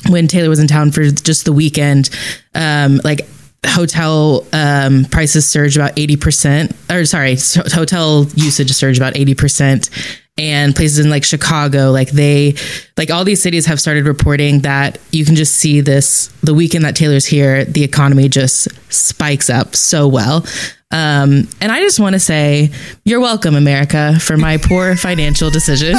when 0.08 0.28
Taylor 0.28 0.48
was 0.48 0.58
in 0.58 0.68
town 0.68 0.92
for 0.92 1.04
just 1.04 1.44
the 1.44 1.52
weekend, 1.52 2.10
um, 2.54 3.00
like 3.04 3.28
hotel 3.66 4.46
um, 4.52 5.04
prices 5.06 5.46
surged 5.46 5.76
about 5.76 5.96
80%, 5.96 6.74
or 6.94 7.04
sorry, 7.04 7.32
s- 7.32 7.72
hotel 7.72 8.26
usage 8.34 8.70
surged 8.72 8.98
about 8.98 9.14
80%. 9.14 9.90
And 10.38 10.76
places 10.76 10.98
in 10.98 11.08
like 11.08 11.24
Chicago, 11.24 11.92
like 11.92 12.10
they, 12.10 12.56
like 12.98 13.10
all 13.10 13.24
these 13.24 13.40
cities 13.40 13.64
have 13.64 13.80
started 13.80 14.06
reporting 14.06 14.60
that 14.60 14.98
you 15.10 15.24
can 15.24 15.34
just 15.34 15.54
see 15.54 15.80
this 15.80 16.26
the 16.42 16.52
weekend 16.52 16.84
that 16.84 16.94
Taylor's 16.94 17.24
here, 17.24 17.64
the 17.64 17.82
economy 17.82 18.28
just 18.28 18.68
spikes 18.92 19.48
up 19.48 19.74
so 19.74 20.06
well. 20.06 20.44
Um, 20.90 21.48
and 21.62 21.72
I 21.72 21.80
just 21.80 21.98
want 21.98 22.12
to 22.16 22.20
say, 22.20 22.70
you're 23.06 23.18
welcome, 23.18 23.54
America, 23.54 24.20
for 24.20 24.36
my 24.36 24.58
poor 24.58 24.94
financial 24.98 25.48
decisions. 25.48 25.98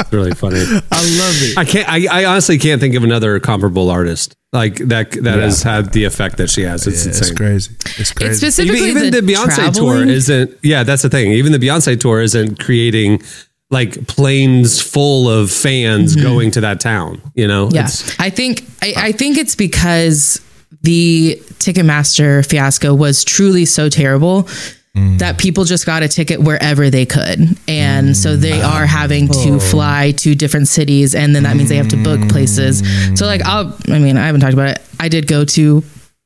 It's 0.00 0.12
really 0.12 0.32
funny. 0.32 0.58
I 0.58 1.02
love 1.18 1.36
it. 1.40 1.56
I 1.58 1.64
can't. 1.64 1.88
I, 1.88 2.06
I 2.22 2.24
honestly 2.24 2.58
can't 2.58 2.80
think 2.80 2.94
of 2.96 3.04
another 3.04 3.38
comparable 3.38 3.90
artist 3.90 4.34
like 4.52 4.76
that 4.76 5.12
that 5.12 5.38
has 5.38 5.62
had 5.62 5.92
the 5.92 6.04
effect 6.04 6.36
that 6.38 6.50
she 6.50 6.62
has. 6.62 6.86
It's 6.86 7.06
Yeah, 7.06 7.12
it's 7.12 7.30
crazy. 7.30 7.72
It's 7.80 8.00
It's 8.00 8.12
crazy. 8.12 8.34
specifically 8.34 8.90
even, 8.90 9.04
even 9.04 9.26
the, 9.26 9.32
Beyonce 9.32 9.72
tour 9.72 10.04
isn't. 10.04 10.58
Yeah, 10.62 10.82
that's 10.82 11.02
the 11.02 11.08
thing. 11.08 11.32
Even 11.32 11.52
the 11.52 11.58
Beyonce 11.58 11.98
tour 11.98 12.20
isn't 12.20 12.58
creating 12.58 13.22
like 13.70 14.08
planes 14.08 14.82
full 14.82 15.30
of 15.30 15.52
fans 15.52 16.16
mm-hmm. 16.16 16.26
going 16.26 16.50
to 16.52 16.60
that 16.62 16.80
town. 16.80 17.22
You 17.34 17.46
know. 17.46 17.70
Yeah, 17.70 17.88
I 18.18 18.30
think 18.30 18.64
I, 18.82 18.94
I 18.96 19.12
think 19.12 19.38
it's 19.38 19.54
because 19.54 20.40
the 20.82 21.40
Ticketmaster 21.58 22.44
fiasco 22.48 22.94
was 22.94 23.22
truly 23.22 23.64
so 23.66 23.88
terrible 23.88 24.48
that 24.94 25.38
people 25.38 25.64
just 25.64 25.86
got 25.86 26.02
a 26.02 26.08
ticket 26.08 26.40
wherever 26.40 26.90
they 26.90 27.06
could, 27.06 27.56
and 27.68 28.16
so 28.16 28.36
they 28.36 28.60
are 28.60 28.86
having 28.86 29.28
to 29.28 29.60
fly 29.60 30.12
to 30.18 30.34
different 30.34 30.68
cities, 30.68 31.14
and 31.14 31.34
then 31.34 31.44
that 31.44 31.56
means 31.56 31.68
they 31.68 31.76
have 31.76 31.88
to 31.88 31.96
book 32.02 32.20
places. 32.28 32.82
So, 33.18 33.26
like, 33.26 33.42
I'll. 33.42 33.76
I 33.88 33.98
mean, 33.98 34.16
I 34.16 34.26
haven't 34.26 34.40
talked 34.40 34.54
about 34.54 34.68
it. 34.68 34.82
I 34.98 35.08
did 35.08 35.26
go 35.26 35.44
to 35.44 35.82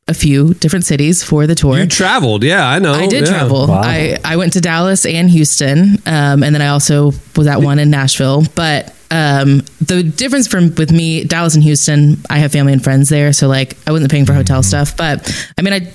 a 0.08 0.14
few 0.14 0.52
different 0.54 0.84
cities 0.84 1.22
for 1.22 1.46
the 1.46 1.54
tour. 1.54 1.78
you 1.78 1.86
traveled. 1.86 2.42
Yeah, 2.44 2.66
I 2.68 2.78
know. 2.78 2.92
I 2.92 3.06
did 3.06 3.24
Yeah. 3.24 3.30
travel. 3.30 3.70
I, 3.70 4.18
I 4.24 4.36
went 4.36 4.52
to 4.54 4.60
Dallas 4.60 5.06
and 5.06 5.30
Houston, 5.30 5.96
um, 6.06 6.42
and 6.42 6.54
then 6.54 6.60
I 6.60 6.68
also 6.68 7.12
was 7.36 7.46
at 7.46 7.60
one 7.62 7.78
in 7.78 7.90
Nashville. 7.90 8.44
But 8.54 8.94
um, 9.10 9.58
the 9.80 10.02
difference 10.02 10.46
from 10.46 10.74
with 10.74 10.90
me, 10.92 11.24
Dallas 11.24 11.54
and 11.54 11.62
Houston, 11.64 12.16
I 12.28 12.38
have 12.38 12.52
family 12.52 12.72
and 12.72 12.82
friends 12.84 13.08
there, 13.08 13.32
so 13.32 13.46
like 13.48 13.76
I 13.86 13.92
wasn't 13.92 14.10
paying 14.10 14.26
for 14.26 14.32
hotel 14.34 14.62
stuff. 14.62 14.96
But 14.96 15.30
I 15.58 15.62
mean, 15.62 15.72
I- 15.74 15.92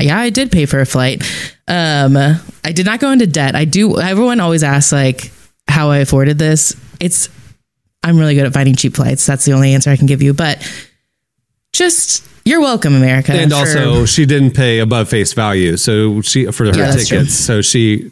yeah, 0.00 0.18
I 0.18 0.30
did 0.30 0.50
pay 0.52 0.66
for 0.66 0.80
a 0.80 0.86
flight. 0.86 1.22
Um, 1.66 2.16
I 2.16 2.72
did 2.72 2.86
not 2.86 3.00
go 3.00 3.10
into 3.10 3.26
debt. 3.26 3.54
I 3.54 3.64
do. 3.64 3.98
Everyone 3.98 4.40
always 4.40 4.62
asks 4.62 4.92
like 4.92 5.30
how 5.68 5.90
I 5.90 5.98
afforded 5.98 6.38
this. 6.38 6.74
It's 7.00 7.28
I'm 8.02 8.18
really 8.18 8.34
good 8.34 8.46
at 8.46 8.52
finding 8.52 8.74
cheap 8.74 8.94
flights. 8.96 9.26
That's 9.26 9.44
the 9.44 9.52
only 9.52 9.74
answer 9.74 9.90
I 9.90 9.96
can 9.96 10.06
give 10.06 10.22
you. 10.22 10.32
But 10.34 10.58
just 11.72 12.26
you're 12.44 12.60
welcome, 12.60 12.94
America. 12.94 13.32
and 13.32 13.50
for- 13.50 13.58
also, 13.58 14.06
she 14.06 14.24
didn't 14.26 14.52
pay 14.52 14.78
above 14.78 15.08
face 15.08 15.32
value, 15.32 15.76
so 15.76 16.20
she 16.22 16.46
for 16.46 16.64
her 16.64 16.70
Yeah, 16.70 16.90
that's 16.90 17.08
tickets. 17.08 17.34
So 17.34 17.60
she, 17.60 18.10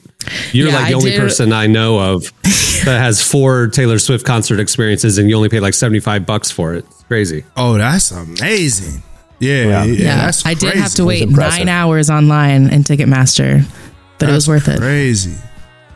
you're 0.52 0.68
Yeah, 0.68 0.74
like 0.76 0.86
the 0.88 0.92
I 0.92 0.96
only 0.96 1.10
do- 1.12 1.18
person 1.18 1.52
I 1.52 1.66
know 1.66 1.98
of 2.14 2.24
that 2.42 2.98
has 3.00 3.22
four 3.22 3.68
Taylor 3.68 3.98
Swift 3.98 4.26
concert 4.26 4.60
experiences, 4.60 5.16
and 5.18 5.30
you 5.30 5.36
only 5.36 5.48
paid 5.48 5.60
like 5.60 5.74
seventy 5.74 6.00
five 6.00 6.26
bucks 6.26 6.50
for 6.50 6.74
it. 6.74 6.84
It's 6.84 7.02
crazy. 7.04 7.44
Oh, 7.56 7.78
that's 7.78 8.10
amazing. 8.10 9.02
Yeah, 9.38 9.64
yeah, 9.64 9.84
yeah, 9.84 10.16
that's 10.16 10.46
I 10.46 10.54
did 10.54 10.74
have 10.74 10.94
to 10.94 11.04
wait 11.04 11.28
nine 11.28 11.68
hours 11.68 12.08
online 12.08 12.70
in 12.72 12.84
Ticketmaster, 12.84 13.64
but 14.18 14.28
it 14.28 14.32
was 14.32 14.48
worth 14.48 14.68
it. 14.68 14.78
Crazy. 14.78 15.36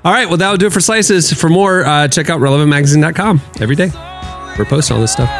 All 0.05 0.13
right, 0.13 0.27
well, 0.29 0.37
that'll 0.39 0.57
do 0.57 0.67
it 0.67 0.73
for 0.73 0.81
slices. 0.81 1.33
For 1.33 1.49
more, 1.49 1.85
uh, 1.85 2.09
check 2.09 2.31
out 2.31 2.41
relevantmagazine.com 2.41 3.41
every 3.61 3.77
day. 3.77 3.91
We're 4.59 4.65
posting 4.65 4.97
all 4.97 5.01
this 5.01 5.13
stuff. 5.13 5.31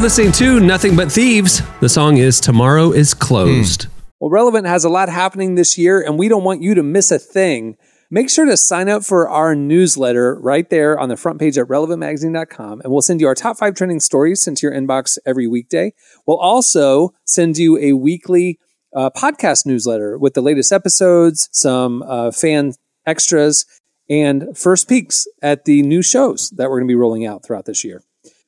You're 0.00 0.06
listening 0.06 0.32
to 0.32 0.60
Nothing 0.60 0.96
But 0.96 1.12
Thieves. 1.12 1.60
The 1.80 1.88
song 1.90 2.16
is 2.16 2.40
Tomorrow 2.40 2.92
is 2.92 3.12
Closed. 3.12 3.86
Well, 4.18 4.30
Relevant 4.30 4.66
has 4.66 4.82
a 4.82 4.88
lot 4.88 5.10
happening 5.10 5.56
this 5.56 5.76
year, 5.76 6.00
and 6.00 6.18
we 6.18 6.26
don't 6.26 6.42
want 6.42 6.62
you 6.62 6.74
to 6.74 6.82
miss 6.82 7.10
a 7.10 7.18
thing. 7.18 7.76
Make 8.10 8.30
sure 8.30 8.46
to 8.46 8.56
sign 8.56 8.88
up 8.88 9.04
for 9.04 9.28
our 9.28 9.54
newsletter 9.54 10.40
right 10.40 10.70
there 10.70 10.98
on 10.98 11.10
the 11.10 11.18
front 11.18 11.38
page 11.38 11.58
at 11.58 11.66
relevantmagazine.com, 11.66 12.80
and 12.80 12.90
we'll 12.90 13.02
send 13.02 13.20
you 13.20 13.26
our 13.26 13.34
top 13.34 13.58
five 13.58 13.74
trending 13.74 14.00
stories 14.00 14.40
sent 14.40 14.56
to 14.56 14.68
your 14.68 14.74
inbox 14.74 15.18
every 15.26 15.46
weekday. 15.46 15.92
We'll 16.26 16.38
also 16.38 17.12
send 17.26 17.58
you 17.58 17.76
a 17.76 17.92
weekly 17.92 18.58
uh, 18.96 19.10
podcast 19.10 19.66
newsletter 19.66 20.16
with 20.16 20.32
the 20.32 20.40
latest 20.40 20.72
episodes, 20.72 21.50
some 21.52 22.02
uh, 22.04 22.30
fan 22.30 22.72
extras, 23.04 23.66
and 24.08 24.56
first 24.56 24.88
peeks 24.88 25.26
at 25.42 25.66
the 25.66 25.82
new 25.82 26.00
shows 26.00 26.48
that 26.56 26.70
we're 26.70 26.78
going 26.78 26.88
to 26.88 26.92
be 26.92 26.98
rolling 26.98 27.26
out 27.26 27.44
throughout 27.44 27.66
this 27.66 27.84
year. 27.84 28.02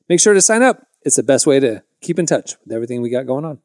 Make 0.09 0.19
sure 0.19 0.33
to 0.33 0.41
sign 0.41 0.63
up. 0.63 0.87
It's 1.05 1.17
the 1.17 1.23
best 1.23 1.47
way 1.47 1.61
to 1.61 1.83
keep 2.01 2.19
in 2.19 2.27
touch 2.27 2.55
with 2.65 2.73
everything 2.73 3.03
we 3.03 3.11
got 3.11 3.27
going 3.27 3.45
on. 3.45 3.59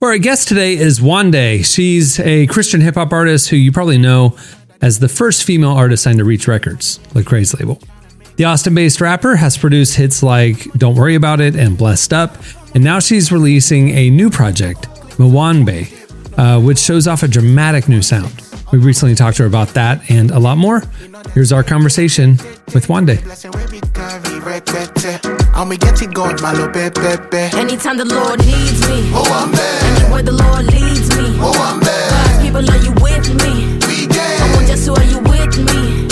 Well, 0.00 0.10
our 0.10 0.18
guest 0.18 0.48
today 0.48 0.74
is 0.74 1.00
Wande. 1.00 1.64
She's 1.64 2.20
a 2.20 2.46
Christian 2.48 2.82
hip 2.82 2.96
hop 2.96 3.12
artist 3.12 3.48
who 3.48 3.56
you 3.56 3.72
probably 3.72 3.98
know 3.98 4.36
as 4.82 4.98
the 4.98 5.08
first 5.08 5.44
female 5.44 5.72
artist 5.72 6.02
signed 6.02 6.18
to 6.18 6.24
Reach 6.24 6.46
Records, 6.46 6.98
the 6.98 7.22
Lecrae's 7.22 7.58
label. 7.58 7.80
The 8.36 8.44
Austin 8.44 8.74
based 8.74 9.00
rapper 9.00 9.36
has 9.36 9.56
produced 9.56 9.96
hits 9.96 10.22
like 10.22 10.70
Don't 10.74 10.96
Worry 10.96 11.14
About 11.14 11.40
It 11.40 11.56
and 11.56 11.78
Blessed 11.78 12.12
Up, 12.12 12.36
and 12.74 12.84
now 12.84 12.98
she's 12.98 13.32
releasing 13.32 13.88
a 13.90 14.10
new 14.10 14.28
project, 14.28 14.82
Mwambe, 15.16 15.90
uh, 16.36 16.60
which 16.60 16.78
shows 16.78 17.08
off 17.08 17.22
a 17.22 17.28
dramatic 17.28 17.88
new 17.88 18.02
sound. 18.02 18.42
We 18.72 18.78
recently 18.78 19.14
talked 19.14 19.38
to 19.38 19.44
her 19.44 19.48
about 19.48 19.68
that 19.68 20.10
and 20.10 20.30
a 20.30 20.38
lot 20.38 20.58
more. 20.58 20.82
Here's 21.32 21.52
our 21.52 21.62
conversation 21.62 22.32
with 22.74 22.88
Wande. 22.88 23.22
Anytime 27.54 27.96
the 27.96 28.04
Lord 28.04 28.40
needs 28.44 28.80
me, 28.88 29.10
oh, 29.14 29.24
I'm 29.32 29.50
there. 29.52 29.82
anywhere 29.96 30.22
the 30.22 30.32
Lord 30.32 30.66
leads 30.66 31.08
me, 31.16 31.38
God's 32.12 32.42
people, 32.44 32.70
are 32.70 32.76
you 32.84 32.92
with 33.00 33.28
me? 33.40 33.78
I 34.20 34.52
want 34.54 34.66
just 34.66 34.86
who 34.86 34.94
are 34.94 35.04
you 35.04 35.18
with 35.20 35.56
me? 35.56 36.06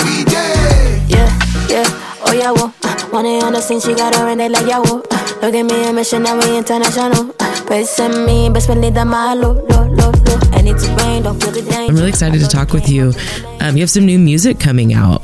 Yeah, 1.09 1.29
yeah, 1.69 2.25
oh 2.25 2.33
yeah, 2.33 2.53
well, 2.53 2.75
uh, 2.85 3.09
money 3.13 3.43
on 3.43 3.53
the 3.53 3.61
scene, 3.61 3.81
she 3.81 3.95
got 3.95 4.15
her 4.15 4.29
and 4.29 4.41
they 4.41 4.49
like, 4.49 4.67
yeah, 4.67 4.79
well, 4.79 5.03
uh, 5.11 5.39
look 5.43 5.55
at 5.55 5.63
me, 5.63 5.89
I'm 5.89 5.95
missionary 5.97 6.57
international. 6.57 7.35
Uh, 7.39 7.55
Praise 7.67 7.99
me, 8.01 8.51
best 8.51 8.69
believe 8.69 8.95
that 8.95 9.07
my 9.07 9.35
lo, 9.35 9.53
lo, 9.69 9.85
lo, 9.89 10.11
lo. 10.11 10.39
And 10.53 10.69
it's 10.69 10.87
rain, 11.03 11.23
don't 11.23 11.41
feel 11.43 11.51
the 11.51 11.63
danger. 11.63 11.91
I'm 11.91 11.97
really 11.97 12.09
excited 12.09 12.41
to 12.41 12.49
talk 12.49 12.73
with 12.73 12.89
you. 12.89 13.13
Um, 13.61 13.77
you 13.77 13.83
have 13.83 13.91
some 13.91 14.07
new 14.07 14.19
music 14.19 14.59
coming 14.61 14.93
out. 14.95 15.23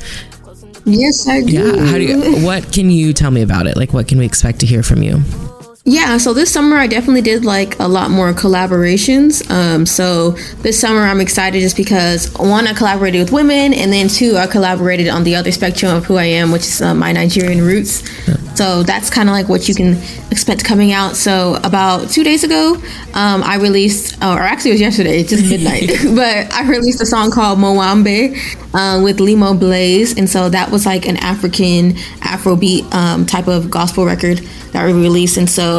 Yes, 0.85 1.29
I 1.29 1.43
do. 1.43 1.53
Yeah. 1.53 1.87
How 1.87 1.99
do 1.99 2.03
you, 2.05 2.45
what 2.45 2.73
can 2.73 2.91
you 2.91 3.13
tell 3.13 3.31
me 3.31 3.43
about 3.43 3.67
it? 3.67 3.77
Like, 3.77 3.93
what 3.93 4.09
can 4.09 4.19
we 4.19 4.27
expect 4.27 4.61
to 4.61 4.67
hear 4.67 4.83
from 4.83 5.03
you? 5.03 5.23
Yeah, 5.85 6.19
so 6.19 6.35
this 6.35 6.53
summer 6.53 6.77
I 6.77 6.87
definitely 6.87 7.23
did 7.23 7.45
like 7.45 7.79
a 7.81 7.89
lot 7.89 8.11
more 8.11 8.33
collaborations. 8.35 9.51
Um, 9.51 9.87
so 9.87 10.33
this 10.63 10.79
summer 10.79 11.01
I'm 11.01 11.23
excited 11.23 11.61
just 11.61 11.77
because 11.77 12.31
one, 12.35 12.67
I 12.67 12.75
collaborated 12.75 13.21
with 13.23 13.33
women, 13.33 13.73
and 13.73 13.91
then 13.91 14.09
two, 14.09 14.37
I 14.37 14.47
collaborated 14.47 15.09
on 15.09 15.25
the 15.25 15.37
other 15.37 15.51
spectrum 15.51 15.97
of 15.97 16.05
who 16.05 16.17
I 16.17 16.25
am, 16.25 16.53
which 16.53 16.63
is 16.63 16.83
uh, 16.83 16.95
my 16.95 17.13
Nigerian 17.13 17.63
roots. 17.63 18.03
So 18.61 18.83
that's 18.83 19.09
kind 19.09 19.31
of 19.31 19.33
like 19.33 19.49
what 19.49 19.69
you 19.69 19.75
can 19.75 19.97
expect 20.31 20.65
coming 20.65 20.93
out. 20.93 21.17
So 21.17 21.55
about 21.65 22.11
two 22.11 22.23
days 22.23 22.45
ago, 22.45 22.75
um, 23.15 23.43
I 23.43 23.57
released, 23.57 24.19
or 24.19 24.39
actually 24.39 24.73
it 24.73 24.75
was 24.75 24.81
yesterday, 24.83 25.21
it's 25.21 25.31
just 25.31 25.49
midnight, 25.49 25.89
but 26.15 26.53
I 26.53 26.69
released 26.69 27.01
a 27.01 27.07
song 27.07 27.31
called 27.31 27.59
Moambe 27.59 28.37
uh, 28.75 29.03
with 29.03 29.19
Limoblaze, 29.19 30.19
and 30.19 30.29
so 30.29 30.51
that 30.51 30.71
was 30.71 30.85
like 30.85 31.07
an 31.07 31.17
African 31.17 31.93
Afrobeat 32.21 32.93
um, 32.93 33.25
type 33.25 33.49
of 33.49 33.71
gospel 33.71 34.05
record 34.05 34.39
that 34.73 34.85
we 34.87 34.93
released, 34.93 35.39
and 35.39 35.49
so 35.49 35.70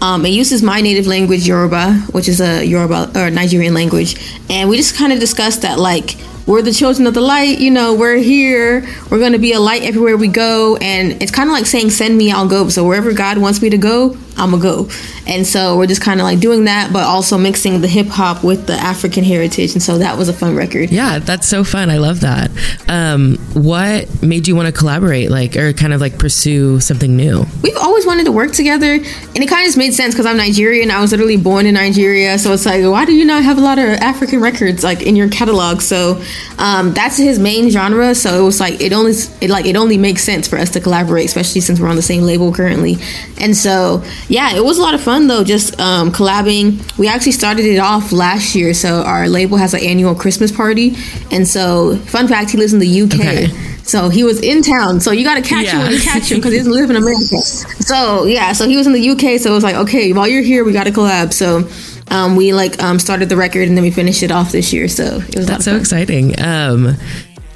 um, 0.00 0.24
it 0.26 0.30
uses 0.30 0.62
my 0.62 0.80
native 0.80 1.06
language 1.06 1.46
Yoruba, 1.46 1.94
which 2.12 2.28
is 2.28 2.40
a 2.40 2.64
Yoruba 2.64 3.10
or 3.16 3.30
Nigerian 3.30 3.74
language, 3.74 4.16
and 4.50 4.68
we 4.68 4.76
just 4.76 4.94
kind 4.96 5.12
of 5.12 5.20
discussed 5.20 5.62
that 5.62 5.78
like 5.78 6.16
we're 6.46 6.62
the 6.62 6.72
children 6.72 7.06
of 7.06 7.14
the 7.14 7.20
light, 7.22 7.58
you 7.58 7.70
know, 7.70 7.94
we're 7.94 8.16
here, 8.16 8.86
we're 9.10 9.18
gonna 9.18 9.38
be 9.38 9.52
a 9.52 9.60
light 9.60 9.82
everywhere 9.82 10.16
we 10.16 10.28
go, 10.28 10.76
and 10.76 11.22
it's 11.22 11.32
kind 11.32 11.48
of 11.48 11.54
like 11.54 11.66
saying 11.66 11.90
send 11.90 12.16
me, 12.16 12.30
I'll 12.30 12.48
go. 12.48 12.68
So 12.68 12.84
wherever 12.84 13.12
God 13.12 13.38
wants 13.38 13.62
me 13.62 13.70
to 13.70 13.78
go, 13.78 14.16
I'ma 14.36 14.58
go, 14.58 14.88
and 15.26 15.46
so 15.46 15.76
we're 15.76 15.86
just 15.86 16.02
kind 16.02 16.20
of 16.20 16.24
like 16.24 16.40
doing 16.40 16.64
that, 16.64 16.92
but 16.92 17.04
also 17.04 17.38
mixing 17.38 17.80
the 17.80 17.88
hip 17.88 18.06
hop 18.06 18.44
with 18.44 18.66
the 18.66 18.74
African 18.74 19.24
heritage, 19.24 19.72
and 19.72 19.82
so 19.82 19.98
that 19.98 20.18
was 20.18 20.28
a 20.28 20.32
fun 20.32 20.56
record. 20.56 20.90
Yeah, 20.90 21.18
that's 21.18 21.48
so 21.48 21.64
fun. 21.64 21.90
I 21.90 21.98
love 21.98 22.20
that. 22.20 22.50
Um, 22.88 23.36
what 23.54 24.22
made 24.22 24.48
you 24.48 24.56
want 24.56 24.66
to 24.66 24.72
collaborate, 24.72 25.30
like, 25.30 25.56
or 25.56 25.72
kind 25.72 25.92
of 25.92 26.00
like 26.00 26.18
pursue 26.18 26.80
something 26.80 27.16
new? 27.16 27.44
we've 27.62 27.76
always 27.78 28.06
wanted 28.06 28.24
to 28.24 28.32
work 28.32 28.52
together 28.52 28.92
and 28.92 29.36
it 29.36 29.48
kind 29.48 29.62
of 29.62 29.66
just 29.66 29.78
made 29.78 29.92
sense 29.92 30.14
because 30.14 30.26
i'm 30.26 30.36
nigerian 30.36 30.90
i 30.90 31.00
was 31.00 31.10
literally 31.10 31.36
born 31.36 31.66
in 31.66 31.74
nigeria 31.74 32.38
so 32.38 32.52
it's 32.52 32.66
like 32.66 32.84
why 32.84 33.04
do 33.04 33.12
you 33.12 33.24
not 33.24 33.42
have 33.42 33.58
a 33.58 33.60
lot 33.60 33.78
of 33.78 33.84
african 33.84 34.40
records 34.40 34.84
like 34.84 35.02
in 35.02 35.16
your 35.16 35.28
catalog 35.28 35.80
so 35.80 36.20
um, 36.58 36.92
that's 36.92 37.16
his 37.16 37.38
main 37.38 37.70
genre 37.70 38.14
so 38.14 38.38
it 38.40 38.44
was 38.44 38.60
like 38.60 38.80
it 38.80 38.92
only 38.92 39.12
it 39.40 39.50
like 39.50 39.66
it 39.66 39.76
only 39.76 39.96
makes 39.96 40.22
sense 40.22 40.46
for 40.46 40.56
us 40.58 40.70
to 40.70 40.80
collaborate 40.80 41.24
especially 41.24 41.60
since 41.60 41.80
we're 41.80 41.88
on 41.88 41.96
the 41.96 42.02
same 42.02 42.22
label 42.22 42.52
currently 42.52 42.96
and 43.38 43.56
so 43.56 44.02
yeah 44.28 44.54
it 44.54 44.64
was 44.64 44.78
a 44.78 44.82
lot 44.82 44.94
of 44.94 45.00
fun 45.00 45.26
though 45.26 45.44
just 45.44 45.78
um, 45.80 46.10
collabing 46.10 46.80
we 46.98 47.08
actually 47.08 47.32
started 47.32 47.64
it 47.64 47.78
off 47.78 48.12
last 48.12 48.54
year 48.54 48.72
so 48.74 49.02
our 49.02 49.28
label 49.28 49.56
has 49.56 49.74
an 49.74 49.80
annual 49.80 50.14
christmas 50.14 50.50
party 50.50 50.94
and 51.30 51.46
so 51.46 51.96
fun 52.06 52.26
fact 52.28 52.50
he 52.50 52.58
lives 52.58 52.72
in 52.72 52.78
the 52.78 53.02
uk 53.02 53.74
so 53.84 54.08
he 54.08 54.24
was 54.24 54.40
in 54.40 54.62
town. 54.62 55.00
So 55.00 55.12
you 55.12 55.24
got 55.24 55.34
to 55.34 55.42
catch 55.42 55.66
him 55.66 55.80
when 55.80 55.92
you 55.92 56.00
catch 56.00 56.32
him 56.32 56.38
because 56.38 56.52
he 56.52 56.58
doesn't 56.58 56.72
live 56.72 56.90
in 56.90 56.96
America. 56.96 57.38
So 57.38 58.24
yeah, 58.24 58.52
so 58.52 58.66
he 58.66 58.76
was 58.76 58.86
in 58.86 58.94
the 58.94 59.10
UK. 59.10 59.38
So 59.38 59.50
it 59.50 59.54
was 59.54 59.62
like, 59.62 59.76
okay, 59.76 60.12
while 60.12 60.26
you're 60.26 60.42
here, 60.42 60.64
we 60.64 60.72
got 60.72 60.84
to 60.84 60.90
collab. 60.90 61.32
So 61.32 61.68
um, 62.08 62.34
we 62.34 62.52
like 62.52 62.82
um, 62.82 62.98
started 62.98 63.28
the 63.28 63.36
record 63.36 63.68
and 63.68 63.76
then 63.76 63.84
we 63.84 63.90
finished 63.90 64.22
it 64.22 64.32
off 64.32 64.52
this 64.52 64.72
year. 64.72 64.88
So 64.88 65.18
it 65.28 65.36
was 65.36 65.46
That's 65.46 65.64
so 65.64 65.76
exciting. 65.76 66.40
Um, 66.40 66.96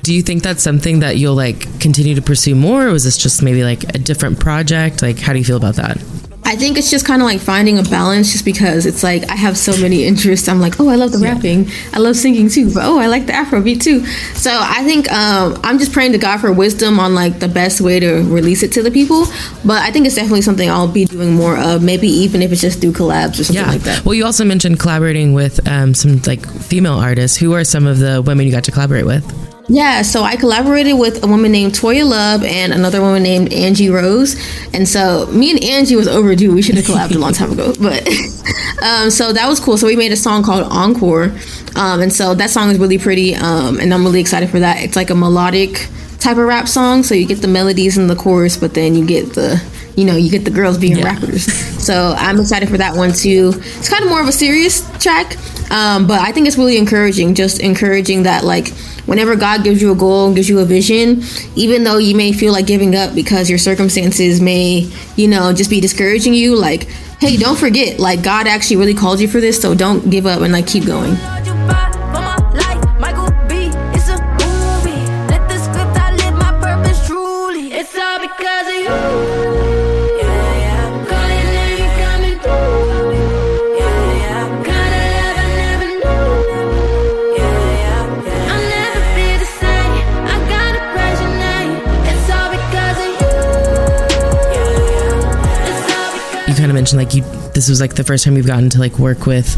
do 0.03 0.15
you 0.15 0.23
think 0.23 0.43
that's 0.43 0.63
something 0.63 1.01
that 1.01 1.17
you'll 1.17 1.35
like 1.35 1.81
continue 1.81 2.15
to 2.15 2.23
pursue 2.23 2.55
more, 2.55 2.89
or 2.89 2.93
was 2.93 3.05
this 3.05 3.19
just 3.19 3.43
maybe 3.43 3.63
like 3.63 3.83
a 3.95 3.99
different 3.99 4.41
project? 4.41 5.03
Like, 5.03 5.19
how 5.19 5.33
do 5.33 5.39
you 5.39 5.45
feel 5.45 5.57
about 5.57 5.75
that? 5.75 5.99
I 6.49 6.57
think 6.57 6.79
it's 6.79 6.91
just 6.91 7.05
kind 7.05 7.21
of 7.21 7.27
like 7.27 7.41
finding 7.41 7.79
a 7.79 7.83
balance 7.83 8.33
just 8.33 8.47
because 8.47 8.87
it's 8.87 9.03
like 9.03 9.31
I 9.31 9.37
have 9.37 9.59
so 9.59 9.79
many 9.83 10.05
interests. 10.05 10.49
I'm 10.49 10.61
like, 10.61 10.81
oh, 10.81 10.89
I 10.89 10.95
love 10.95 11.13
the 11.13 11.19
rapping. 11.19 11.69
I 11.93 11.99
love 11.99 12.17
singing 12.17 12.49
too. 12.49 12.73
But 12.73 12.85
oh, 12.87 12.99
I 12.99 13.07
like 13.07 13.27
the 13.27 13.35
Afrobeat 13.35 13.83
too. 13.83 14.07
So 14.35 14.51
I 14.51 14.83
think 14.83 15.13
um, 15.13 15.61
I'm 15.63 15.79
just 15.79 15.93
praying 15.93 16.13
to 16.13 16.19
God 16.19 16.41
for 16.41 16.51
wisdom 16.51 16.99
on 16.99 17.15
like 17.15 17.39
the 17.39 17.49
best 17.49 17.83
way 17.83 18.01
to 18.01 18.23
release 18.33 18.63
it 18.63 18.73
to 18.73 18.83
the 18.83 18.91
people. 18.91 19.27
But 19.63 19.83
I 19.83 19.91
think 19.91 20.07
it's 20.07 20.15
definitely 20.15 20.41
something 20.41 20.71
I'll 20.71 20.89
be 20.89 21.05
doing 21.05 21.35
more 21.35 21.59
of, 21.59 21.83
maybe 21.83 22.09
even 22.09 22.41
if 22.41 22.51
it's 22.51 22.63
just 22.63 22.81
through 22.81 22.93
collabs 22.93 23.39
or 23.39 23.45
something 23.45 23.67
like 23.67 23.83
that. 23.83 24.07
Well, 24.07 24.15
you 24.15 24.25
also 24.25 24.47
mentioned 24.47 24.81
collaborating 24.81 25.35
with 25.35 25.69
um, 25.69 25.93
some 25.93 26.23
like 26.23 26.49
female 26.49 26.95
artists. 26.95 27.37
Who 27.37 27.53
are 27.53 27.65
some 27.65 27.87
of 27.87 27.99
the 27.99 28.23
women 28.23 28.47
you 28.47 28.53
got 28.53 28.65
to 28.65 28.73
collaborate 28.73 29.05
with? 29.05 29.48
Yeah, 29.69 30.01
so 30.01 30.23
I 30.23 30.37
collaborated 30.37 30.99
with 30.99 31.23
a 31.23 31.27
woman 31.27 31.53
named 31.53 31.73
Toya 31.73 32.09
Love 32.09 32.43
and 32.43 32.73
another 32.73 33.03
woman 33.03 33.23
named 33.23 33.53
Angie 33.53 33.91
Rose. 33.91 34.35
And 34.73 34.89
so 34.89 35.27
me 35.27 35.51
and 35.51 35.63
Angie 35.63 35.95
was 35.95 36.09
overdue. 36.09 36.55
We 36.55 36.63
should 36.63 36.77
have 36.77 36.87
collabed 36.87 37.15
a 37.15 37.19
long 37.19 37.35
time 37.35 37.53
ago. 37.53 37.75
But 37.79 38.07
um, 38.83 39.11
so 39.11 39.33
that 39.35 39.47
was 39.47 39.61
cool. 39.61 39.77
So 39.77 39.87
we 39.87 39.95
made 39.95 40.11
a 40.11 40.17
song 40.17 40.43
called 40.43 40.65
Encore. 40.73 41.33
Um, 41.77 42.01
and 42.01 42.11
so 42.11 42.35
that 42.35 42.49
song 42.49 42.71
is 42.71 42.79
really 42.79 42.99
pretty. 42.99 43.35
Um, 43.35 43.79
and 43.79 43.93
I'm 43.93 44.05
really 44.05 44.21
excited 44.21 44.49
for 44.49 44.59
that. 44.59 44.83
It's 44.83 44.97
like 44.97 45.11
a 45.11 45.15
melodic 45.15 45.87
type 46.19 46.39
of 46.39 46.45
rap 46.47 46.67
song. 46.67 47.03
So 47.03 47.15
you 47.15 47.27
get 47.27 47.43
the 47.43 47.49
melodies 47.49 47.99
in 47.99 48.07
the 48.07 48.17
chorus, 48.17 48.57
but 48.57 48.73
then 48.73 48.95
you 48.95 49.07
get 49.07 49.35
the 49.35 49.63
you 49.97 50.05
know 50.05 50.17
you 50.17 50.31
get 50.31 50.45
the 50.45 50.51
girls 50.51 50.79
being 50.79 51.03
rappers. 51.03 51.53
So 51.79 52.15
I'm 52.19 52.41
excited 52.41 52.69
for 52.69 52.79
that 52.79 52.97
one 52.97 53.13
too. 53.13 53.53
It's 53.55 53.89
kind 53.89 54.03
of 54.03 54.11
more 54.11 54.21
of 54.21 54.29
a 54.29 54.33
serious 54.33 54.81
track, 54.99 55.37
um, 55.71 56.07
but 56.07 56.21
I 56.21 56.33
think 56.33 56.47
it's 56.47 56.59
really 56.59 56.77
encouraging. 56.77 57.35
Just 57.35 57.61
encouraging 57.61 58.25
that 58.25 58.45
like 58.45 58.73
whenever 59.09 59.35
God 59.37 59.65
gives 59.65 59.81
you 59.81 59.91
a 59.91 59.95
goal 59.95 60.27
and 60.27 60.37
gives 60.37 60.51
you 60.51 60.59
a 60.59 60.67
vision, 60.67 61.23
even 61.57 61.83
though 61.83 61.97
you 61.97 62.15
may 62.15 62.31
feel 62.33 62.53
like 62.53 62.67
giving 62.67 62.95
up 62.95 63.15
because 63.15 63.49
your 63.49 63.59
circumstances 63.59 64.39
may, 64.41 64.89
you 65.17 65.27
know, 65.27 65.53
just 65.55 65.71
be 65.71 65.81
discouraging 65.81 66.35
you, 66.35 66.55
like, 66.55 66.85
hey, 67.19 67.39
don't 67.39 67.59
forget, 67.59 67.99
like, 67.99 68.23
God 68.23 68.47
actually 68.47 68.77
really 68.77 68.95
called 68.95 69.19
you 69.19 69.27
for 69.27 69.41
this, 69.41 69.61
so 69.61 69.75
don't 69.75 70.11
give 70.11 70.27
up 70.27 70.43
and, 70.43 70.53
like, 70.53 70.67
keep 70.67 70.85
going. 70.85 71.17
Mentioned 96.93 96.99
like 96.99 97.15
you 97.15 97.51
this 97.53 97.69
was 97.69 97.81
like 97.81 97.95
the 97.95 98.05
first 98.05 98.25
time 98.25 98.37
you've 98.37 98.47
gotten 98.47 98.71
to 98.71 98.79
like 98.79 98.99
work 98.99 99.27
with 99.27 99.57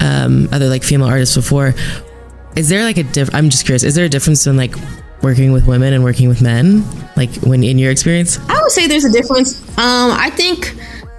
um, 0.00 0.48
other 0.52 0.68
like 0.68 0.82
female 0.82 1.08
artists 1.08 1.36
before. 1.36 1.74
Is 2.56 2.68
there 2.68 2.84
like 2.84 2.96
a 2.96 3.02
diff? 3.02 3.28
I'm 3.34 3.50
just 3.50 3.64
curious. 3.64 3.82
Is 3.82 3.94
there 3.94 4.04
a 4.04 4.08
difference 4.08 4.46
in 4.46 4.56
like 4.56 4.74
working 5.22 5.52
with 5.52 5.66
women 5.66 5.92
and 5.92 6.02
working 6.02 6.28
with 6.28 6.40
men? 6.40 6.82
Like 7.16 7.34
when 7.42 7.62
in 7.62 7.78
your 7.78 7.90
experience? 7.90 8.38
I 8.48 8.60
would 8.62 8.72
say 8.72 8.86
there's 8.86 9.04
a 9.04 9.12
difference. 9.12 9.60
Um, 9.78 10.12
I 10.12 10.30
think. 10.30 10.74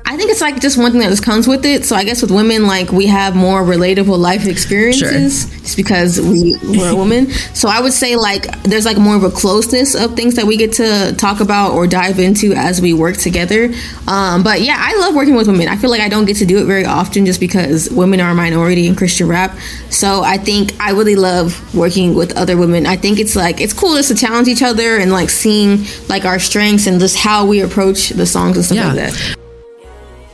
I 0.05 0.17
think 0.17 0.29
it's 0.29 0.41
like 0.41 0.59
just 0.59 0.77
one 0.77 0.91
thing 0.91 0.99
that 1.01 1.09
just 1.09 1.23
comes 1.23 1.47
with 1.47 1.65
it. 1.65 1.85
So 1.85 1.95
I 1.95 2.03
guess 2.03 2.21
with 2.21 2.31
women, 2.31 2.67
like 2.67 2.91
we 2.91 3.07
have 3.07 3.35
more 3.35 3.63
relatable 3.63 4.17
life 4.19 4.45
experiences, 4.45 5.45
just 5.61 5.77
because 5.77 6.19
we 6.19 6.57
we're 6.63 6.91
a 6.91 6.95
woman. 6.95 7.29
So 7.53 7.69
I 7.69 7.79
would 7.79 7.93
say 7.93 8.15
like 8.17 8.61
there's 8.63 8.85
like 8.85 8.97
more 8.97 9.15
of 9.15 9.23
a 9.23 9.29
closeness 9.29 9.95
of 9.95 10.15
things 10.15 10.35
that 10.35 10.45
we 10.45 10.57
get 10.57 10.73
to 10.73 11.13
talk 11.17 11.39
about 11.39 11.71
or 11.73 11.87
dive 11.87 12.19
into 12.19 12.53
as 12.53 12.81
we 12.81 12.93
work 12.93 13.15
together. 13.17 13.71
Um, 14.07 14.43
but 14.43 14.61
yeah, 14.61 14.75
I 14.79 14.97
love 14.99 15.15
working 15.15 15.35
with 15.35 15.47
women. 15.47 15.67
I 15.69 15.77
feel 15.77 15.89
like 15.89 16.01
I 16.01 16.09
don't 16.09 16.25
get 16.25 16.37
to 16.37 16.45
do 16.45 16.57
it 16.61 16.65
very 16.65 16.85
often 16.85 17.25
just 17.25 17.39
because 17.39 17.89
women 17.89 18.19
are 18.19 18.31
a 18.31 18.35
minority 18.35 18.87
in 18.87 18.95
Christian 18.95 19.27
rap. 19.27 19.57
So 19.89 20.23
I 20.23 20.37
think 20.37 20.73
I 20.81 20.91
really 20.91 21.15
love 21.15 21.73
working 21.73 22.15
with 22.15 22.35
other 22.35 22.57
women. 22.57 22.85
I 22.85 22.97
think 22.97 23.19
it's 23.19 23.35
like 23.35 23.61
it's 23.61 23.73
cool 23.73 23.95
just 23.95 24.09
to 24.09 24.15
challenge 24.15 24.47
each 24.49 24.61
other 24.63 24.97
and 24.97 25.11
like 25.11 25.29
seeing 25.29 25.85
like 26.09 26.25
our 26.25 26.39
strengths 26.39 26.85
and 26.87 26.99
just 26.99 27.15
how 27.17 27.45
we 27.45 27.61
approach 27.61 28.09
the 28.09 28.25
songs 28.25 28.57
and 28.57 28.65
stuff 28.65 28.77
Yeah. 28.77 28.87
like 28.93 28.95
that. 29.13 29.35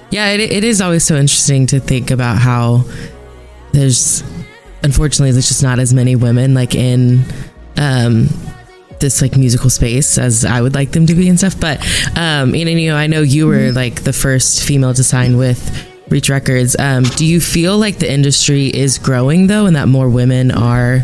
Yeah, 0.10 0.32
it, 0.32 0.40
it 0.40 0.64
is 0.64 0.82
always 0.82 1.04
so 1.04 1.16
interesting 1.16 1.68
to 1.68 1.80
think 1.80 2.12
about 2.12 2.38
how 2.38 2.86
there's, 3.74 4.24
unfortunately, 4.84 5.32
there's 5.32 5.48
just 5.50 5.64
not 5.64 5.80
as 5.80 5.94
many 5.94 6.16
women 6.16 6.54
like 6.54 6.76
in 6.76 7.24
um, 7.76 8.30
this 9.00 9.22
like 9.22 9.36
musical 9.36 9.70
space 9.70 10.18
as 10.18 10.46
I 10.46 10.62
would 10.62 10.74
like 10.74 10.92
them 10.92 11.06
to 11.08 11.14
be 11.14 11.28
and 11.28 11.38
stuff. 11.38 11.60
But 11.60 11.82
um, 12.18 12.56
and, 12.56 12.70
and, 12.70 12.80
you 12.80 12.90
know, 12.90 12.96
I 12.96 13.08
know 13.08 13.22
you 13.22 13.48
were 13.48 13.72
like 13.72 14.04
the 14.04 14.14
first 14.14 14.64
female 14.64 14.94
to 14.94 15.04
sign 15.04 15.38
with 15.38 15.88
Reach 16.10 16.30
Records. 16.30 16.76
Um, 16.80 17.04
do 17.04 17.26
you 17.26 17.42
feel 17.42 17.78
like 17.78 18.00
the 18.00 18.12
industry 18.12 18.68
is 18.68 18.98
growing 18.98 19.48
though, 19.48 19.66
and 19.66 19.76
that 19.76 19.88
more 19.88 20.10
women 20.10 20.52
are 20.52 21.02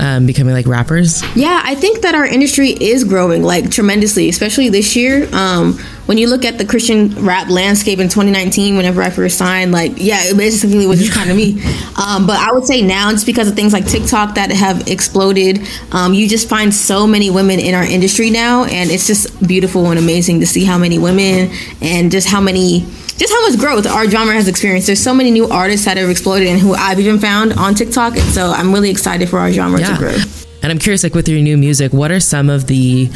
um, 0.00 0.26
becoming 0.26 0.54
like 0.54 0.66
rappers? 0.66 1.22
Yeah, 1.36 1.60
I 1.62 1.74
think 1.74 2.02
that 2.02 2.14
our 2.14 2.24
industry 2.26 2.70
is 2.70 3.04
growing 3.04 3.42
like 3.42 3.70
tremendously, 3.70 4.28
especially 4.28 4.70
this 4.70 4.96
year. 4.96 5.28
Um, 5.34 5.78
when 6.06 6.18
you 6.18 6.26
look 6.28 6.44
at 6.44 6.58
the 6.58 6.64
Christian 6.64 7.24
rap 7.24 7.48
landscape 7.50 8.00
in 8.00 8.08
2019, 8.08 8.76
whenever 8.76 9.00
I 9.00 9.10
first 9.10 9.38
signed, 9.38 9.70
like, 9.70 9.92
yeah, 9.96 10.22
it 10.24 10.36
basically 10.36 10.84
was 10.86 10.98
just 10.98 11.12
kind 11.12 11.30
of 11.30 11.36
me. 11.36 11.62
Um, 12.04 12.26
but 12.26 12.36
I 12.36 12.50
would 12.50 12.64
say 12.64 12.82
now, 12.82 13.12
just 13.12 13.26
because 13.26 13.48
of 13.48 13.54
things 13.54 13.72
like 13.72 13.86
TikTok 13.86 14.34
that 14.34 14.50
have 14.50 14.88
exploded, 14.88 15.60
um, 15.92 16.12
you 16.12 16.28
just 16.28 16.48
find 16.48 16.74
so 16.74 17.06
many 17.06 17.30
women 17.30 17.60
in 17.60 17.76
our 17.76 17.84
industry 17.84 18.30
now, 18.30 18.64
and 18.64 18.90
it's 18.90 19.06
just 19.06 19.46
beautiful 19.46 19.86
and 19.90 20.00
amazing 20.00 20.40
to 20.40 20.46
see 20.46 20.64
how 20.64 20.78
many 20.78 20.98
women 20.98 21.52
and 21.80 22.10
just 22.10 22.28
how 22.28 22.40
many 22.40 22.86
just 23.20 23.32
how 23.34 23.48
much 23.48 23.60
growth 23.60 23.86
our 23.86 24.08
genre 24.08 24.32
has 24.32 24.48
experienced. 24.48 24.86
There's 24.86 25.02
so 25.02 25.12
many 25.12 25.30
new 25.30 25.46
artists 25.46 25.84
that 25.84 25.98
have 25.98 26.08
exploded 26.08 26.48
and 26.48 26.58
who 26.58 26.72
I've 26.72 26.98
even 26.98 27.18
found 27.18 27.52
on 27.52 27.74
TikTok. 27.74 28.16
And 28.16 28.24
so 28.32 28.50
I'm 28.50 28.72
really 28.72 28.88
excited 28.88 29.28
for 29.28 29.38
our 29.38 29.52
genre 29.52 29.78
to 29.78 29.96
grow. 29.98 30.16
And 30.62 30.72
I'm 30.72 30.78
curious, 30.78 31.02
like 31.02 31.14
with 31.14 31.28
your 31.28 31.40
new 31.40 31.58
music, 31.58 31.92
what 31.92 32.10
are 32.10 32.20
some 32.20 32.48
of 32.48 32.66
the 32.66 33.10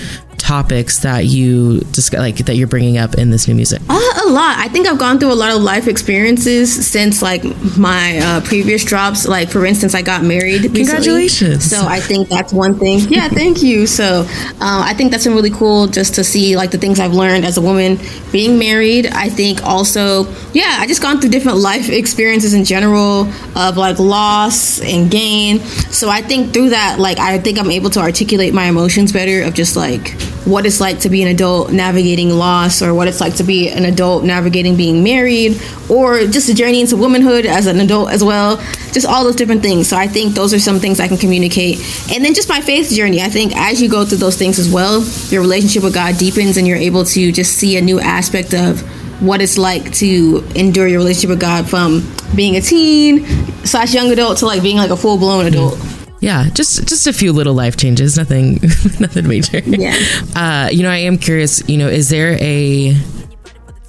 topics 0.44 0.98
that 0.98 1.24
you 1.24 1.80
discuss, 1.80 2.20
like 2.20 2.36
that 2.36 2.56
you're 2.56 2.68
bringing 2.68 2.98
up 2.98 3.14
in 3.14 3.30
this 3.30 3.48
new 3.48 3.54
music? 3.54 3.80
Uh, 3.88 3.94
a 4.26 4.28
lot. 4.28 4.58
I 4.58 4.68
think 4.68 4.86
I've 4.86 4.98
gone 4.98 5.18
through 5.18 5.32
a 5.32 5.34
lot 5.34 5.50
of 5.56 5.62
life 5.62 5.88
experiences 5.88 6.86
since 6.86 7.22
like 7.22 7.42
my 7.78 8.18
uh, 8.18 8.40
previous 8.42 8.84
drops. 8.84 9.26
Like 9.26 9.48
for 9.48 9.64
instance, 9.64 9.94
I 9.94 10.02
got 10.02 10.22
married. 10.22 10.62
recently. 10.62 10.84
Congratulations. 10.84 11.64
So 11.64 11.86
I 11.86 11.98
think 12.00 12.28
that's 12.28 12.52
one 12.52 12.78
thing. 12.78 13.00
Yeah, 13.14 13.28
thank 13.28 13.62
you. 13.62 13.86
So 13.86 14.26
uh, 14.26 14.82
I 14.84 14.92
think 14.94 15.12
that's 15.12 15.24
been 15.24 15.34
really 15.34 15.50
cool 15.50 15.86
just 15.86 16.14
to 16.16 16.24
see 16.24 16.56
like 16.56 16.72
the 16.72 16.78
things 16.78 16.98
I've 16.98 17.12
learned 17.12 17.44
as 17.44 17.56
a 17.58 17.62
woman 17.62 17.98
being 18.32 18.58
married. 18.58 19.06
I 19.06 19.28
think 19.28 19.62
also, 19.62 20.24
yeah, 20.52 20.78
I 20.80 20.86
just 20.88 21.00
gone 21.00 21.20
through 21.20 21.30
different 21.30 21.58
life 21.58 21.88
experiences 21.88 22.54
in 22.54 22.64
general 22.64 23.28
of 23.56 23.76
like 23.76 24.00
loss 24.00 24.80
and 24.80 25.10
gain. 25.10 25.60
So 25.60 26.08
I 26.08 26.22
think 26.22 26.52
through 26.52 26.70
that, 26.70 26.98
like 26.98 27.18
I 27.20 27.38
think 27.38 27.58
I'm 27.58 27.70
able 27.70 27.90
to 27.90 28.00
articulate 28.00 28.52
my 28.52 28.64
emotions 28.64 29.12
better 29.12 29.42
of 29.42 29.54
just 29.54 29.76
like 29.76 30.16
what 30.44 30.66
it's 30.66 30.80
like 30.80 31.00
to 31.00 31.08
be 31.08 31.22
an 31.22 31.28
adult 31.28 31.72
navigating 31.72 32.30
loss 32.30 32.82
or 32.82 32.92
what 32.92 33.08
it's 33.08 33.20
like 33.20 33.36
to 33.36 33.44
be 33.44 33.70
an 33.70 33.84
adult 33.84 34.24
navigating 34.24 34.76
being 34.76 35.02
married 35.02 35.60
or 35.88 36.26
just 36.26 36.48
a 36.48 36.54
journey 36.54 36.80
into 36.80 36.96
womanhood 36.96 37.46
as 37.46 37.66
an 37.66 37.80
adult 37.80 38.10
as 38.10 38.22
well. 38.22 38.56
Just 38.92 39.06
all 39.06 39.24
those 39.24 39.36
different 39.36 39.62
things. 39.62 39.88
So 39.88 39.96
i 39.96 40.06
think 40.06 40.34
those 40.34 40.52
are 40.52 40.58
some 40.58 40.80
things 40.80 41.00
i 41.00 41.08
can 41.08 41.16
communicate. 41.16 41.78
And 42.12 42.24
then 42.24 42.34
just 42.34 42.48
my 42.48 42.60
faith 42.60 42.90
journey. 42.90 43.22
I 43.22 43.28
think 43.28 43.56
as 43.56 43.80
you 43.80 43.88
go 43.88 44.04
through 44.04 44.18
those 44.18 44.36
things 44.36 44.58
as 44.58 44.70
well 44.70 45.02
your 45.30 45.40
relationship 45.40 45.82
with 45.82 45.94
god 45.94 46.18
deepens 46.18 46.56
and 46.56 46.66
you're 46.66 46.76
able 46.76 47.04
to 47.04 47.32
just 47.32 47.52
see 47.52 47.76
a 47.76 47.80
new 47.80 48.00
aspect 48.00 48.54
of 48.54 48.80
what 49.22 49.40
it's 49.40 49.56
like 49.56 49.92
to 49.94 50.44
endure 50.54 50.86
your 50.86 50.98
relationship 50.98 51.30
with 51.30 51.40
god 51.40 51.68
from 51.68 52.02
being 52.34 52.56
a 52.56 52.60
teen 52.60 53.24
slash 53.64 53.94
young 53.94 54.10
adult 54.10 54.38
to 54.38 54.46
like 54.46 54.62
being 54.62 54.76
like 54.76 54.90
a 54.90 54.96
full-blown 54.96 55.46
adult 55.46 55.78
Yeah, 56.24 56.48
just 56.54 56.88
just 56.88 57.06
a 57.06 57.12
few 57.12 57.34
little 57.34 57.52
life 57.52 57.76
changes, 57.76 58.16
nothing 58.16 58.54
nothing 58.98 59.28
major. 59.28 59.58
Yeah. 59.58 59.94
Uh, 60.34 60.70
you 60.72 60.82
know, 60.82 60.88
I 60.88 60.96
am 60.96 61.18
curious. 61.18 61.62
You 61.68 61.76
know, 61.76 61.88
is 61.88 62.08
there 62.08 62.38
a 62.40 62.96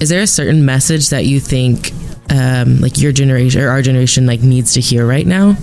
is 0.02 0.10
there 0.10 0.22
a 0.22 0.28
certain 0.28 0.66
message 0.66 1.12
that 1.12 1.26
you 1.26 1.40
think 1.40 1.94
um, 2.30 2.82
like 2.82 2.98
your 2.98 3.14
generation 3.14 3.62
or 3.62 3.70
our 3.70 3.82
generation 3.82 4.26
like 4.26 4.42
needs 4.42 4.74
to 4.74 4.82
hear 4.82 5.08
right 5.08 5.26
now? 5.26 5.56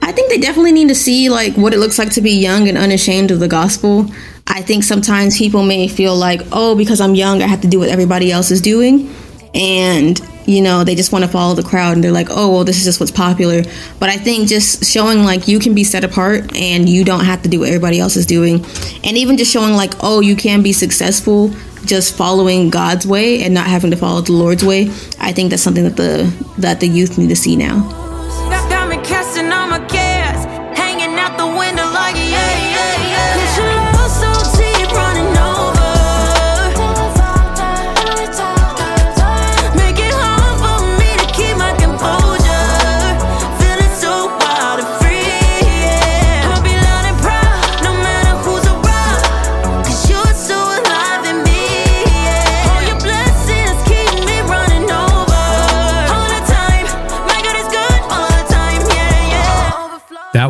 I 0.00 0.12
think 0.12 0.30
they 0.30 0.38
definitely 0.38 0.70
need 0.70 0.90
to 0.90 0.94
see 0.94 1.28
like 1.28 1.56
what 1.56 1.74
it 1.74 1.78
looks 1.78 1.98
like 1.98 2.12
to 2.12 2.20
be 2.20 2.30
young 2.30 2.68
and 2.68 2.78
unashamed 2.78 3.32
of 3.32 3.40
the 3.40 3.48
gospel. 3.48 4.06
I 4.46 4.62
think 4.62 4.84
sometimes 4.84 5.36
people 5.36 5.64
may 5.64 5.88
feel 5.88 6.14
like, 6.14 6.40
oh, 6.52 6.76
because 6.76 7.00
I'm 7.00 7.16
young, 7.16 7.42
I 7.42 7.48
have 7.48 7.62
to 7.62 7.68
do 7.68 7.80
what 7.80 7.88
everybody 7.88 8.30
else 8.30 8.52
is 8.52 8.60
doing. 8.60 9.12
And, 9.54 10.20
you 10.46 10.62
know, 10.62 10.84
they 10.84 10.94
just 10.94 11.12
want 11.12 11.24
to 11.24 11.30
follow 11.30 11.54
the 11.54 11.62
crowd 11.62 11.94
and 11.94 12.04
they're 12.04 12.12
like, 12.12 12.28
oh, 12.30 12.52
well, 12.52 12.64
this 12.64 12.78
is 12.78 12.84
just 12.84 13.00
what's 13.00 13.12
popular. 13.12 13.62
But 13.98 14.10
I 14.10 14.16
think 14.16 14.48
just 14.48 14.84
showing 14.84 15.24
like 15.24 15.48
you 15.48 15.58
can 15.58 15.74
be 15.74 15.84
set 15.84 16.04
apart 16.04 16.56
and 16.56 16.88
you 16.88 17.04
don't 17.04 17.24
have 17.24 17.42
to 17.42 17.48
do 17.48 17.60
what 17.60 17.68
everybody 17.68 17.98
else 18.00 18.16
is 18.16 18.26
doing. 18.26 18.64
And 19.04 19.16
even 19.16 19.36
just 19.36 19.52
showing 19.52 19.74
like, 19.74 19.92
oh, 20.02 20.20
you 20.20 20.36
can 20.36 20.62
be 20.62 20.72
successful 20.72 21.50
just 21.84 22.14
following 22.16 22.70
God's 22.70 23.06
way 23.06 23.42
and 23.42 23.54
not 23.54 23.66
having 23.66 23.90
to 23.90 23.96
follow 23.96 24.20
the 24.20 24.32
Lord's 24.32 24.64
way. 24.64 24.90
I 25.18 25.32
think 25.32 25.50
that's 25.50 25.62
something 25.62 25.84
that 25.84 25.96
the 25.96 26.32
that 26.58 26.80
the 26.80 26.88
youth 26.88 27.18
need 27.18 27.28
to 27.28 27.36
see 27.36 27.56
now. 27.56 28.07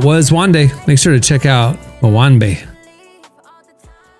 Was 0.09 0.31
Wande. 0.31 0.71
Make 0.87 0.99
sure 0.99 1.13
to 1.13 1.21
check 1.21 1.45
out 1.45 1.77
Mwanbe. 2.01 2.67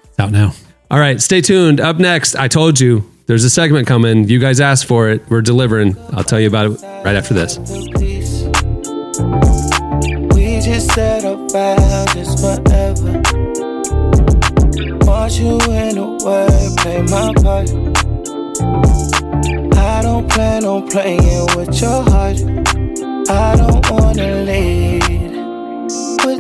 It's 0.05 0.19
out 0.19 0.31
now. 0.31 0.53
All 0.91 0.99
right, 0.99 1.19
stay 1.19 1.41
tuned. 1.41 1.81
Up 1.81 1.97
next, 1.97 2.37
I 2.37 2.47
told 2.47 2.79
you 2.79 3.11
there's 3.25 3.43
a 3.43 3.49
segment 3.49 3.89
coming. 3.89 4.29
You 4.29 4.39
guys 4.39 4.61
asked 4.61 4.85
for 4.85 5.09
it. 5.09 5.23
We're 5.31 5.41
delivering. 5.41 5.97
I'll 6.13 6.25
tell 6.25 6.41
you 6.41 6.47
about 6.47 6.67
it 6.67 6.83
right 7.07 7.17
after 7.17 7.33
this. 7.33 7.57
We 10.35 10.61
just 10.61 10.93
said 10.93 11.25
about 11.25 12.13
this 12.13 12.39
forever. 12.39 13.23
Want 15.07 15.39
you 15.41 15.55
in 15.73 15.95
the 15.97 16.21
word, 16.23 16.77
play 16.81 17.01
my 17.01 17.33
part. 17.41 17.71
I 19.75 20.03
don't 20.03 20.29
plan 20.31 20.67
on 20.67 20.87
playing 20.89 21.47
with 21.57 21.81
your 21.81 22.03
heart. 22.03 22.37
I 23.31 23.57
don't 23.57 23.91
wanna 23.91 24.43
lead 24.45 25.08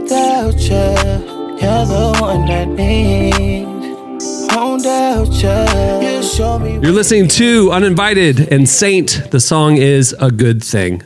without 0.08 0.58
you. 0.58 1.58
You're 1.60 1.84
the 1.84 2.16
one 2.20 2.50
I 2.50 2.64
need. 2.64 3.66
Won't 4.54 4.84
doubt 4.84 5.28
you. 5.28 6.08
You 6.08 6.22
show 6.22 6.58
me. 6.58 6.78
You're 6.80 6.92
listening 6.92 7.28
to 7.28 7.70
Uninvited 7.70 8.50
and 8.50 8.66
Saint. 8.66 9.30
The 9.30 9.40
song 9.40 9.76
is 9.76 10.16
A 10.18 10.30
Good 10.30 10.64
Thing. 10.64 11.02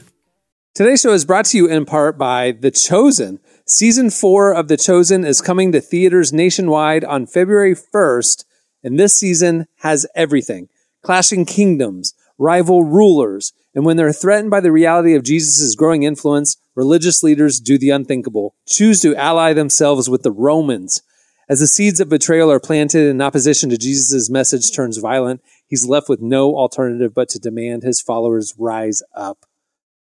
Today's 0.75 1.01
show 1.01 1.13
is 1.13 1.25
brought 1.25 1.47
to 1.47 1.57
you 1.57 1.67
in 1.69 1.85
part 1.85 2.17
by 2.17 2.53
The 2.53 2.71
Chosen. 2.71 3.41
Season 3.67 4.09
four 4.09 4.55
of 4.55 4.69
The 4.69 4.77
Chosen 4.77 5.25
is 5.25 5.41
coming 5.41 5.73
to 5.73 5.81
theaters 5.81 6.33
nationwide 6.33 7.03
on 7.05 7.27
February 7.27 7.75
1st, 7.75 8.45
and 8.85 8.99
this 8.99 9.19
season 9.19 9.67
has 9.79 10.07
everything 10.15 10.69
clashing 11.03 11.45
kingdoms, 11.45 12.15
rival 12.39 12.85
rulers, 12.85 13.53
and 13.75 13.85
when 13.85 13.97
they're 13.97 14.13
threatened 14.13 14.53
by 14.53 14.61
the 14.61 14.71
reality 14.71 15.15
of 15.15 15.25
Jesus' 15.25 15.75
growing 15.75 16.05
influence, 16.05 16.57
religious 16.75 17.23
leaders 17.23 17.61
do 17.61 17.79
the 17.79 17.91
unthinkable, 17.91 18.55
choose 18.67 19.01
to 19.01 19.15
ally 19.17 19.53
themselves 19.53 20.09
with 20.09 20.23
the 20.23 20.33
Romans. 20.33 21.03
As 21.49 21.61
the 21.61 21.67
seeds 21.67 22.01
of 22.01 22.09
betrayal 22.09 22.51
are 22.51 22.61
planted 22.61 23.09
in 23.09 23.21
opposition 23.21 23.69
to 23.71 23.77
Jesus' 23.77 24.31
message 24.31 24.73
turns 24.73 24.97
violent, 24.97 25.43
he's 25.67 25.87
left 25.87 26.09
with 26.09 26.21
no 26.21 26.57
alternative 26.57 27.13
but 27.15 27.29
to 27.31 27.39
demand 27.39 27.83
his 27.83 28.01
followers 28.01 28.55
rise 28.59 29.03
up. 29.15 29.45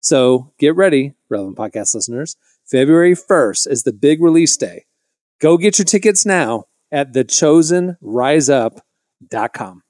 So 0.00 0.52
get 0.58 0.74
ready, 0.74 1.14
relevant 1.28 1.56
podcast 1.56 1.94
listeners. 1.94 2.36
February 2.64 3.14
1st 3.14 3.68
is 3.68 3.84
the 3.84 3.92
big 3.92 4.22
release 4.22 4.56
day. 4.56 4.86
Go 5.40 5.58
get 5.58 5.78
your 5.78 5.84
tickets 5.84 6.26
now 6.26 6.64
at 6.90 7.12
thechosenriseup.com. 7.12 9.82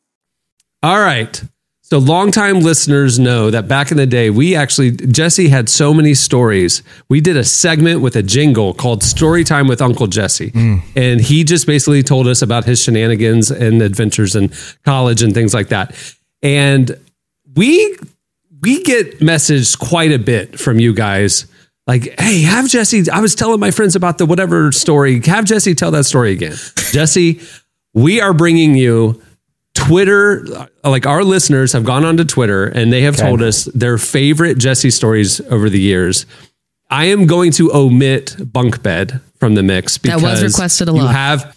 All 0.83 1.01
right. 1.01 1.43
So 1.89 1.99
longtime 1.99 2.63
listeners 2.63 3.17
know 3.17 3.53
that 3.53 3.69
back 3.69 3.93
in 3.93 3.97
the 3.97 4.09
day, 4.09 4.29
we 4.29 4.57
actually 4.57 4.91
Jesse 4.91 5.49
had 5.49 5.69
so 5.69 5.95
many 5.95 6.15
stories. 6.15 6.83
We 7.09 7.21
did 7.21 7.37
a 7.37 7.45
segment 7.45 8.01
with 8.01 8.17
a 8.17 8.25
jingle 8.25 8.75
called 8.75 9.05
Story 9.05 9.45
Time 9.45 9.69
with 9.69 9.81
Uncle 9.81 10.09
Jesse. 10.09 10.51
Mm. 10.51 10.83
And 10.97 11.21
he 11.21 11.45
just 11.45 11.65
basically 11.65 12.03
told 12.03 12.27
us 12.27 12.43
about 12.43 12.65
his 12.65 12.83
shenanigans 12.83 13.53
and 13.53 13.81
adventures 13.83 14.35
in 14.35 14.51
college 14.85 15.23
and 15.23 15.33
things 15.33 15.55
like 15.55 15.69
that. 15.69 15.95
And 16.43 16.99
we 17.55 17.97
we 18.63 18.83
get 18.83 19.21
messaged 19.21 19.79
quite 19.79 20.11
a 20.11 20.19
bit 20.19 20.59
from 20.59 20.81
you 20.81 20.93
guys. 20.93 21.47
Like, 21.87 22.19
hey, 22.19 22.43
have 22.43 22.69
Jesse. 22.69 23.09
I 23.09 23.21
was 23.21 23.37
telling 23.37 23.61
my 23.61 23.71
friends 23.71 23.95
about 23.95 24.19
the 24.19 24.27
whatever 24.27 24.73
story. 24.73 25.21
Have 25.27 25.45
Jesse 25.45 25.77
tell 25.77 25.93
that 25.93 26.03
story 26.03 26.33
again. 26.33 26.57
Jesse, 26.91 27.41
we 27.95 28.21
are 28.21 28.35
bringing 28.35 28.75
you 28.75 29.23
Twitter. 29.87 30.69
Like 30.85 31.07
our 31.07 31.25
listeners 31.25 31.73
have 31.73 31.85
gone 31.85 32.05
onto 32.05 32.25
Twitter 32.25 32.65
and 32.67 32.93
they 32.93 33.03
have 33.03 33.15
Okay. 33.17 33.27
told 33.27 33.43
us 33.43 33.65
their 33.67 33.99
favorite 33.99 34.59
Jesse 34.59 34.91
stories 34.91 35.41
over 35.51 35.69
the 35.71 35.81
years. 35.81 36.27
I 36.91 37.07
am 37.07 37.27
going 37.27 37.51
to 37.53 37.73
omit 37.75 38.37
bunk 38.53 38.83
bed 38.83 39.21
from 39.41 39.55
the 39.55 39.63
mix 39.63 39.99
because 39.99 40.23
That 40.23 40.29
because 40.29 40.43
was 40.43 40.53
requested 40.55 40.89
a 40.89 40.93
you 40.93 41.03
lot. 41.03 41.15
have 41.15 41.57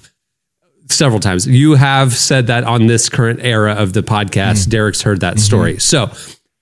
several 0.90 1.20
times. 1.20 1.46
You 1.46 1.76
have 1.76 2.16
said 2.16 2.48
that 2.48 2.64
on 2.64 2.88
this 2.88 3.10
current 3.10 3.40
era 3.44 3.74
of 3.74 3.94
the 3.94 4.02
podcast, 4.02 4.66
Mm. 4.66 4.70
Derek's 4.70 5.02
heard 5.04 5.20
Mm-hmm. 5.20 5.36
that 5.36 5.40
story. 5.40 5.80
So 5.80 6.10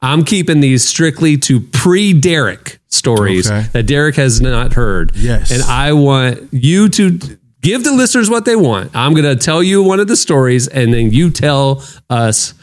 I'm 0.01 0.23
keeping 0.25 0.59
these 0.59 0.87
strictly 0.87 1.37
to 1.37 1.59
pre 1.61 2.13
Derek 2.13 2.79
stories 2.89 3.47
Okay. 3.49 3.67
that 3.73 3.83
Derek 3.87 4.15
has 4.17 4.41
not 4.41 4.73
heard. 4.73 5.11
Yes. 5.15 5.49
And 5.51 5.63
I 5.63 5.93
want 5.93 6.49
you 6.51 6.89
to 6.89 7.19
give 7.61 7.83
the 7.83 7.91
listeners 7.91 8.29
what 8.29 8.45
they 8.45 8.55
want. 8.55 8.95
I'm 8.95 9.13
going 9.13 9.25
to 9.25 9.35
tell 9.35 9.61
you 9.61 9.83
one 9.83 9.99
of 9.99 10.07
the 10.07 10.15
stories 10.15 10.67
and 10.67 10.93
then 10.93 11.11
you 11.11 11.29
tell 11.29 11.83
us 12.09 12.53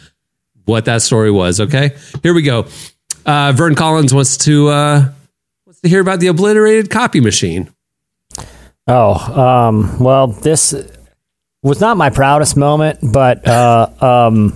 what 0.65 0.87
that 0.87 1.03
story 1.03 1.31
was. 1.31 1.61
Okay. 1.61 1.97
Here 2.23 2.35
we 2.35 2.43
go. 2.43 2.67
Uh, 3.27 3.53
Vern 3.53 3.75
Collins 3.75 4.13
wants 4.13 4.37
to, 4.39 4.69
uh, 4.69 5.09
wants 5.67 5.81
to 5.81 5.89
hear 5.89 6.01
about 6.01 6.21
the 6.21 6.29
obliterated 6.29 6.91
copy 6.91 7.21
machine. 7.21 7.71
Oh, 8.87 9.15
um, 9.41 9.99
well, 9.99 10.27
this 10.27 10.75
was 11.63 11.81
not 11.81 11.97
my 11.97 12.11
proudest 12.11 12.57
moment, 12.57 12.99
but 13.03 13.47
uh, 13.49 13.89
um, 14.01 14.53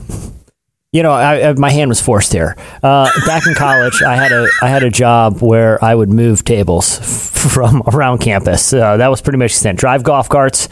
you 0.92 1.02
know, 1.02 1.12
I, 1.12 1.50
I, 1.50 1.52
my 1.54 1.70
hand 1.70 1.88
was 1.90 2.00
forced 2.00 2.32
here. 2.32 2.56
Uh, 2.82 3.10
back 3.26 3.46
in 3.46 3.54
college, 3.54 4.02
I 4.02 4.16
had 4.16 4.32
a 4.32 4.46
I 4.62 4.68
had 4.68 4.82
a 4.82 4.90
job 4.90 5.40
where 5.40 5.82
I 5.84 5.94
would 5.94 6.08
move 6.08 6.44
tables 6.44 6.98
f- 7.00 7.06
from 7.52 7.82
around 7.92 8.18
campus. 8.18 8.72
Uh, 8.72 8.96
that 8.96 9.08
was 9.08 9.20
pretty 9.20 9.38
much 9.38 9.50
the 9.52 9.56
extent. 9.56 9.78
Drive 9.78 10.02
golf 10.02 10.28
carts, 10.28 10.68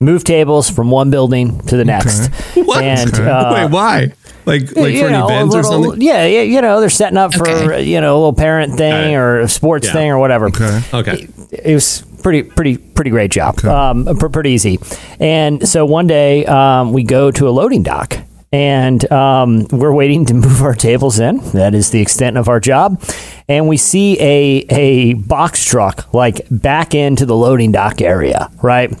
move 0.00 0.24
tables 0.24 0.68
from 0.68 0.90
one 0.90 1.10
building 1.10 1.60
to 1.66 1.76
the 1.76 1.84
next. 1.84 2.28
What? 2.56 2.82
And 2.82 3.14
uh, 3.14 3.52
Wait, 3.54 3.70
why? 3.70 4.12
Like, 4.46 4.62
like 4.74 4.96
for 4.96 5.06
an 5.06 5.12
know, 5.12 5.28
a 5.28 5.34
event 5.44 5.54
or 5.54 5.62
something? 5.62 6.00
Yeah, 6.00 6.24
yeah, 6.26 6.40
you 6.42 6.60
know, 6.62 6.80
they're 6.80 6.88
setting 6.90 7.18
up 7.18 7.32
for 7.34 7.48
Okay. 7.48 7.82
you 7.84 8.00
know 8.00 8.14
a 8.14 8.18
little 8.18 8.32
parent 8.32 8.76
thing 8.76 8.92
Okay. 8.92 9.14
or 9.14 9.40
a 9.40 9.48
sports 9.48 9.86
Yeah. 9.86 9.92
thing 9.92 10.10
or 10.10 10.18
whatever. 10.18 10.46
Okay. 10.46 10.80
Okay. 10.94 11.28
It 11.52 11.74
was 11.74 12.02
pretty, 12.22 12.42
pretty, 12.42 12.76
pretty 12.78 13.10
great 13.10 13.30
job. 13.30 13.62
Um, 13.64 14.16
pr- 14.18 14.28
pretty 14.28 14.50
easy. 14.50 14.78
And 15.20 15.68
so 15.68 15.84
one 15.84 16.06
day 16.06 16.44
um, 16.46 16.92
we 16.92 17.02
go 17.04 17.30
to 17.30 17.48
a 17.48 17.50
loading 17.50 17.82
dock. 17.82 18.16
And 18.52 19.10
um, 19.12 19.66
we're 19.70 19.92
waiting 19.92 20.24
to 20.26 20.34
move 20.46 20.62
our 20.62 20.74
tables 20.74 21.20
in. 21.20 21.38
That 21.52 21.74
is 21.74 21.90
the 21.90 22.00
extent 22.00 22.36
of 22.36 22.48
our 22.48 22.60
job. 22.60 23.02
And 23.48 23.68
we 23.68 23.76
see 23.76 24.20
a 24.20 24.66
a 24.70 25.14
box 25.14 25.64
truck 25.64 26.12
like 26.12 26.46
back 26.50 26.94
into 26.94 27.26
the 27.26 27.36
loading 27.36 27.72
dock 27.72 28.00
area, 28.00 28.50
right? 28.62 28.92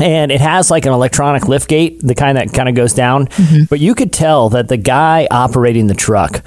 and 0.00 0.30
it 0.30 0.40
has 0.40 0.70
like 0.70 0.86
an 0.86 0.92
electronic 0.92 1.48
lift 1.48 1.68
gate, 1.68 2.00
the 2.00 2.14
kind 2.14 2.38
that 2.38 2.52
kind 2.52 2.68
of 2.68 2.74
goes 2.74 2.94
down. 2.94 3.28
But 3.68 3.80
you 3.80 3.94
could 3.94 4.12
tell 4.12 4.48
that 4.50 4.68
the 4.68 4.76
guy 4.76 5.26
operating 5.30 5.88
the 5.88 5.94
truck 5.94 6.44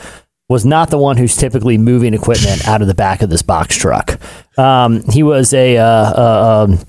was 0.47 0.65
not 0.65 0.89
the 0.89 0.97
one 0.97 1.17
who's 1.17 1.35
typically 1.35 1.77
moving 1.77 2.13
equipment 2.13 2.67
out 2.67 2.81
of 2.81 2.87
the 2.87 2.93
back 2.93 3.21
of 3.21 3.29
this 3.29 3.41
box 3.41 3.75
truck. 3.75 4.19
Um, 4.57 5.03
he 5.09 5.23
was 5.23 5.53
a. 5.53 5.77
Uh, 5.77 5.83
uh, 5.85 6.65
um, 6.69 6.79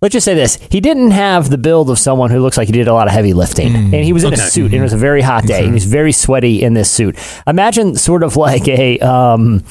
Let's 0.00 0.12
just 0.12 0.24
say 0.24 0.34
this: 0.34 0.58
he 0.70 0.80
didn't 0.80 1.10
have 1.10 1.50
the 1.50 1.58
build 1.58 1.90
of 1.90 1.98
someone 1.98 2.30
who 2.30 2.40
looks 2.40 2.56
like 2.56 2.68
he 2.68 2.72
did 2.72 2.86
a 2.88 2.94
lot 2.94 3.08
of 3.08 3.12
heavy 3.12 3.32
lifting, 3.32 3.74
and 3.74 3.94
he 3.94 4.12
was 4.12 4.22
in 4.24 4.32
a 4.32 4.36
Okay. 4.36 4.46
suit. 4.46 4.66
And 4.66 4.74
it 4.74 4.82
was 4.82 4.92
a 4.92 4.96
very 4.98 5.22
hot 5.22 5.44
day, 5.44 5.58
and 5.58 5.66
he 5.68 5.72
was 5.72 5.84
very 5.86 6.12
sweaty 6.12 6.62
in 6.62 6.74
this 6.74 6.90
suit. 6.90 7.16
Imagine 7.46 7.96
sort 7.96 8.22
of 8.22 8.36
like 8.36 8.68
a 8.68 9.00
um, 9.00 9.64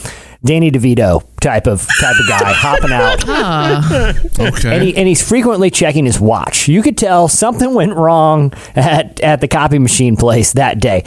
Danny 0.44 0.70
DeVito 0.70 1.24
type 1.40 1.66
of 1.66 1.88
type 2.02 2.16
of 2.20 2.28
guy 2.28 2.52
hopping 2.54 2.92
out, 2.92 3.24
Okay. 4.40 4.74
and, 4.76 4.84
he, 4.84 4.96
and 4.98 5.08
he's 5.08 5.28
frequently 5.28 5.70
checking 5.70 6.06
his 6.06 6.20
watch. 6.20 6.68
You 6.68 6.82
could 6.82 6.98
tell 6.98 7.28
something 7.30 7.74
went 7.74 7.96
wrong 7.96 8.54
at, 8.76 9.20
at 9.22 9.40
the 9.42 9.48
copy 9.48 9.80
machine 9.80 10.18
place 10.18 10.54
that 10.54 10.80
day. 10.82 11.04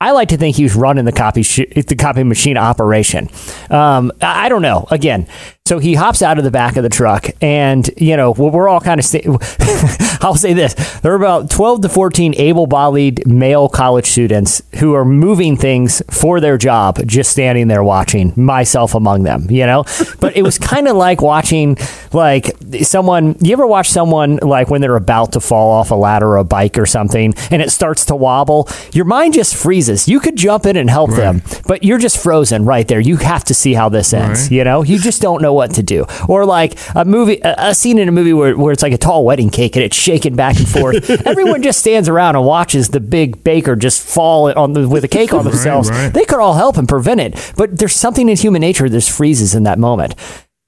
I 0.00 0.10
like 0.10 0.28
to 0.30 0.36
think 0.36 0.56
he 0.56 0.64
was 0.64 0.74
running 0.74 1.04
the 1.06 1.12
copy 1.12 1.42
sh- 1.42 1.60
the 1.74 1.96
copy 1.96 2.24
machine 2.24 2.58
operation. 2.58 3.28
Um, 3.70 4.12
I 4.20 4.46
I 4.46 4.48
don't 4.50 4.60
know. 4.60 4.86
Again, 4.90 5.26
so 5.66 5.78
he 5.78 5.94
hops 5.94 6.20
out 6.20 6.36
of 6.36 6.44
the 6.44 6.50
back 6.50 6.76
of 6.76 6.82
the 6.82 6.90
truck, 6.90 7.30
and 7.40 7.88
you 7.96 8.18
know 8.18 8.32
we're 8.32 8.50
we're 8.50 8.68
all 8.68 8.82
kind 8.82 9.00
of. 9.00 9.06
Sta- 9.06 9.22
I'll 10.20 10.34
say 10.34 10.52
this: 10.52 10.74
there 11.00 11.12
are 11.12 11.16
about 11.16 11.48
twelve 11.48 11.80
to 11.80 11.88
fourteen 11.88 12.34
able-bodied 12.36 13.26
male 13.26 13.70
college 13.70 14.04
students 14.04 14.60
who 14.74 14.92
are 14.92 15.06
moving 15.06 15.56
things 15.56 16.02
for 16.10 16.38
their 16.38 16.58
job, 16.58 17.00
just 17.06 17.32
standing 17.32 17.68
there 17.68 17.82
watching. 17.82 18.34
Myself 18.36 18.94
among 18.94 19.22
them, 19.22 19.46
you 19.50 19.64
know. 19.64 19.84
But 20.20 20.36
it 20.36 20.42
was 20.42 20.58
kind 20.58 20.86
of 20.86 20.98
like 20.98 21.22
watching 21.22 21.78
like 22.12 22.54
someone. 22.82 23.34
You 23.40 23.54
ever 23.54 23.66
watch 23.66 23.88
someone 23.88 24.36
like 24.42 24.68
when 24.68 24.82
they're 24.82 24.96
about 24.96 25.32
to 25.32 25.40
fall 25.40 25.70
off 25.70 25.90
a 25.90 25.94
ladder 25.94 26.26
or 26.26 26.36
a 26.36 26.44
bike 26.44 26.76
or 26.76 26.84
something, 26.84 27.32
and 27.50 27.62
it 27.62 27.70
starts 27.70 28.04
to 28.06 28.14
wobble? 28.14 28.68
Your 28.92 29.06
mind 29.06 29.32
just 29.32 29.56
freezes. 29.56 30.08
You 30.08 30.20
could 30.20 30.36
jump 30.36 30.66
in 30.66 30.76
and 30.76 30.90
help 30.90 31.12
them, 31.12 31.40
but 31.66 31.84
you're 31.84 31.96
just 31.96 32.22
frozen 32.22 32.66
right 32.66 32.86
there. 32.86 33.00
You 33.00 33.16
have 33.16 33.44
to 33.44 33.54
see 33.54 33.72
how 33.72 33.88
this 33.88 34.12
ends. 34.12 34.42
Right. 34.42 34.50
You 34.50 34.64
know, 34.64 34.82
you 34.82 34.98
just 34.98 35.22
don't 35.22 35.40
know 35.40 35.53
what 35.54 35.72
to 35.74 35.82
do. 35.82 36.04
Or 36.28 36.44
like 36.44 36.78
a 36.94 37.04
movie, 37.04 37.40
a, 37.42 37.74
scene 37.74 37.98
in 37.98 38.08
a 38.08 38.12
movie 38.12 38.32
where, 38.32 38.56
where 38.56 38.72
it's 38.72 38.82
like 38.82 38.92
a 38.92 38.98
tall 38.98 39.24
wedding 39.24 39.50
cake 39.50 39.76
and 39.76 39.84
it's 39.84 39.96
shaking 39.96 40.36
back 40.36 40.56
and 40.58 40.68
forth. 40.68 41.08
Everyone 41.26 41.62
just 41.62 41.78
stands 41.80 42.08
around 42.08 42.36
and 42.36 42.44
watches 42.44 42.88
the 42.88 43.00
big 43.00 43.42
baker 43.44 43.76
just 43.76 44.02
fall 44.02 44.52
on 44.58 44.72
the, 44.72 44.88
with 44.88 45.04
a 45.04 45.08
cake 45.08 45.32
on 45.32 45.38
Right, 45.44 45.50
themselves. 45.52 45.90
right. 45.90 46.12
They 46.12 46.24
could 46.24 46.38
all 46.40 46.54
help 46.54 46.76
and 46.76 46.88
prevent 46.88 47.20
it, 47.20 47.52
but 47.56 47.78
there's 47.78 47.94
something 47.94 48.28
in 48.28 48.36
human 48.36 48.60
nature 48.60 48.88
that 48.88 48.96
just 48.96 49.10
freezes 49.10 49.54
in 49.54 49.62
that 49.64 49.78
moment. 49.78 50.14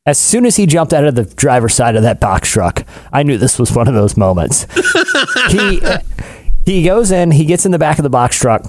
As 0.07 0.19
soon 0.19 0.47
as 0.47 0.55
he 0.55 0.67
jumped 0.67 0.93
out 0.93 1.05
of 1.05 1.17
the 1.17 1.25
driver's 1.25 1.75
side 1.75 1.97
of 1.97 2.03
that 2.03 2.21
box 2.21 2.49
truck, 2.49 2.85
I 3.13 3.25
knew 3.25 3.39
this 3.39 3.59
was 3.59 3.73
one 3.73 3.89
of 3.89 3.95
those 3.95 4.17
moments. 4.17 4.65
he 5.51 5.81
he 6.65 6.85
goes 6.85 7.11
in, 7.11 7.33
he 7.33 7.45
gets 7.45 7.67
in 7.67 7.73
the 7.73 7.79
back 7.79 7.99
of 7.99 8.03
the 8.05 8.11
box 8.11 8.39
truck, 8.39 8.65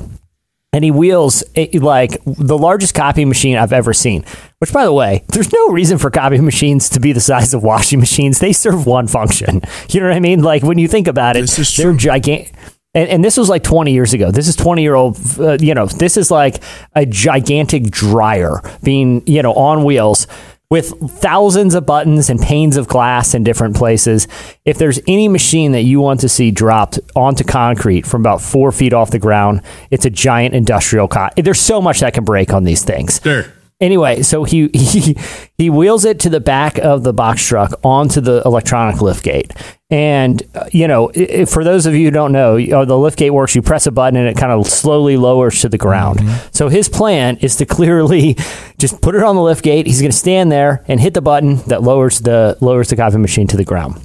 and 0.77 0.83
he 0.83 0.91
wheels 0.91 1.43
like 1.73 2.21
the 2.23 2.55
largest 2.55 2.93
copy 2.93 3.25
machine 3.25 3.57
I've 3.57 3.73
ever 3.73 3.93
seen. 3.93 4.23
Which, 4.59 4.71
by 4.71 4.85
the 4.85 4.93
way, 4.93 5.23
there's 5.29 5.51
no 5.51 5.69
reason 5.69 5.97
for 5.97 6.11
copy 6.11 6.39
machines 6.39 6.87
to 6.89 6.99
be 6.99 7.13
the 7.13 7.19
size 7.19 7.55
of 7.55 7.63
washing 7.63 7.99
machines. 7.99 8.37
They 8.37 8.53
serve 8.53 8.85
one 8.85 9.07
function. 9.07 9.61
You 9.89 10.01
know 10.01 10.09
what 10.09 10.15
I 10.15 10.19
mean? 10.19 10.43
Like 10.43 10.63
when 10.63 10.77
you 10.77 10.87
think 10.87 11.07
about 11.07 11.35
it, 11.37 11.41
This 11.41 11.57
is 11.57 11.75
they're 11.75 11.93
gigantic. 11.93 12.53
And, 12.93 13.09
and 13.09 13.25
this 13.25 13.37
was 13.37 13.49
like 13.49 13.63
20 13.63 13.91
years 13.91 14.13
ago. 14.13 14.31
This 14.31 14.47
is 14.47 14.55
20 14.55 14.81
year 14.81 14.93
old, 14.93 15.17
uh, 15.39 15.57
you 15.59 15.73
know, 15.73 15.87
this 15.87 16.17
is 16.17 16.29
like 16.29 16.61
a 16.93 17.05
gigantic 17.05 17.89
dryer 17.89 18.61
being, 18.83 19.23
you 19.25 19.41
know, 19.41 19.53
on 19.53 19.85
wheels. 19.85 20.27
With 20.69 20.93
thousands 21.21 21.73
of 21.75 21.85
buttons 21.85 22.29
and 22.29 22.41
panes 22.41 22.75
of 22.75 22.87
glass 22.87 23.33
in 23.33 23.43
different 23.43 23.75
places. 23.75 24.27
If 24.65 24.77
there's 24.77 24.99
any 25.07 25.29
machine 25.29 25.71
that 25.71 25.83
you 25.83 26.01
want 26.01 26.19
to 26.21 26.29
see 26.29 26.51
dropped 26.51 26.99
onto 27.15 27.45
concrete 27.45 28.05
from 28.05 28.21
about 28.21 28.41
four 28.41 28.73
feet 28.73 28.93
off 28.93 29.11
the 29.11 29.19
ground, 29.19 29.61
it's 29.91 30.05
a 30.05 30.09
giant 30.09 30.55
industrial 30.55 31.07
cot. 31.07 31.33
There's 31.37 31.61
so 31.61 31.81
much 31.81 32.01
that 32.01 32.13
can 32.13 32.25
break 32.25 32.53
on 32.53 32.65
these 32.65 32.83
things. 32.83 33.21
Sure. 33.23 33.45
Anyway, 33.79 34.23
so 34.23 34.43
he, 34.43 34.69
he 34.73 35.15
he 35.57 35.69
wheels 35.69 36.03
it 36.03 36.19
to 36.21 36.29
the 36.29 36.39
back 36.39 36.79
of 36.79 37.03
the 37.03 37.13
box 37.13 37.45
truck 37.45 37.73
onto 37.83 38.19
the 38.19 38.41
electronic 38.43 39.01
lift 39.01 39.23
gate. 39.23 39.53
And 39.91 40.41
uh, 40.55 40.65
you 40.71 40.87
know, 40.87 41.11
i- 41.15 41.27
i- 41.41 41.45
for 41.45 41.63
those 41.63 41.85
of 41.85 41.93
you 41.93 42.05
who 42.05 42.11
don't 42.11 42.31
know, 42.31 42.55
you 42.55 42.69
know, 42.71 42.85
the 42.85 42.97
lift 42.97 43.17
gate 43.19 43.29
works. 43.29 43.53
You 43.55 43.61
press 43.61 43.85
a 43.85 43.91
button 43.91 44.17
and 44.19 44.27
it 44.27 44.35
kind 44.35 44.51
of 44.51 44.65
slowly 44.67 45.15
lowers 45.15 45.61
to 45.61 45.69
the 45.69 45.77
ground. 45.77 46.19
So 46.51 46.69
his 46.69 46.89
plan 46.89 47.37
is 47.37 47.55
to 47.57 47.65
clearly 47.77 48.35
just 48.79 48.99
put 49.01 49.13
it 49.13 49.21
on 49.23 49.35
the 49.35 49.43
lift 49.43 49.63
gate. 49.63 49.85
He's 49.85 50.01
going 50.01 50.11
to 50.11 50.17
stand 50.17 50.51
there 50.51 50.83
and 50.87 50.99
hit 50.99 51.13
the 51.13 51.21
button 51.21 51.57
that 51.67 51.83
lowers 51.83 52.19
the 52.21 52.57
lowers 52.61 52.89
the 52.89 52.95
copy 52.95 53.17
machine 53.17 53.45
to 53.47 53.57
the 53.57 53.63
ground. 53.63 54.03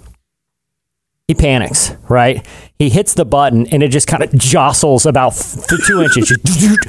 He 1.28 1.34
panics, 1.34 1.92
right? 2.08 2.44
He 2.78 2.90
hits 2.90 3.14
the 3.14 3.24
button 3.24 3.66
and 3.68 3.82
it 3.82 3.88
just 3.88 4.06
kind 4.08 4.22
of 4.22 4.32
jostles 4.34 5.06
about 5.06 5.32
f- 5.32 5.66
two 5.86 6.02
inches. 6.02 6.28
Just, 6.44 6.44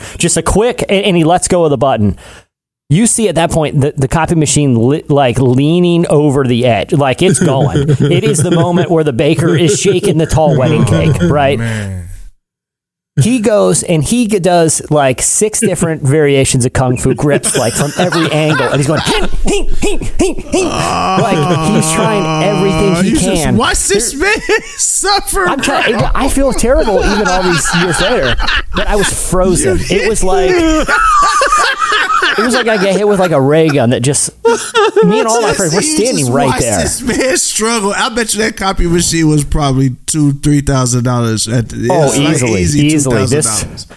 just 0.20 0.38
a 0.38 0.42
quick, 0.44 0.82
and, 0.82 1.06
and 1.06 1.16
he 1.16 1.24
lets 1.24 1.48
go 1.48 1.64
of 1.64 1.70
the 1.70 1.78
button. 1.78 2.18
You 2.94 3.08
see 3.08 3.28
at 3.28 3.36
that 3.36 3.50
point 3.50 3.82
the, 3.82 3.92
the 3.92 4.08
copy 4.08 4.36
machine 4.36 4.76
li- 4.88 5.04
like 5.08 5.40
leaning 5.40 6.06
over 6.08 6.44
the 6.46 6.66
edge, 6.66 6.94
like 6.94 7.24
it's 7.24 7.40
going. 7.40 7.90
it 7.90 8.24
is 8.24 8.44
the 8.44 8.52
moment 8.52 8.92
where 8.92 9.04
the 9.04 9.14
baker 9.14 9.58
is 9.58 9.80
shaking 9.80 10.20
the 10.20 10.28
tall 10.28 10.56
wedding 10.58 10.86
cake, 10.86 11.16
oh, 11.22 11.30
right? 11.30 11.60
He 13.22 13.42
goes 13.42 13.84
and 13.84 14.04
he 14.04 14.26
does 14.28 14.82
like 14.90 15.22
six 15.22 15.60
different 15.70 16.02
variations 16.02 16.66
of 16.66 16.74
kung 16.74 16.98
fu 16.98 17.14
grips, 17.14 17.56
like 17.56 17.74
from 17.74 17.92
every 18.00 18.32
angle, 18.32 18.66
and 18.66 18.78
he's 18.78 18.88
going, 18.88 19.02
"Hing, 19.02 19.24
hing, 19.46 19.70
hing, 19.70 20.00
hing, 20.18 20.36
hing." 20.36 20.68
Ah. 20.68 21.20
like 21.22 21.72
he's 21.76 21.94
trying 21.94 22.44
everything 22.44 23.04
he 23.04 23.10
you 23.12 23.16
just 23.18 23.44
can. 23.44 23.56
watch 23.56 23.88
this 23.88 24.16
man 24.16 24.34
suffer. 24.78 25.46
I'm 25.48 25.62
trying. 25.62 25.94
I 25.94 26.28
feel 26.28 26.54
terrible 26.54 27.04
even 27.06 27.28
all 27.28 27.44
these 27.44 27.76
years 27.76 28.02
later, 28.02 28.36
but 28.76 28.88
I 28.88 28.96
was 28.96 29.30
frozen. 29.30 29.78
It 29.92 30.10
was 30.10 30.24
like 30.24 30.50
it 32.40 32.44
was 32.44 32.56
like 32.56 32.68
I 32.68 32.78
get 32.82 32.96
hit 32.96 33.08
with 33.08 33.20
like 33.20 33.30
a 33.32 33.40
ray 33.42 33.68
gun 33.70 33.92
that 33.92 34.02
just 34.02 34.32
me 35.06 35.20
and 35.20 35.28
all 35.28 35.42
my 35.42 35.54
friends 35.54 35.76
we're 35.76 35.82
standing 35.84 36.32
right 36.34 36.60
there. 36.60 36.80
This 36.82 37.00
man 37.04 37.38
struggle. 37.38 37.94
I 37.96 38.10
bet 38.10 38.34
you 38.34 38.42
that 38.42 38.58
copy 38.58 38.88
machine 38.88 39.28
was 39.28 39.44
probably 39.44 39.92
two, 40.08 40.34
three 40.34 40.62
thousand 40.62 41.04
dollars. 41.04 41.48
At 41.48 41.70
the, 41.70 41.90
Oh, 41.92 42.06
it's 42.08 42.18
like 42.18 42.34
easily, 42.34 42.62
easy 42.62 42.88
easily. 43.08 43.26
This, 43.26 43.88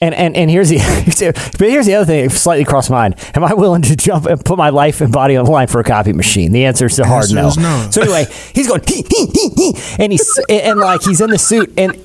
and, 0.00 0.14
and 0.14 0.36
and 0.36 0.50
here's 0.50 0.68
the 0.68 0.76
but 1.58 1.68
here's 1.70 1.86
the 1.86 1.94
other 1.94 2.04
thing 2.04 2.28
that 2.28 2.34
slightly 2.34 2.64
crossed 2.64 2.90
my 2.90 3.08
mind. 3.08 3.14
Am 3.34 3.42
I 3.42 3.54
willing 3.54 3.82
to 3.82 3.96
jump 3.96 4.26
and 4.26 4.44
put 4.44 4.58
my 4.58 4.68
life 4.68 5.00
and 5.00 5.10
body 5.10 5.36
on 5.36 5.46
the 5.46 5.50
line 5.50 5.68
for 5.68 5.80
a 5.80 5.84
copy 5.84 6.12
machine? 6.12 6.52
The 6.52 6.66
answer 6.66 6.86
is 6.86 6.98
a 6.98 7.06
hard 7.06 7.32
no. 7.32 7.50
no. 7.56 7.88
So 7.90 8.02
anyway, 8.02 8.26
he's 8.54 8.68
going 8.68 8.80
and 9.98 10.12
he's 10.12 10.40
and 10.50 10.78
like 10.78 11.02
he's 11.02 11.20
in 11.20 11.30
the 11.30 11.38
suit 11.38 11.72
and. 11.76 12.02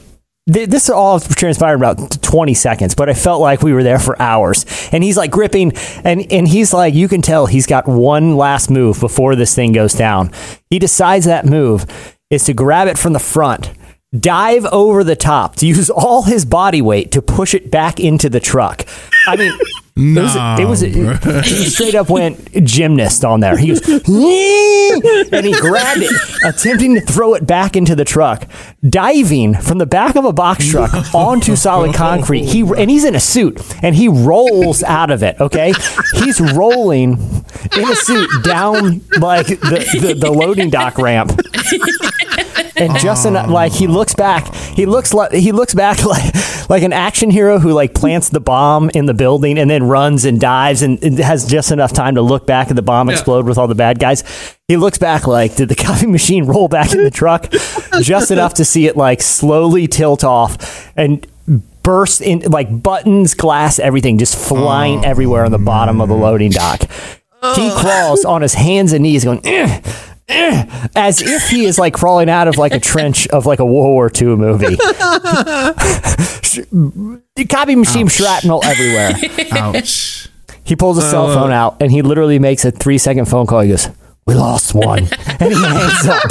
This 0.48 0.90
all 0.90 1.20
transpired 1.20 1.76
about 1.76 2.20
20 2.24 2.56
seconds, 2.56 2.96
but 2.96 3.08
I 3.08 3.14
felt 3.14 3.42
like 3.42 3.62
we 3.62 3.74
were 3.74 3.84
there 3.84 4.00
for 4.00 4.20
hours. 4.20 4.66
And 4.92 5.04
he's 5.04 5.16
like 5.16 5.30
gripping, 5.30 5.72
and, 6.04 6.30
and 6.32 6.48
he's 6.48 6.74
like, 6.74 6.96
you 6.96 7.08
can 7.08 7.22
tell 7.22 7.46
he's 7.46 7.68
got 7.68 7.88
one 7.88 8.36
last 8.36 8.72
move 8.72 9.00
before 9.00 9.36
this 9.36 9.54
thing 9.54 9.72
goes 9.72 9.94
down. 9.94 10.32
He 10.72 10.80
decides 10.80 11.26
that 11.26 11.46
move 11.46 11.86
is 12.32 12.44
to 12.46 12.54
grab 12.54 12.88
it 12.88 12.98
from 12.98 13.14
the 13.14 13.20
front, 13.20 13.72
dive 14.18 14.66
over 14.66 15.04
the 15.04 15.16
top, 15.16 15.56
to 15.58 15.68
use 15.68 15.90
all 15.90 16.24
his 16.24 16.46
body 16.46 16.82
weight 16.82 17.12
to 17.12 17.22
push 17.22 17.54
it 17.54 17.72
back 17.72 18.00
into 18.00 18.30
the 18.30 18.40
truck. 18.40 18.86
I 19.28 19.36
mean, 19.36 19.54
Nah, 19.94 20.58
it 20.58 20.66
was, 20.66 20.82
it 20.84 20.96
was 20.96 21.46
he 21.46 21.66
straight 21.66 21.96
up 21.96 22.10
went 22.10 22.66
gymnast 22.66 23.26
on 23.26 23.42
there. 23.42 23.58
He 23.58 23.68
goes, 23.68 23.82
and 23.90 25.46
he 25.46 25.52
grabbed 25.60 26.02
it, 26.02 26.12
attempting 26.46 26.96
to 26.96 27.02
throw 27.02 27.34
it 27.34 27.46
back 27.46 27.76
into 27.76 27.94
the 27.94 28.06
truck, 28.06 28.48
diving 28.88 29.54
from 29.54 29.80
the 29.80 29.86
back 29.86 30.16
of 30.16 30.24
a 30.24 30.32
box 30.32 30.68
truck 30.70 30.94
onto 31.14 31.58
solid 31.58 31.94
concrete. 31.94 32.46
He 32.46 32.62
and 32.62 32.90
he's 32.90 33.04
in 33.04 33.16
a 33.16 33.20
suit, 33.20 33.62
and 33.84 33.94
he 33.94 34.08
rolls 34.08 34.82
out 34.82 35.12
of 35.12 35.24
it. 35.24 35.40
Okay, 35.42 35.74
he's 36.14 36.40
rolling 36.40 37.12
in 37.76 37.90
a 37.90 37.96
suit 37.96 38.30
down 38.44 39.02
like 39.20 39.48
the, 39.48 40.00
the, 40.02 40.14
the 40.18 40.32
loading 40.32 40.70
dock 40.70 40.98
ramp. 40.98 41.32
And 42.76 42.98
just 43.00 43.26
enough, 43.26 43.50
like 43.50 43.72
he 43.72 43.88
looks 43.88 44.16
back, 44.16 44.54
he 44.54 44.86
looks 44.86 45.14
like 45.14 45.32
he 45.34 45.52
looks 45.52 45.74
back 45.74 46.04
like 46.06 46.34
like 46.70 46.84
an 46.84 46.94
action 46.94 47.30
hero 47.30 47.60
who 47.60 47.74
like 47.74 47.94
plants 47.94 48.30
the 48.30 48.40
bomb 48.40 48.90
in 48.94 49.06
the 49.06 49.14
building 49.14 49.58
and 49.60 49.70
then 49.70 49.84
runs 49.84 50.26
and 50.26 50.40
dives 50.40 50.82
and, 50.82 51.04
and 51.04 51.20
has 51.20 51.46
just 51.46 51.72
enough 51.72 51.92
time 51.92 52.16
to 52.16 52.22
look 52.22 52.48
back 52.48 52.70
at 52.70 52.76
the 52.76 52.82
bomb 52.82 53.10
explode 53.10 53.46
with 53.46 53.58
all 53.58 53.68
the 53.68 53.76
bad 53.76 54.00
guys. 54.00 54.24
He 54.68 54.78
looks 54.78 54.98
back 54.98 55.28
like 55.28 55.56
did 55.56 55.70
the 55.70 55.76
copy 55.88 56.08
machine 56.08 56.46
roll 56.46 56.68
back 56.68 56.94
in 56.94 57.04
the 57.04 57.12
truck 57.12 57.52
just 58.02 58.32
enough 58.32 58.54
to 58.56 58.66
see 58.66 58.88
it 58.88 58.96
like 58.96 59.22
slowly 59.22 59.88
tilt 59.88 60.24
off 60.24 60.90
and 60.96 61.28
burst 61.84 62.22
in 62.22 62.40
like 62.42 62.82
buttons, 62.82 63.34
glass, 63.34 63.80
everything 63.80 64.18
just 64.18 64.38
flying 64.38 65.04
everywhere 65.04 65.44
on 65.46 65.52
the 65.52 65.58
bottom 65.58 66.00
of 66.00 66.10
the 66.10 66.16
loading 66.16 66.52
dock. 66.52 66.82
He 67.56 67.72
crawls 67.72 68.24
on 68.24 68.44
his 68.44 68.54
hands 68.54 68.94
and 68.94 69.02
knees 69.02 69.24
going. 69.24 69.42
"Eh, 69.46 69.82
eh," 69.84 70.11
As 70.96 71.22
if 71.22 71.50
he 71.50 71.66
is 71.66 71.78
like 71.78 71.94
crawling 71.94 72.30
out 72.30 72.48
of 72.48 72.58
like 72.58 72.74
a 72.74 72.80
trench 72.80 73.28
of 73.28 73.46
like 73.46 73.60
a 73.60 73.66
World 73.66 73.92
War 73.94 74.10
II 74.14 74.36
movie. 74.38 74.76
The 77.36 77.46
copy 77.50 77.76
machine 77.76 78.08
shrapnel 78.08 78.62
everywhere. 78.64 79.12
Ouch. 79.52 80.30
He 80.64 80.76
pulls 80.76 80.98
a 80.98 81.02
cell 81.02 81.28
phone 81.34 81.52
uh. 81.52 81.56
out 81.56 81.82
and 81.82 81.92
he 81.92 82.02
literally 82.02 82.40
makes 82.40 82.64
a 82.64 82.72
three 82.72 82.98
second 82.98 83.26
phone 83.26 83.46
call. 83.46 83.60
He 83.62 83.70
goes, 83.70 83.90
"We 84.26 84.36
lost 84.36 84.74
one," 84.74 85.00
and 85.40 85.54
he 85.54 85.62
hangs 85.62 86.08
up. 86.08 86.24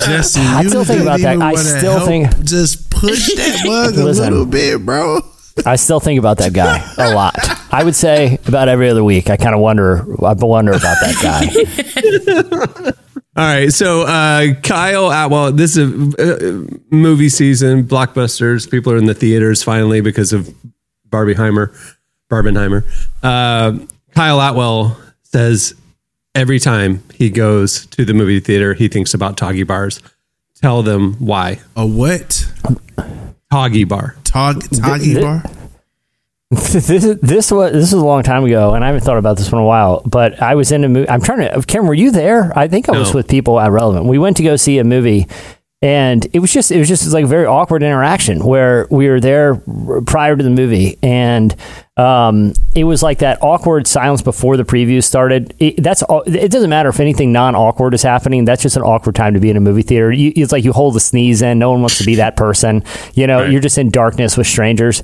Jesse, 0.00 0.40
I 0.40 0.64
still 0.66 0.84
think 0.84 1.02
about 1.02 1.20
that. 1.20 1.40
I 1.40 1.54
still 1.54 2.06
think- 2.06 2.44
just 2.44 2.90
push 2.90 3.34
that 3.34 3.62
bug 3.64 3.96
a 3.96 4.04
little 4.12 4.46
bit, 4.46 4.84
bro. 4.84 5.20
I 5.64 5.76
still 5.76 6.00
think 6.00 6.18
about 6.18 6.38
that 6.38 6.52
guy 6.52 6.82
a 6.98 7.14
lot. 7.14 7.34
I 7.74 7.82
would 7.82 7.96
say 7.96 8.38
about 8.46 8.68
every 8.68 8.88
other 8.88 9.02
week. 9.02 9.28
I 9.28 9.36
kind 9.36 9.52
of 9.52 9.60
wonder. 9.60 10.02
I 10.24 10.32
wonder 10.34 10.70
about 10.70 10.96
that 11.00 11.18
guy. 11.20 12.92
All 13.36 13.44
right, 13.44 13.72
so 13.72 14.02
uh, 14.02 14.54
Kyle 14.62 15.10
Atwell. 15.10 15.50
This 15.50 15.76
is 15.76 16.14
a 16.14 16.36
uh, 16.36 16.66
movie 16.90 17.28
season, 17.28 17.82
blockbusters. 17.82 18.70
People 18.70 18.92
are 18.92 18.96
in 18.96 19.06
the 19.06 19.14
theaters 19.14 19.64
finally 19.64 20.00
because 20.00 20.32
of 20.32 20.54
Barbieheimer, 21.08 21.74
Barbenheimer. 22.30 22.84
Uh, 23.24 23.84
Kyle 24.14 24.40
Atwell 24.40 24.96
says 25.24 25.74
every 26.36 26.60
time 26.60 27.02
he 27.12 27.28
goes 27.28 27.86
to 27.86 28.04
the 28.04 28.14
movie 28.14 28.38
theater, 28.38 28.74
he 28.74 28.86
thinks 28.86 29.14
about 29.14 29.36
Toggy 29.36 29.66
bars. 29.66 30.00
Tell 30.54 30.84
them 30.84 31.14
why. 31.14 31.58
A 31.74 31.84
what? 31.84 32.48
Toggy 33.50 33.82
bar. 33.82 34.14
Tog 34.22 34.62
Toggy 34.70 35.14
Th- 35.14 35.20
bar? 35.20 35.42
this 36.50 36.90
is 36.90 37.18
this 37.20 37.50
was 37.50 37.72
this 37.72 37.92
was 37.92 38.02
a 38.02 38.04
long 38.04 38.22
time 38.22 38.44
ago, 38.44 38.74
and 38.74 38.84
I 38.84 38.88
haven't 38.88 39.02
thought 39.02 39.16
about 39.18 39.36
this 39.38 39.50
one 39.50 39.60
in 39.60 39.64
a 39.64 39.68
while. 39.68 40.02
But 40.04 40.40
I 40.42 40.54
was 40.54 40.70
in 40.72 40.84
a 40.84 40.88
movie. 40.88 41.08
I'm 41.08 41.20
trying 41.22 41.40
to. 41.40 41.62
Karen, 41.66 41.86
were 41.86 41.94
you 41.94 42.10
there? 42.10 42.52
I 42.56 42.68
think 42.68 42.88
I 42.88 42.92
was 42.96 43.10
No. 43.12 43.16
with 43.18 43.28
people 43.28 43.58
at 43.58 43.70
Relevant. 43.72 44.06
We 44.06 44.18
went 44.18 44.36
to 44.36 44.42
go 44.42 44.54
see 44.56 44.78
a 44.78 44.84
movie, 44.84 45.26
and 45.82 46.26
it 46.32 46.38
was 46.40 46.52
just 46.52 46.70
it 46.70 46.78
was 46.78 46.86
just 46.86 47.10
like 47.12 47.24
a 47.24 47.26
very 47.28 47.46
awkward 47.46 47.82
interaction 47.82 48.44
where 48.44 48.86
we 48.90 49.08
were 49.08 49.20
there 49.20 49.56
prior 50.06 50.36
to 50.36 50.44
the 50.44 50.50
movie, 50.50 50.98
and 51.02 51.56
um, 51.96 52.52
it 52.76 52.84
was 52.84 53.02
like 53.02 53.18
that 53.20 53.38
awkward 53.42 53.86
silence 53.86 54.20
before 54.20 54.56
the 54.56 54.64
preview 54.64 55.02
started. 55.02 55.54
It, 55.58 55.82
that's 55.82 56.02
all, 56.04 56.22
it. 56.26 56.50
Doesn't 56.50 56.70
matter 56.70 56.90
if 56.90 57.00
anything 57.00 57.32
non 57.32 57.54
awkward 57.56 57.94
is 57.94 58.02
happening. 58.02 58.44
That's 58.44 58.62
just 58.62 58.76
an 58.76 58.82
awkward 58.82 59.14
time 59.16 59.32
to 59.34 59.40
be 59.40 59.48
in 59.50 59.56
a 59.56 59.60
movie 59.60 59.82
theater. 59.82 60.12
You, 60.12 60.32
it's 60.36 60.52
like 60.52 60.62
you 60.62 60.72
hold 60.72 60.94
the 60.94 61.00
sneeze 61.00 61.40
in. 61.42 61.58
No 61.58 61.70
one 61.70 61.80
wants 61.80 61.98
to 61.98 62.04
be 62.04 62.16
that 62.16 62.36
person. 62.36 62.84
You 63.14 63.26
know, 63.26 63.40
Right. 63.40 63.50
you're 63.50 63.62
just 63.62 63.78
in 63.78 63.90
darkness 63.90 64.36
with 64.36 64.46
strangers. 64.46 65.02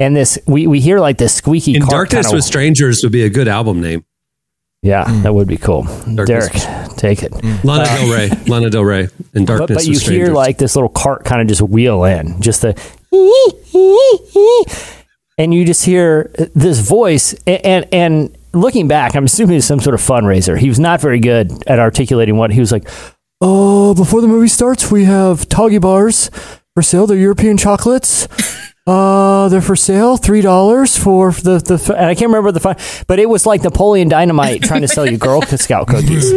And 0.00 0.16
this, 0.16 0.38
we, 0.46 0.66
we 0.66 0.80
hear 0.80 0.98
like 0.98 1.18
this 1.18 1.34
squeaky 1.34 1.76
In 1.76 1.86
Darkness 1.86 2.32
with 2.32 2.44
Strangers 2.44 3.02
would 3.02 3.12
be 3.12 3.22
a 3.22 3.30
good 3.30 3.48
album 3.48 3.80
name. 3.80 4.04
Yeah, 4.82 5.08
hmm. 5.08 5.22
that 5.22 5.34
would 5.34 5.48
be 5.48 5.56
cool. 5.56 5.84
Darkness 5.84 6.64
Derek, 6.64 6.96
take 6.96 7.22
it. 7.22 7.32
Hmm. 7.32 7.46
Uh, 7.46 7.58
Lana 7.64 7.84
Del 7.84 8.12
Rey. 8.12 8.30
Lana 8.46 8.70
Del 8.70 8.84
Rey. 8.84 9.08
In 9.32 9.44
Darkness 9.46 9.78
but 9.78 9.86
you 9.86 9.98
hear 9.98 10.32
like 10.32 10.58
this 10.58 10.76
little 10.76 10.90
cart 10.90 11.24
kind 11.24 11.40
of 11.40 11.48
just 11.48 11.62
wheel 11.62 12.04
in, 12.04 12.40
just 12.42 12.60
the, 12.60 12.74
and 15.38 15.54
you 15.54 15.64
just 15.64 15.86
hear 15.86 16.30
uh, 16.38 16.46
this 16.54 16.80
voice. 16.80 17.32
And, 17.46 17.64
and 17.64 17.94
and 17.94 18.38
looking 18.52 18.86
back, 18.86 19.16
I'm 19.16 19.24
assuming 19.24 19.56
it's 19.56 19.66
some 19.66 19.80
sort 19.80 19.94
of 19.94 20.00
fundraiser. 20.00 20.58
He 20.58 20.68
was 20.68 20.78
not 20.78 21.00
very 21.00 21.18
good 21.18 21.50
at 21.66 21.78
articulating 21.78 22.36
what 22.36 22.50
he 22.50 22.60
was 22.60 22.70
like. 22.70 22.86
Oh, 23.40 23.94
before 23.94 24.20
the 24.20 24.28
movie 24.28 24.48
starts, 24.48 24.90
we 24.90 25.04
have 25.04 25.48
Toggy 25.48 25.78
bars 25.78 26.30
for 26.74 26.82
sale. 26.82 27.06
They're 27.06 27.16
European 27.16 27.56
chocolates. 27.56 28.28
Uh, 28.86 29.48
they're 29.48 29.62
for 29.62 29.76
sale, 29.76 30.18
three 30.18 30.42
dollars 30.42 30.98
for 30.98 31.32
the 31.32 31.58
the. 31.58 31.94
And 31.96 32.04
I 32.04 32.14
can't 32.14 32.28
remember 32.28 32.52
the 32.52 32.60
fun, 32.60 32.76
but 33.06 33.18
it 33.18 33.26
was 33.30 33.46
like 33.46 33.62
Napoleon 33.62 34.10
Dynamite 34.10 34.62
trying 34.62 34.82
to 34.82 34.88
sell 34.88 35.10
you 35.10 35.16
Girl 35.16 35.40
Scout 35.56 35.88
cookies. 35.88 36.30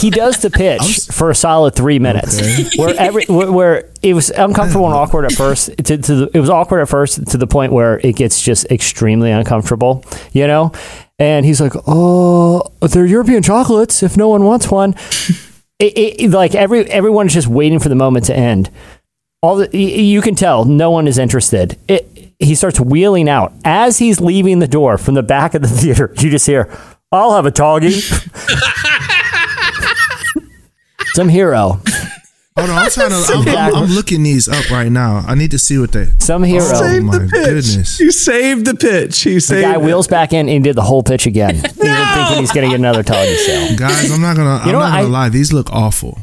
he 0.00 0.08
does 0.08 0.38
the 0.38 0.50
pitch 0.50 1.08
for 1.12 1.28
a 1.28 1.34
solid 1.34 1.74
three 1.74 1.98
minutes, 1.98 2.78
where 2.78 2.94
every 2.98 3.26
where, 3.26 3.52
where 3.52 3.90
it 4.02 4.14
was 4.14 4.30
uncomfortable 4.30 4.86
and 4.86 4.94
awkward 4.94 5.26
at 5.26 5.32
first. 5.32 5.76
To, 5.76 5.98
to 5.98 6.14
the, 6.14 6.30
it 6.32 6.40
was 6.40 6.48
awkward 6.48 6.80
at 6.80 6.88
first 6.88 7.26
to 7.26 7.36
the 7.36 7.46
point 7.46 7.70
where 7.70 8.00
it 8.02 8.16
gets 8.16 8.40
just 8.40 8.64
extremely 8.70 9.30
uncomfortable, 9.30 10.02
you 10.32 10.46
know. 10.46 10.72
And 11.18 11.44
he's 11.44 11.60
like, 11.60 11.74
"Oh, 11.86 12.62
they're 12.80 13.04
European 13.04 13.42
chocolates. 13.42 14.02
If 14.02 14.16
no 14.16 14.28
one 14.28 14.44
wants 14.44 14.70
one." 14.70 14.94
It, 15.80 16.20
it, 16.20 16.30
like 16.32 16.56
every 16.56 16.90
everyone 16.90 17.28
is 17.28 17.34
just 17.34 17.46
waiting 17.46 17.78
for 17.78 17.88
the 17.88 17.94
moment 17.94 18.24
to 18.24 18.36
end 18.36 18.68
all 19.42 19.56
the, 19.56 19.76
you 19.76 20.20
can 20.20 20.34
tell 20.34 20.64
no 20.64 20.90
one 20.90 21.06
is 21.06 21.18
interested. 21.18 21.78
It, 21.88 22.34
he 22.38 22.54
starts 22.54 22.80
wheeling 22.80 23.28
out 23.28 23.52
as 23.64 23.98
he's 23.98 24.20
leaving 24.20 24.58
the 24.58 24.68
door 24.68 24.98
from 24.98 25.14
the 25.14 25.22
back 25.22 25.54
of 25.54 25.62
the 25.62 25.68
theater. 25.80 26.12
You 26.18 26.30
just 26.30 26.46
hear, 26.46 26.70
"I'll 27.12 27.34
have 27.34 27.46
a 27.46 27.50
toggy." 27.50 27.92
Some 31.14 31.28
hero. 31.28 31.80
Hold 32.56 32.70
on, 32.70 32.78
I'm 32.78 32.90
trying 32.90 33.10
to. 33.10 33.32
I'm, 33.34 33.48
I'm, 33.48 33.74
I'm 33.84 33.90
looking 33.90 34.22
these 34.22 34.48
up 34.48 34.70
right 34.70 34.90
now. 34.90 35.24
I 35.26 35.34
need 35.34 35.50
to 35.52 35.58
see 35.58 35.78
what 35.78 35.92
they. 35.92 36.12
Some 36.18 36.42
hero. 36.44 36.64
Oh 36.64 36.82
Saved 36.82 37.04
my 37.04 37.18
the 37.18 37.24
pitch. 37.28 37.44
goodness! 37.44 38.00
You 38.00 38.10
saved 38.12 38.66
the 38.66 38.74
pitch. 38.74 39.26
You 39.26 39.40
The 39.40 39.60
guy 39.62 39.74
it. 39.74 39.80
wheels 39.80 40.06
back 40.08 40.32
in 40.32 40.48
and 40.48 40.62
did 40.62 40.76
the 40.76 40.82
whole 40.82 41.02
pitch 41.02 41.26
again, 41.26 41.54
no! 41.56 41.60
Even 41.60 41.70
thinking 41.76 42.38
he's 42.38 42.52
going 42.52 42.68
to 42.68 42.70
get 42.70 42.78
another 42.80 43.02
toggy 43.02 43.34
sale. 43.36 43.76
Guys, 43.76 44.10
I'm 44.10 44.20
not 44.20 44.36
gonna. 44.36 44.56
You 44.58 44.62
I'm 44.62 44.72
know 44.72 44.78
not 44.80 44.90
what, 44.90 44.96
gonna 45.02 45.08
I- 45.08 45.22
lie. 45.22 45.28
These 45.28 45.52
look 45.52 45.72
awful. 45.72 46.18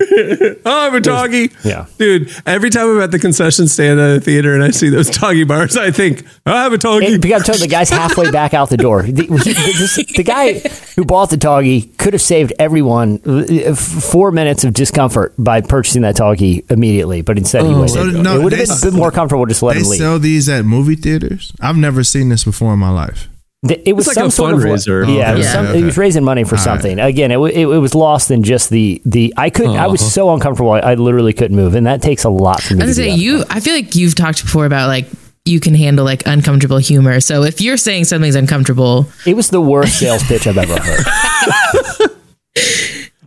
Oh, 0.00 0.56
I'm 0.66 0.94
a 0.94 1.00
doggy. 1.00 1.50
Yeah. 1.64 1.86
Dude, 1.98 2.30
every 2.46 2.68
time 2.70 2.88
I'm 2.90 3.00
at 3.00 3.10
the 3.12 3.18
concession 3.18 3.68
stand 3.68 4.00
at 4.00 4.16
a 4.16 4.20
theater 4.20 4.52
and 4.54 4.62
I 4.62 4.70
see 4.70 4.88
those 4.88 5.08
doggy 5.08 5.44
bars, 5.44 5.76
I 5.76 5.90
think, 5.92 6.24
I 6.44 6.62
have 6.64 6.72
a 6.72 6.78
doggy. 6.78 7.06
It, 7.06 7.24
you 7.24 7.30
got 7.30 7.38
to 7.38 7.44
tell 7.44 7.58
the 7.58 7.68
guy's 7.68 7.90
halfway 7.90 8.30
back 8.30 8.54
out 8.54 8.70
the 8.70 8.76
door. 8.76 9.02
The, 9.02 9.22
he- 9.22 9.52
this- 9.78 9.94
the 10.16 10.24
guy 10.24 10.54
who 10.96 11.04
bought 11.04 11.30
the 11.30 11.36
toggy 11.36 11.82
could 11.96 12.12
have 12.12 12.22
saved 12.22 12.52
everyone 12.58 13.20
uh, 13.24 13.74
four 13.74 14.32
minutes 14.32 14.64
of 14.64 14.72
discomfort 14.74 15.32
by 15.38 15.60
purchasing 15.60 16.02
that 16.02 16.16
toggy 16.16 16.64
immediately, 16.70 17.22
but 17.22 17.38
instead 17.38 17.64
he 17.64 17.72
waited. 17.74 17.90
So, 17.90 18.04
no, 18.06 18.40
it 18.40 18.44
would 18.44 18.52
have 18.52 18.58
they 18.60 18.64
been 18.66 18.72
s- 18.72 18.82
a 18.82 18.86
bit 18.90 18.94
more 18.94 19.10
comfortable 19.12 19.46
just 19.46 19.62
let 19.62 19.74
They 19.74 19.80
him 19.80 19.86
leave. 19.88 19.98
sell 20.00 20.18
these 20.18 20.48
at 20.48 20.64
movie 20.64 20.96
theaters. 20.96 21.52
I've 21.60 21.76
never 21.76 22.02
seen 22.02 22.28
this 22.30 22.44
before 22.44 22.72
in 22.72 22.78
my 22.80 22.90
life. 22.90 23.28
Th- 23.66 23.80
It 23.86 23.92
was 23.94 24.06
It's 24.06 24.16
like 24.16 24.22
some 24.22 24.28
a 24.28 24.30
sort 24.30 24.54
fundraiser. 24.56 25.02
Of, 25.04 25.08
yeah, 25.10 25.32
it 25.32 25.38
was, 25.38 25.46
Okay, 25.46 25.52
some, 25.54 25.66
okay. 25.66 25.80
it 25.80 25.84
was 25.84 25.96
raising 25.96 26.22
money 26.24 26.44
for 26.44 26.54
All 26.54 26.56
right. 26.58 26.64
something. 26.64 26.98
Again, 26.98 27.30
it, 27.30 27.38
wa- 27.38 27.46
it, 27.46 27.60
it 27.62 27.66
was 27.66 27.94
lost 27.94 28.30
in 28.30 28.42
just 28.42 28.70
the 28.70 29.00
the. 29.04 29.32
I 29.36 29.50
couldn't. 29.50 29.76
I 29.76 29.86
was 29.86 30.02
Oh. 30.02 30.06
so 30.08 30.34
uncomfortable. 30.34 30.72
I, 30.72 30.80
I 30.80 30.94
literally 30.94 31.32
couldn't 31.32 31.56
move, 31.56 31.74
and 31.74 31.86
that 31.86 32.02
takes 32.02 32.24
a 32.24 32.28
lot 32.30 32.62
for 32.62 32.74
me. 32.74 32.82
I 32.82 32.86
was 32.86 32.96
to 32.96 33.02
gonna 33.04 33.16
say 33.16 33.22
you. 33.22 33.44
I 33.50 33.60
feel 33.60 33.74
like 33.74 33.94
you've 33.94 34.14
talked 34.14 34.42
before 34.42 34.66
about 34.66 34.88
like 34.88 35.06
you 35.46 35.60
can 35.60 35.74
handle 35.74 36.04
like 36.04 36.22
uncomfortable 36.26 36.78
humor. 36.78 37.20
So 37.20 37.42
if 37.42 37.60
you're 37.60 37.76
saying 37.76 38.04
something's 38.04 38.34
uncomfortable, 38.34 39.06
It 39.26 39.34
was 39.36 39.50
the 39.50 39.60
worst 39.60 39.98
sales 39.98 40.22
pitch 40.24 40.46
I've 40.46 40.56
ever 40.58 40.78
heard. 40.80 42.10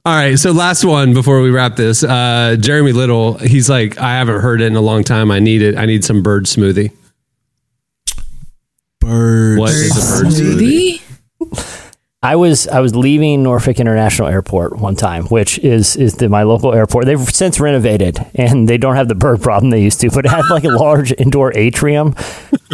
All 0.06 0.14
right, 0.16 0.40
so 0.40 0.52
last 0.52 0.86
one 0.86 1.14
before 1.14 1.42
we 1.42 1.50
wrap 1.50 1.76
this. 1.76 2.02
Uh, 2.02 2.56
Jeremy 2.58 2.94
Little, 2.94 3.34
he's 3.40 3.70
like, 3.70 3.98
I 4.00 4.12
haven't 4.14 4.40
heard 4.40 4.62
it 4.62 4.66
in 4.68 4.78
a 4.78 4.82
long 4.82 5.04
time. 5.04 5.32
I 5.32 5.40
need 5.40 5.62
it. 5.62 5.76
I 5.78 5.86
need 5.86 6.06
some 6.06 6.24
bird 6.24 6.46
smoothie. 6.46 6.92
Birds. 9.08 9.60
What 9.60 9.72
is 9.72 9.92
a 9.92 10.24
bird 10.24 10.34
smoothie? 10.34 11.02
smoothie. 11.42 11.84
I 12.24 12.36
was 12.36 12.68
I 12.68 12.80
was 12.80 12.96
leaving 12.96 13.44
Norfolk 13.44 13.80
International 13.80 14.28
Airport 14.28 14.80
one 14.80 14.96
time, 14.96 15.28
which 15.28 15.60
is 15.60 15.96
is 15.96 16.16
the, 16.16 16.30
my 16.30 16.44
local 16.44 16.74
airport. 16.74 17.06
They've 17.06 17.20
since 17.20 17.60
renovated, 17.60 18.20
and 18.34 18.68
they 18.68 18.78
don't 18.78 18.96
have 18.96 19.08
the 19.08 19.16
bird 19.16 19.42
problem 19.42 19.70
they 19.70 19.84
used 19.84 20.02
to, 20.02 20.10
but 20.10 20.26
it 20.26 20.30
had 20.30 20.46
like 20.50 20.64
a 20.64 20.70
large 20.70 21.12
indoor 21.12 21.56
atrium. 21.56 22.16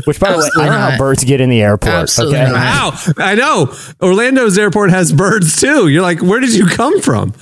Which, 0.06 0.20
by 0.20 0.32
the 0.32 0.38
way, 0.38 0.44
I 0.44 0.48
Absolutely 0.48 0.66
don't 0.66 0.74
know 0.74 0.92
how 0.92 0.98
birds 0.98 1.24
get 1.26 1.42
in 1.42 1.50
the 1.50 1.62
airport. 1.62 1.94
Absolutely 1.94 2.40
okay, 2.40 2.52
not. 2.52 2.56
Wow, 2.56 3.14
I 3.18 3.36
know. 3.36 3.74
Orlando's 4.02 4.58
airport 4.58 4.92
has 4.92 5.12
birds 5.12 5.60
too. 5.60 5.88
You're 5.90 6.02
like, 6.02 6.22
where 6.22 6.40
did 6.40 6.54
you 6.56 6.66
come 6.66 7.02
from? 7.02 7.34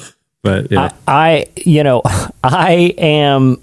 But 0.44 0.72
yeah, 0.72 0.90
I, 1.08 1.46
you 1.56 1.84
know, 1.84 2.02
I 2.44 2.96
am, 2.98 3.60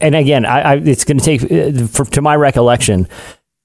and 0.00 0.14
again, 0.14 0.46
I, 0.46 0.60
I 0.60 0.74
it's 0.76 1.04
going 1.04 1.18
to 1.18 1.24
take, 1.24 1.42
uh, 1.42 1.86
for, 1.88 2.06
to 2.06 2.22
my 2.22 2.34
recollection, 2.36 3.06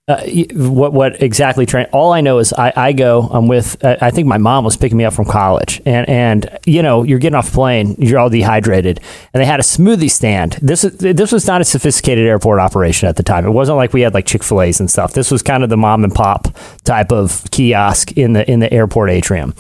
uh, 0.10 0.24
what 0.54 0.92
what 0.92 1.22
exactly? 1.22 1.68
All 1.92 2.12
I 2.12 2.22
know 2.22 2.40
is 2.40 2.52
I, 2.54 2.74
I 2.76 2.94
go. 2.94 3.30
I'm 3.32 3.48
with. 3.48 3.84
Uh, 3.84 3.96
I 4.02 4.10
think 4.10 4.28
my 4.28 4.40
mom 4.40 4.64
was 4.64 4.76
picking 4.76 4.98
me 4.98 5.06
up 5.06 5.14
from 5.14 5.26
college, 5.26 5.84
and 5.86 6.10
and 6.10 6.60
you 6.66 6.82
know 6.82 7.04
you're 7.04 7.20
getting 7.20 7.36
off 7.36 7.54
plane, 7.54 7.96
you're 8.00 8.18
all 8.18 8.30
dehydrated, 8.30 9.00
and 9.34 9.42
they 9.42 9.46
had 9.46 9.60
a 9.60 9.64
smoothie 9.64 10.10
stand. 10.10 10.54
This 10.64 10.84
is 10.84 10.98
this 10.98 11.32
was 11.32 11.46
not 11.46 11.62
a 11.62 11.64
sophisticated 11.64 12.26
airport 12.26 12.60
operation 12.60 13.08
at 13.08 13.18
the 13.18 13.24
time. 13.24 13.46
It 13.46 13.52
wasn't 13.52 13.78
like 13.78 13.94
we 13.94 14.02
had 14.02 14.16
like 14.16 14.26
Chick 14.26 14.44
Fil 14.44 14.64
A's 14.64 14.80
and 14.80 14.90
stuff. 14.90 15.14
This 15.14 15.30
was 15.30 15.44
kind 15.44 15.64
of 15.64 15.70
the 15.70 15.78
mom 15.78 16.04
and 16.04 16.14
pop 16.14 16.48
type 16.86 17.12
of 17.12 17.44
kiosk 17.52 18.12
in 18.14 18.34
the 18.34 18.50
in 18.50 18.62
the 18.62 18.74
airport 18.74 19.12
atrium, 19.12 19.54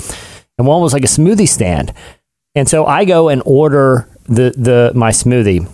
and 0.57 0.65
one 0.65 0.81
was 0.81 0.93
like 0.93 1.03
a 1.03 1.07
smoothie 1.07 1.47
stand. 1.47 1.93
And 2.55 2.67
so 2.67 2.87
I 2.87 3.05
go 3.05 3.29
and 3.29 3.43
order 3.45 4.09
the 4.23 4.51
the 4.57 4.93
my 4.95 5.11
smoothie. 5.11 5.69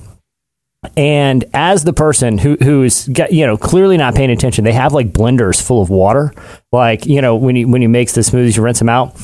And 0.97 1.45
as 1.53 1.83
the 1.83 1.93
person 1.93 2.37
who 2.37 2.57
who's 2.61 3.07
got, 3.07 3.31
you 3.33 3.45
know 3.45 3.57
clearly 3.57 3.97
not 3.97 4.15
paying 4.15 4.31
attention, 4.31 4.63
they 4.63 4.73
have 4.73 4.93
like 4.93 5.11
blenders 5.11 5.61
full 5.61 5.81
of 5.81 5.89
water. 5.89 6.33
Like 6.71 7.05
you 7.05 7.21
know 7.21 7.35
when 7.35 7.55
you 7.55 7.67
when 7.67 7.81
you 7.81 7.89
makes 7.89 8.13
the 8.13 8.21
smoothies, 8.21 8.57
you 8.57 8.63
rinse 8.63 8.79
them 8.79 8.89
out. 8.89 9.15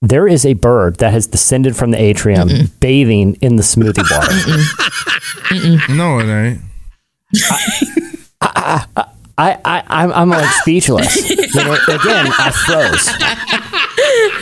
There 0.00 0.26
is 0.26 0.44
a 0.44 0.54
bird 0.54 0.96
that 0.96 1.12
has 1.12 1.28
descended 1.28 1.76
from 1.76 1.92
the 1.92 2.00
atrium, 2.00 2.48
bathing 2.80 3.34
in 3.34 3.54
the 3.56 3.62
smoothie 3.62 4.02
water. 4.10 4.34
No, 5.92 6.18
it 6.18 6.26
ain't. 6.26 6.60
I, 9.38 9.58
I 9.64 9.82
I'm, 9.86 10.12
I'm 10.12 10.28
like 10.28 10.50
speechless. 10.60 11.30
You 11.30 11.36
know, 11.64 11.72
again, 11.88 12.26
I 12.38 12.50
froze. 12.66 13.08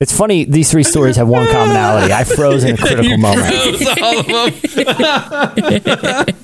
It's 0.00 0.16
funny. 0.16 0.44
These 0.44 0.70
three 0.70 0.82
stories 0.82 1.16
have 1.16 1.28
one 1.28 1.46
commonality. 1.48 2.12
I 2.12 2.24
froze 2.24 2.64
in 2.64 2.74
a 2.74 2.78
critical 2.86 3.18
moment. 3.18 3.46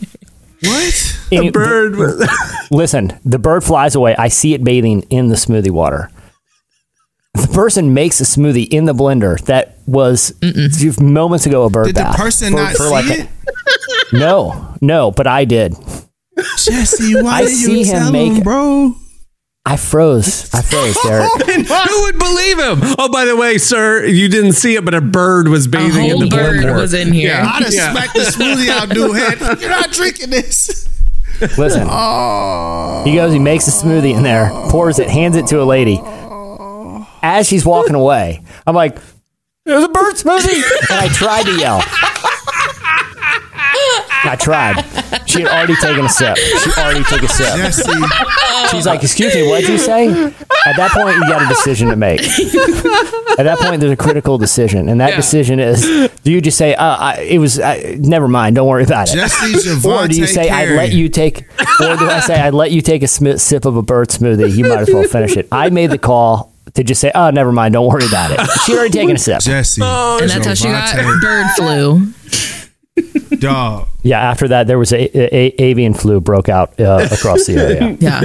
What? 0.63 1.19
Any- 1.31 1.51
bird. 1.51 1.97
with- 1.97 2.29
Listen, 2.71 3.13
the 3.25 3.39
bird 3.39 3.63
flies 3.63 3.95
away. 3.95 4.17
I 4.17 4.29
see 4.29 4.55
it 4.55 4.65
bathing 4.65 5.03
in 5.11 5.29
the 5.29 5.37
smoothie 5.37 5.71
water. 5.71 6.11
The 7.35 7.47
person 7.49 7.93
makes 7.93 8.21
a 8.21 8.25
smoothie 8.25 8.67
in 8.69 8.87
the 8.87 8.95
blender 8.95 9.39
that 9.45 9.77
was 9.87 10.33
just 10.41 10.99
moments 11.01 11.45
ago 11.45 11.65
a 11.65 11.71
bird 11.71 11.87
Did 11.87 11.97
the 11.97 12.05
person 12.17 12.53
For- 12.53 12.57
not 12.57 12.73
for 12.73 12.85
see 12.85 12.91
like 12.91 13.05
a- 13.11 13.21
it? 13.25 13.29
no, 14.15 14.75
no, 14.81 15.11
but 15.11 15.27
I 15.27 15.45
did. 15.45 15.75
Jesse, 16.59 17.15
why 17.23 17.41
I 17.41 17.43
did 17.43 17.51
see 17.51 17.81
you 17.81 17.85
him 17.87 17.99
tell 17.99 18.13
make- 18.13 18.33
him, 18.33 18.43
bro? 18.43 18.95
I 19.69 19.77
froze. 19.77 20.49
I 20.55 20.63
froze, 20.63 20.97
Derek. 21.03 21.29
Who 21.67 22.03
would 22.03 22.19
believe 22.21 22.57
him? 22.59 22.79
Oh, 23.01 23.09
by 23.11 23.25
the 23.25 23.37
way, 23.37 23.59
sir, 23.59 24.05
you 24.05 24.29
didn't 24.29 24.53
see 24.53 24.77
it, 24.77 24.85
but 24.85 24.95
a 24.95 25.01
bird 25.01 25.49
was 25.49 25.67
A 25.67 25.69
bathing 25.69 26.05
in 26.05 26.11
whole 26.13 26.21
the 26.21 26.29
bird 26.29 26.57
airport. 26.65 26.81
was 26.81 26.95
in 26.95 27.13
here. 27.13 27.31
Yeah. 27.33 27.51
I'd 27.53 27.65
have 27.65 27.75
Yeah. 27.75 27.91
smacked 27.93 28.15
the 28.15 28.21
smoothie 28.21 28.69
out, 28.69 28.89
dude. 28.91 29.17
Head. 29.41 29.61
You're 29.61 29.71
not 29.71 29.91
drinking 29.91 30.31
this. 30.31 30.89
Listen, 31.59 31.87
oh. 31.91 33.03
he 33.05 33.17
goes, 33.17 33.33
he 33.33 33.39
makes 33.41 33.67
a 33.67 33.73
smoothie 33.73 34.17
in 34.17 34.23
there, 34.23 34.49
pours 34.71 34.99
it, 35.01 35.11
hands 35.11 35.35
it 35.37 35.47
to 35.49 35.61
a 35.61 35.65
lady. 35.65 36.01
As 37.23 37.49
she's 37.49 37.67
walking 37.67 37.95
away, 37.97 38.43
I'm 38.69 38.75
like, 38.77 38.97
it 39.67 39.73
was 39.73 39.85
a 39.85 39.89
bird 39.89 40.15
smoothie," 40.15 40.63
and 40.91 41.01
I 41.01 41.09
tried 41.13 41.43
to 41.47 41.59
yell. 41.59 41.83
I 44.29 44.37
tried. 44.41 44.77
She 45.27 45.41
had 45.43 45.49
already 45.51 45.75
taken 45.77 46.05
a 46.05 46.09
sip. 46.09 46.37
She 46.37 46.71
already 46.79 47.05
took 47.05 47.23
a 47.23 47.29
sip. 47.29 47.55
Jesse, 47.57 47.93
She's 48.71 48.87
like, 48.87 49.03
"Excuse 49.03 49.35
me, 49.35 49.49
what'd 49.49 49.69
you 49.69 49.79
say?" 49.79 50.09
At 50.67 50.77
that 50.77 50.91
point, 50.93 51.17
you 51.17 51.23
got 51.29 51.43
a 51.43 51.47
decision 51.49 51.89
to 51.89 51.97
make. 51.97 52.21
At 53.39 53.45
that 53.45 53.59
point, 53.61 53.81
there's 53.81 53.93
a 53.93 53.97
critical 53.97 54.39
decision, 54.39 54.89
and 54.89 55.01
that 55.01 55.15
decision 55.17 55.61
is: 55.61 55.83
do 56.25 56.33
you 56.33 56.41
just 56.41 56.57
say, 56.59 56.75
uh, 56.75 56.97
I, 56.97 57.21
"It 57.21 57.39
was"? 57.39 57.61
I, 57.61 57.97
never 57.99 58.29
mind. 58.29 58.57
Don't 58.57 58.69
worry 58.69 58.85
about 58.85 59.09
it. 59.11 59.15
Jesse 59.15 59.87
Or 59.89 60.09
do 60.09 60.17
you 60.17 60.25
Javante 60.25 60.29
say 60.29 60.51
I 60.51 60.65
Carey. 60.65 60.77
let 60.77 60.93
you 60.93 61.09
take, 61.09 61.41
or 61.81 61.97
do 61.97 62.09
I 62.09 62.21
say 62.21 62.41
I 62.41 62.51
let 62.51 62.71
you 62.73 62.81
take 62.81 63.03
a 63.03 63.09
sm- 63.09 63.37
sip 63.37 63.65
of 63.65 63.77
a 63.77 63.83
bird 63.83 64.09
smoothie? 64.09 64.57
You 64.57 64.65
might 64.65 64.81
as 64.81 64.91
well 64.93 65.05
finish 65.05 65.37
it. 65.37 65.49
I 65.53 65.71
made 65.71 65.91
the 65.91 65.99
call 65.99 66.53
to 66.75 66.85
just 66.85 67.01
say, 67.01 67.11
oh, 67.15 67.31
never 67.31 67.53
mind, 67.53 67.73
don't 67.75 67.87
worry 67.87 68.07
about 68.07 68.31
it. 68.33 68.41
She 68.65 68.75
already 68.75 68.91
taken 68.91 69.17
a 69.17 69.19
sip. 69.19 69.41
Jesse. 69.41 69.81
and 69.83 70.31
that's 70.31 70.47
how 70.47 70.55
she 70.55 70.65
got 70.69 70.89
Javante, 70.89 71.21
bird 71.21 71.47
flu. 71.57 72.66
Dog. 73.39 73.89
Yeah, 74.03 74.21
after 74.21 74.49
that, 74.49 74.67
there 74.67 74.79
was 74.79 74.93
a, 74.93 74.97
a, 75.19 75.35
a- 75.35 75.63
avian 75.63 75.95
flu 75.95 76.21
broke 76.21 76.49
out 76.49 76.79
uh, 76.81 77.07
across 77.13 77.47
the 77.47 77.55
area. 77.57 77.97
Yeah. 78.01 78.21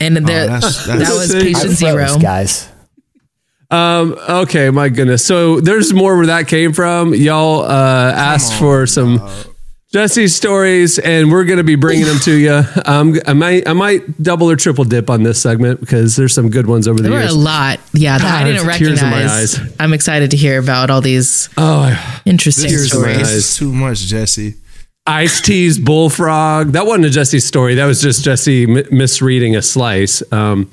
And 0.00 0.16
there, 0.26 0.46
that's- 0.46 0.86
that 0.86 0.98
was 0.98 1.34
I 1.34 1.40
patient 1.40 1.56
I 1.64 1.66
froze, 1.68 1.78
zero. 1.78 2.18
guys. 2.18 2.68
Um, 3.70 4.16
okay, 4.28 4.70
my 4.70 4.88
goodness. 4.88 5.24
So 5.24 5.60
there's 5.60 5.92
more 5.92 6.16
where 6.16 6.26
that 6.26 6.46
came 6.48 6.72
from. 6.72 7.14
Y'all 7.14 7.62
uh, 7.62 8.12
asked 8.14 8.54
for 8.54 8.86
some 8.86 9.18
Jesse's 9.92 10.34
stories, 10.34 10.98
and 10.98 11.30
we're 11.30 11.44
going 11.44 11.58
to 11.58 11.64
be 11.64 11.76
bringing 11.76 12.06
them 12.06 12.18
to 12.20 12.32
you. 12.36 12.62
Um, 12.86 13.16
I 13.26 13.32
might, 13.32 13.68
I 13.68 13.72
might 13.72 14.22
double 14.22 14.48
or 14.50 14.54
triple 14.56 14.84
dip 14.84 15.10
on 15.10 15.22
this 15.24 15.40
segment 15.42 15.80
because 15.80 16.14
there's 16.14 16.32
some 16.32 16.50
good 16.50 16.66
ones 16.66 16.86
over 16.86 16.98
the 16.98 17.04
There 17.04 17.12
were 17.12 17.20
years. 17.20 17.32
a 17.32 17.38
lot. 17.38 17.80
Yeah, 17.92 18.16
that 18.18 18.24
Ah, 18.24 18.38
I 18.38 18.44
didn't 18.44 18.72
tears 18.78 19.02
in 19.02 19.10
my 19.10 19.16
recognize. 19.24 19.58
eyes. 19.60 19.74
I'm 19.80 19.92
excited 19.92 20.30
to 20.32 20.36
hear 20.36 20.58
about 20.60 20.90
all 20.90 21.00
these 21.00 21.48
Oh, 21.56 22.20
interesting 22.24 22.68
tears 22.70 22.94
in 22.94 23.00
my 23.02 23.12
stories. 23.14 23.28
eyes. 23.28 23.56
Too 23.56 23.72
much, 23.72 23.98
Jesse. 24.06 24.54
Ice 25.06 25.40
T's 25.40 25.78
bullfrog. 25.80 26.72
That 26.72 26.86
wasn't 26.86 27.06
a 27.06 27.10
Jesse 27.10 27.40
story. 27.40 27.74
That 27.76 27.86
was 27.86 28.00
just 28.00 28.24
Jesse 28.24 28.64
m- 28.64 28.84
misreading 28.92 29.56
a 29.56 29.62
slice. 29.62 30.22
Um, 30.32 30.70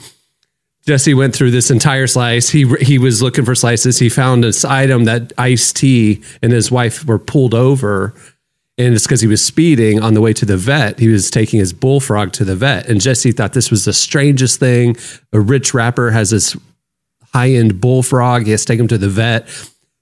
Jesse 0.86 1.14
went 1.14 1.36
through 1.36 1.51
this 1.51 1.72
entire 1.72 2.07
slice. 2.07 2.49
He 2.49 2.68
he 2.82 2.97
was 2.99 3.22
looking 3.22 3.45
for 3.45 3.55
slices. 3.55 3.97
He 3.99 4.09
found 4.09 4.43
this 4.43 4.66
item 4.66 5.05
that 5.05 5.32
Ice 5.38 5.72
T 5.74 6.22
and 6.41 6.51
his 6.51 6.70
wife 6.72 7.05
were 7.05 7.20
pulled 7.20 7.53
over, 7.53 8.14
and 8.78 8.93
it's 8.93 9.05
because 9.05 9.21
he 9.21 9.28
was 9.28 9.43
speeding 9.43 10.01
on 10.01 10.13
the 10.13 10.21
way 10.21 10.34
to 10.34 10.45
the 10.45 10.57
vet. 10.57 10.99
He 10.99 11.07
was 11.07 11.30
taking 11.30 11.59
his 11.59 11.74
bullfrog 11.74 12.32
to 12.34 12.45
the 12.45 12.55
vet, 12.55 12.88
and 12.89 12.99
Jesse 12.99 13.32
thought 13.32 13.53
this 13.53 13.69
was 13.69 13.86
the 13.86 13.93
strangest 13.93 14.59
thing. 14.59 14.95
A 15.32 15.39
rich 15.39 15.74
rapper 15.74 16.11
has 16.11 16.32
this 16.32 16.57
high 17.34 17.51
end 17.51 17.80
bullfrog. 17.82 18.45
He 18.45 18.51
has 18.51 18.61
to 18.61 18.74
take 18.74 18.80
him 18.80 18.88
to 18.88 18.97
the 18.97 19.09
vet. 19.09 19.47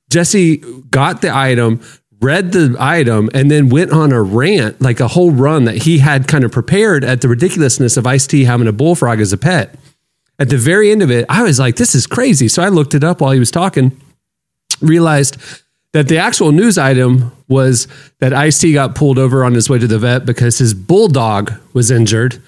Jesse 0.09 0.57
got 0.89 1.22
the 1.22 1.34
item, 1.36 1.82
read 2.22 2.51
the 2.51 2.76
item, 2.80 3.30
and 3.34 3.49
then 3.49 3.69
went 3.69 3.91
on 3.91 4.11
a 4.11 4.22
rant, 4.22 4.82
like 4.82 4.99
a 4.99 5.07
whole 5.07 5.32
run 5.32 5.65
that 5.65 5.84
he 5.84 5.99
had 5.99 6.28
kind 6.28 6.43
of 6.43 6.51
prepared 6.51 7.03
at 7.03 7.22
the 7.22 7.28
ridiculousness 7.28 7.97
of 7.97 8.05
Ice 8.05 8.28
T 8.28 8.43
having 8.43 8.67
a 8.67 8.74
bullfrog 8.74 9.19
as 9.19 9.34
a 9.34 9.38
pet. 9.38 9.76
At 10.39 10.49
the 10.49 10.57
very 10.57 10.91
end 10.91 11.01
of 11.01 11.11
it, 11.11 11.26
I 11.30 11.43
was 11.43 11.59
like, 11.59 11.76
this 11.76 11.93
is 11.93 12.07
crazy. 12.07 12.47
So 12.47 12.63
I 12.63 12.69
looked 12.69 12.93
it 12.93 13.03
up 13.03 13.22
while 13.22 13.32
he 13.32 13.39
was 13.39 13.51
talking, 13.51 13.99
realized 14.82 15.38
that 15.94 16.08
the 16.08 16.18
actual 16.18 16.52
news 16.52 16.78
item 16.78 17.32
was 17.48 17.88
that 18.20 18.34
Ice 18.34 18.60
T 18.60 18.74
got 18.74 18.96
pulled 18.96 19.18
over 19.20 19.44
on 19.44 19.54
his 19.54 19.70
way 19.70 19.78
to 19.80 19.88
the 19.88 20.00
vet 20.00 20.26
because 20.26 20.58
his 20.58 20.74
bulldog 20.74 21.52
was 21.74 21.92
injured. 21.92 22.42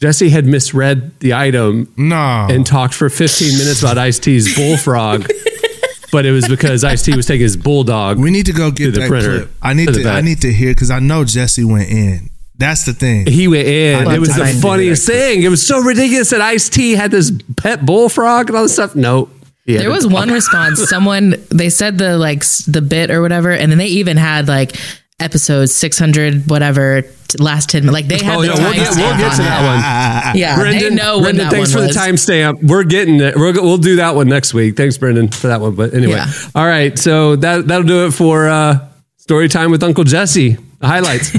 Jesse 0.00 0.30
had 0.30 0.46
misread 0.46 1.18
the 1.20 1.34
item 1.34 1.92
No. 1.96 2.46
and 2.50 2.66
talked 2.66 2.94
for 2.94 3.08
15 3.08 3.56
minutes 3.58 3.82
about 3.82 3.98
Ice 3.98 4.18
T's 4.18 4.56
bullfrog. 4.56 5.28
but 6.12 6.26
it 6.26 6.32
was 6.32 6.48
because 6.48 6.82
Ice 6.84 7.02
T 7.02 7.14
was 7.14 7.26
taking 7.26 7.42
his 7.42 7.56
bulldog. 7.56 8.18
We 8.18 8.30
need 8.30 8.46
to 8.46 8.52
go 8.52 8.70
get 8.70 8.94
the 8.94 9.00
that 9.00 9.08
printer, 9.08 9.38
clip. 9.40 9.50
I 9.62 9.74
need 9.74 9.86
to 9.88 10.02
to. 10.02 10.08
I 10.10 10.20
need 10.20 10.40
to 10.40 10.52
hear 10.52 10.72
because 10.74 10.90
I 10.90 10.98
know 10.98 11.24
Jesse 11.24 11.64
went 11.64 11.88
in. 11.90 12.30
That's 12.56 12.84
the 12.84 12.92
thing. 12.92 13.26
He 13.26 13.48
went 13.48 13.66
in. 13.66 14.10
It 14.10 14.18
was 14.20 14.34
the 14.34 14.58
funniest 14.60 15.06
thing. 15.06 15.42
It 15.42 15.48
was 15.48 15.66
so 15.66 15.80
ridiculous 15.80 16.30
that 16.30 16.40
Ice 16.40 16.68
T 16.68 16.92
had 16.92 17.10
this 17.10 17.32
pet 17.56 17.84
bullfrog 17.86 18.48
and 18.48 18.56
all 18.56 18.62
this 18.64 18.74
stuff. 18.74 18.94
No. 18.96 19.30
He 19.64 19.76
There 19.76 19.90
was 19.90 20.06
one 20.06 20.30
response. 20.30 20.88
Someone 20.88 21.34
they 21.50 21.70
said 21.70 21.98
the 21.98 22.18
like 22.18 22.44
the 22.66 22.82
bit 22.82 23.10
or 23.10 23.22
whatever, 23.22 23.50
and 23.50 23.70
then 23.70 23.78
they 23.78 23.86
even 23.86 24.16
had 24.16 24.48
like 24.48 24.76
episodes 25.20 25.72
six 25.72 25.98
hundred 25.98 26.50
whatever 26.50 27.04
last 27.38 27.70
ten. 27.70 27.86
Like 27.86 28.06
they 28.08 28.18
had 28.18 28.36
Oh, 28.38 28.40
the 28.42 28.48
yeah, 28.48 28.54
we'll 28.54 28.72
get, 28.74 28.96
we'll 28.96 29.16
get 29.16 29.30
on 29.30 29.36
to 29.36 29.42
it. 29.42 29.44
that 29.44 30.32
one. 30.32 30.36
Yeah, 30.38 30.56
they 30.64 30.90
know 30.90 31.16
when 31.18 31.36
Brendan, 31.36 31.44
that 31.44 31.52
thanks 31.52 31.74
one 31.74 31.82
for 31.82 31.86
was. 31.86 31.94
the 31.94 32.00
timestamp. 32.00 32.62
We're 32.62 32.84
getting 32.84 33.20
it. 33.20 33.36
We're, 33.36 33.52
we'll 33.52 33.78
do 33.78 33.96
that 33.96 34.14
one 34.16 34.28
next 34.28 34.52
week. 34.52 34.76
Thanks, 34.76 34.98
Brendan, 34.98 35.28
for 35.28 35.46
that 35.48 35.60
one. 35.60 35.74
But 35.74 35.94
anyway, 35.94 36.14
Yeah. 36.14 36.32
all 36.54 36.66
right. 36.66 36.98
So 36.98 37.36
that 37.36 37.68
that'll 37.68 37.86
do 37.86 38.06
it 38.06 38.12
for 38.12 38.48
uh, 38.48 38.88
story 39.18 39.48
time 39.48 39.70
with 39.70 39.82
Uncle 39.82 40.04
Jesse. 40.04 40.56
The 40.80 40.86
highlights. 40.88 41.30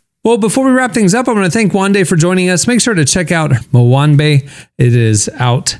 well, 0.24 0.38
before 0.38 0.64
we 0.64 0.70
wrap 0.72 0.92
things 0.94 1.14
up, 1.14 1.28
I 1.28 1.32
want 1.34 1.44
to 1.44 1.50
thank 1.50 1.72
Wande 1.72 2.08
for 2.08 2.16
joining 2.16 2.48
us. 2.48 2.66
Make 2.66 2.80
sure 2.80 2.94
to 2.94 3.04
check 3.04 3.30
out 3.30 3.50
Mwanbe. 3.50 4.48
It 4.78 4.94
is 4.96 5.28
out 5.38 5.76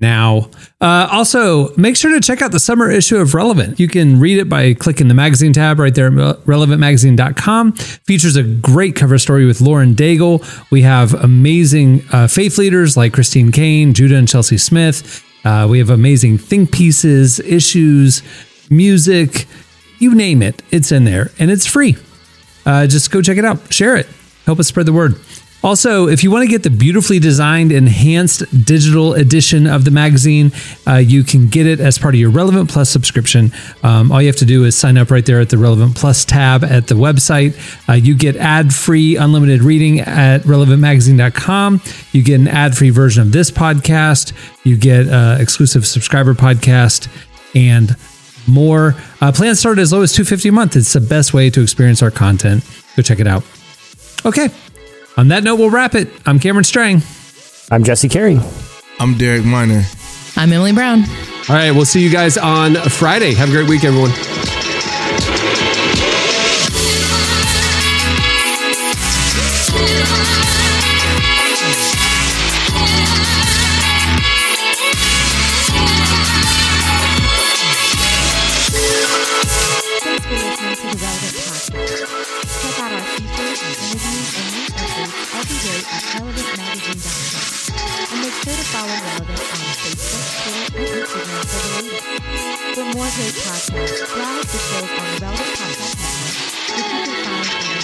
now. 0.00 0.50
Uh, 0.80 1.08
also, 1.10 1.74
make 1.76 1.96
sure 1.96 2.12
to 2.12 2.20
check 2.20 2.42
out 2.42 2.52
the 2.52 2.60
summer 2.60 2.90
issue 2.90 3.18
of 3.18 3.34
Relevant. 3.34 3.78
You 3.78 3.88
can 3.88 4.18
read 4.18 4.38
it 4.38 4.48
by 4.48 4.74
clicking 4.74 5.08
the 5.08 5.14
magazine 5.14 5.52
tab 5.52 5.78
right 5.78 5.94
there 5.94 6.06
at 6.06 6.12
relevantmagazine.com. 6.12 7.72
Features 7.72 8.36
a 8.36 8.42
great 8.42 8.96
cover 8.96 9.18
story 9.18 9.46
with 9.46 9.60
Lauren 9.60 9.94
Daigle. 9.94 10.42
We 10.70 10.82
have 10.82 11.14
amazing 11.14 12.02
uh, 12.12 12.28
faith 12.28 12.58
leaders 12.58 12.96
like 12.96 13.12
Christine 13.12 13.52
Caine, 13.52 13.94
Judah 13.94 14.16
and 14.16 14.28
Chelsea 14.28 14.58
Smith. 14.58 15.24
Uh, 15.44 15.66
we 15.70 15.78
have 15.78 15.90
amazing 15.90 16.38
think 16.38 16.72
pieces, 16.72 17.40
issues, 17.40 18.22
music, 18.70 19.46
you 19.98 20.14
name 20.14 20.42
it, 20.42 20.62
it's 20.70 20.92
in 20.92 21.04
there 21.04 21.30
and 21.38 21.50
it's 21.50 21.66
free. 21.66 21.96
Uh, 22.66 22.86
just 22.86 23.10
go 23.10 23.22
check 23.22 23.38
it 23.38 23.44
out, 23.44 23.72
share 23.72 23.96
it, 23.96 24.06
help 24.44 24.58
us 24.58 24.68
spread 24.68 24.86
the 24.86 24.92
word. 24.92 25.14
Also, 25.62 26.08
if 26.08 26.24
you 26.24 26.30
want 26.30 26.42
to 26.42 26.48
get 26.48 26.62
the 26.62 26.70
beautifully 26.70 27.18
designed, 27.18 27.70
enhanced 27.70 28.42
digital 28.64 29.12
edition 29.12 29.66
of 29.66 29.84
the 29.84 29.90
magazine, 29.90 30.52
uh, 30.86 30.94
you 30.94 31.22
can 31.22 31.48
get 31.48 31.66
it 31.66 31.80
as 31.80 31.98
part 31.98 32.14
of 32.14 32.20
your 32.20 32.30
Relevant 32.30 32.70
Plus 32.70 32.88
subscription. 32.88 33.52
Um, 33.82 34.10
all 34.10 34.22
you 34.22 34.28
have 34.28 34.36
to 34.36 34.46
do 34.46 34.64
is 34.64 34.74
sign 34.76 34.96
up 34.96 35.10
right 35.10 35.24
there 35.24 35.38
at 35.38 35.50
the 35.50 35.58
Relevant 35.58 35.96
Plus 35.96 36.24
tab 36.24 36.64
at 36.64 36.86
the 36.86 36.94
website. 36.94 37.58
Uh, 37.88 37.92
you 37.92 38.14
get 38.14 38.36
ad 38.36 38.72
free, 38.72 39.16
unlimited 39.16 39.62
reading 39.62 40.00
at 40.00 40.42
relevantmagazine.com. 40.42 41.82
You 42.12 42.22
get 42.22 42.40
an 42.40 42.48
ad 42.48 42.76
free 42.76 42.90
version 42.90 43.22
of 43.22 43.32
this 43.32 43.50
podcast. 43.50 44.32
You 44.64 44.78
get 44.78 45.08
uh, 45.08 45.36
exclusive 45.38 45.86
subscriber 45.86 46.32
podcast 46.32 47.08
and 47.54 47.96
more. 48.46 48.94
Uh, 49.20 49.30
plans 49.30 49.58
start 49.58 49.78
as 49.78 49.92
low 49.92 50.00
as 50.00 50.12
250 50.12 50.48
a 50.48 50.52
month. 50.52 50.76
It's 50.76 50.94
the 50.94 51.00
best 51.00 51.34
way 51.34 51.50
to 51.50 51.62
experience 51.62 52.02
our 52.02 52.10
content. 52.10 52.64
Go 52.96 53.02
check 53.02 53.20
it 53.20 53.26
out. 53.26 53.44
Okay. 54.24 54.48
On 55.16 55.28
that 55.28 55.42
note, 55.44 55.56
we'll 55.56 55.70
wrap 55.70 55.94
it. 55.94 56.08
I'm 56.26 56.38
Cameron 56.38 56.64
Strang. 56.64 57.02
I'm 57.70 57.84
Jesse 57.84 58.08
Carey. 58.08 58.38
I'm 58.98 59.16
Derek 59.18 59.44
Minor. 59.44 59.82
I'm 60.36 60.52
Emily 60.52 60.72
Brown. 60.72 61.00
All 61.48 61.56
right. 61.56 61.70
We'll 61.72 61.84
see 61.84 62.02
you 62.02 62.10
guys 62.10 62.38
on 62.38 62.74
Friday. 62.74 63.34
Have 63.34 63.48
a 63.48 63.52
great 63.52 63.68
week, 63.68 63.84
everyone. 63.84 64.10
Great 93.00 93.16
podcasts, 93.16 93.72
browse 94.12 94.44
the 94.44 94.58
shows 94.58 94.84
on 94.84 94.86
the 94.86 94.92
Relevant 95.24 95.56
Podcast 95.56 95.96
Network, 96.00 96.36
which 96.76 96.84
you 96.84 97.00
can 97.00 97.16
find 97.24 97.48
on. 97.48 97.80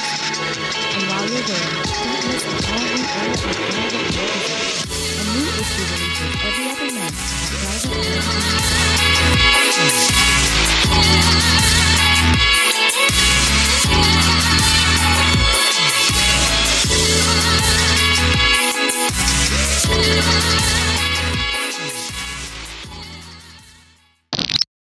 And 0.92 1.08
while 1.08 1.24
you're 1.24 1.40
there, 1.40 1.72
don't 1.72 2.20
miss 2.28 2.44
the 2.44 2.52
all-new 2.68 3.00
era 3.00 3.32
of 3.32 3.40
Relevant 3.46 3.72
magazine. 3.72 4.20
A 5.16 5.24
new 5.32 5.48
issue 5.56 5.88
releases 5.88 6.36
every 6.44 6.68
other 6.68 6.92
month 6.92 7.16
at 7.16 7.48
relevantmagazine.com. 7.64 9.16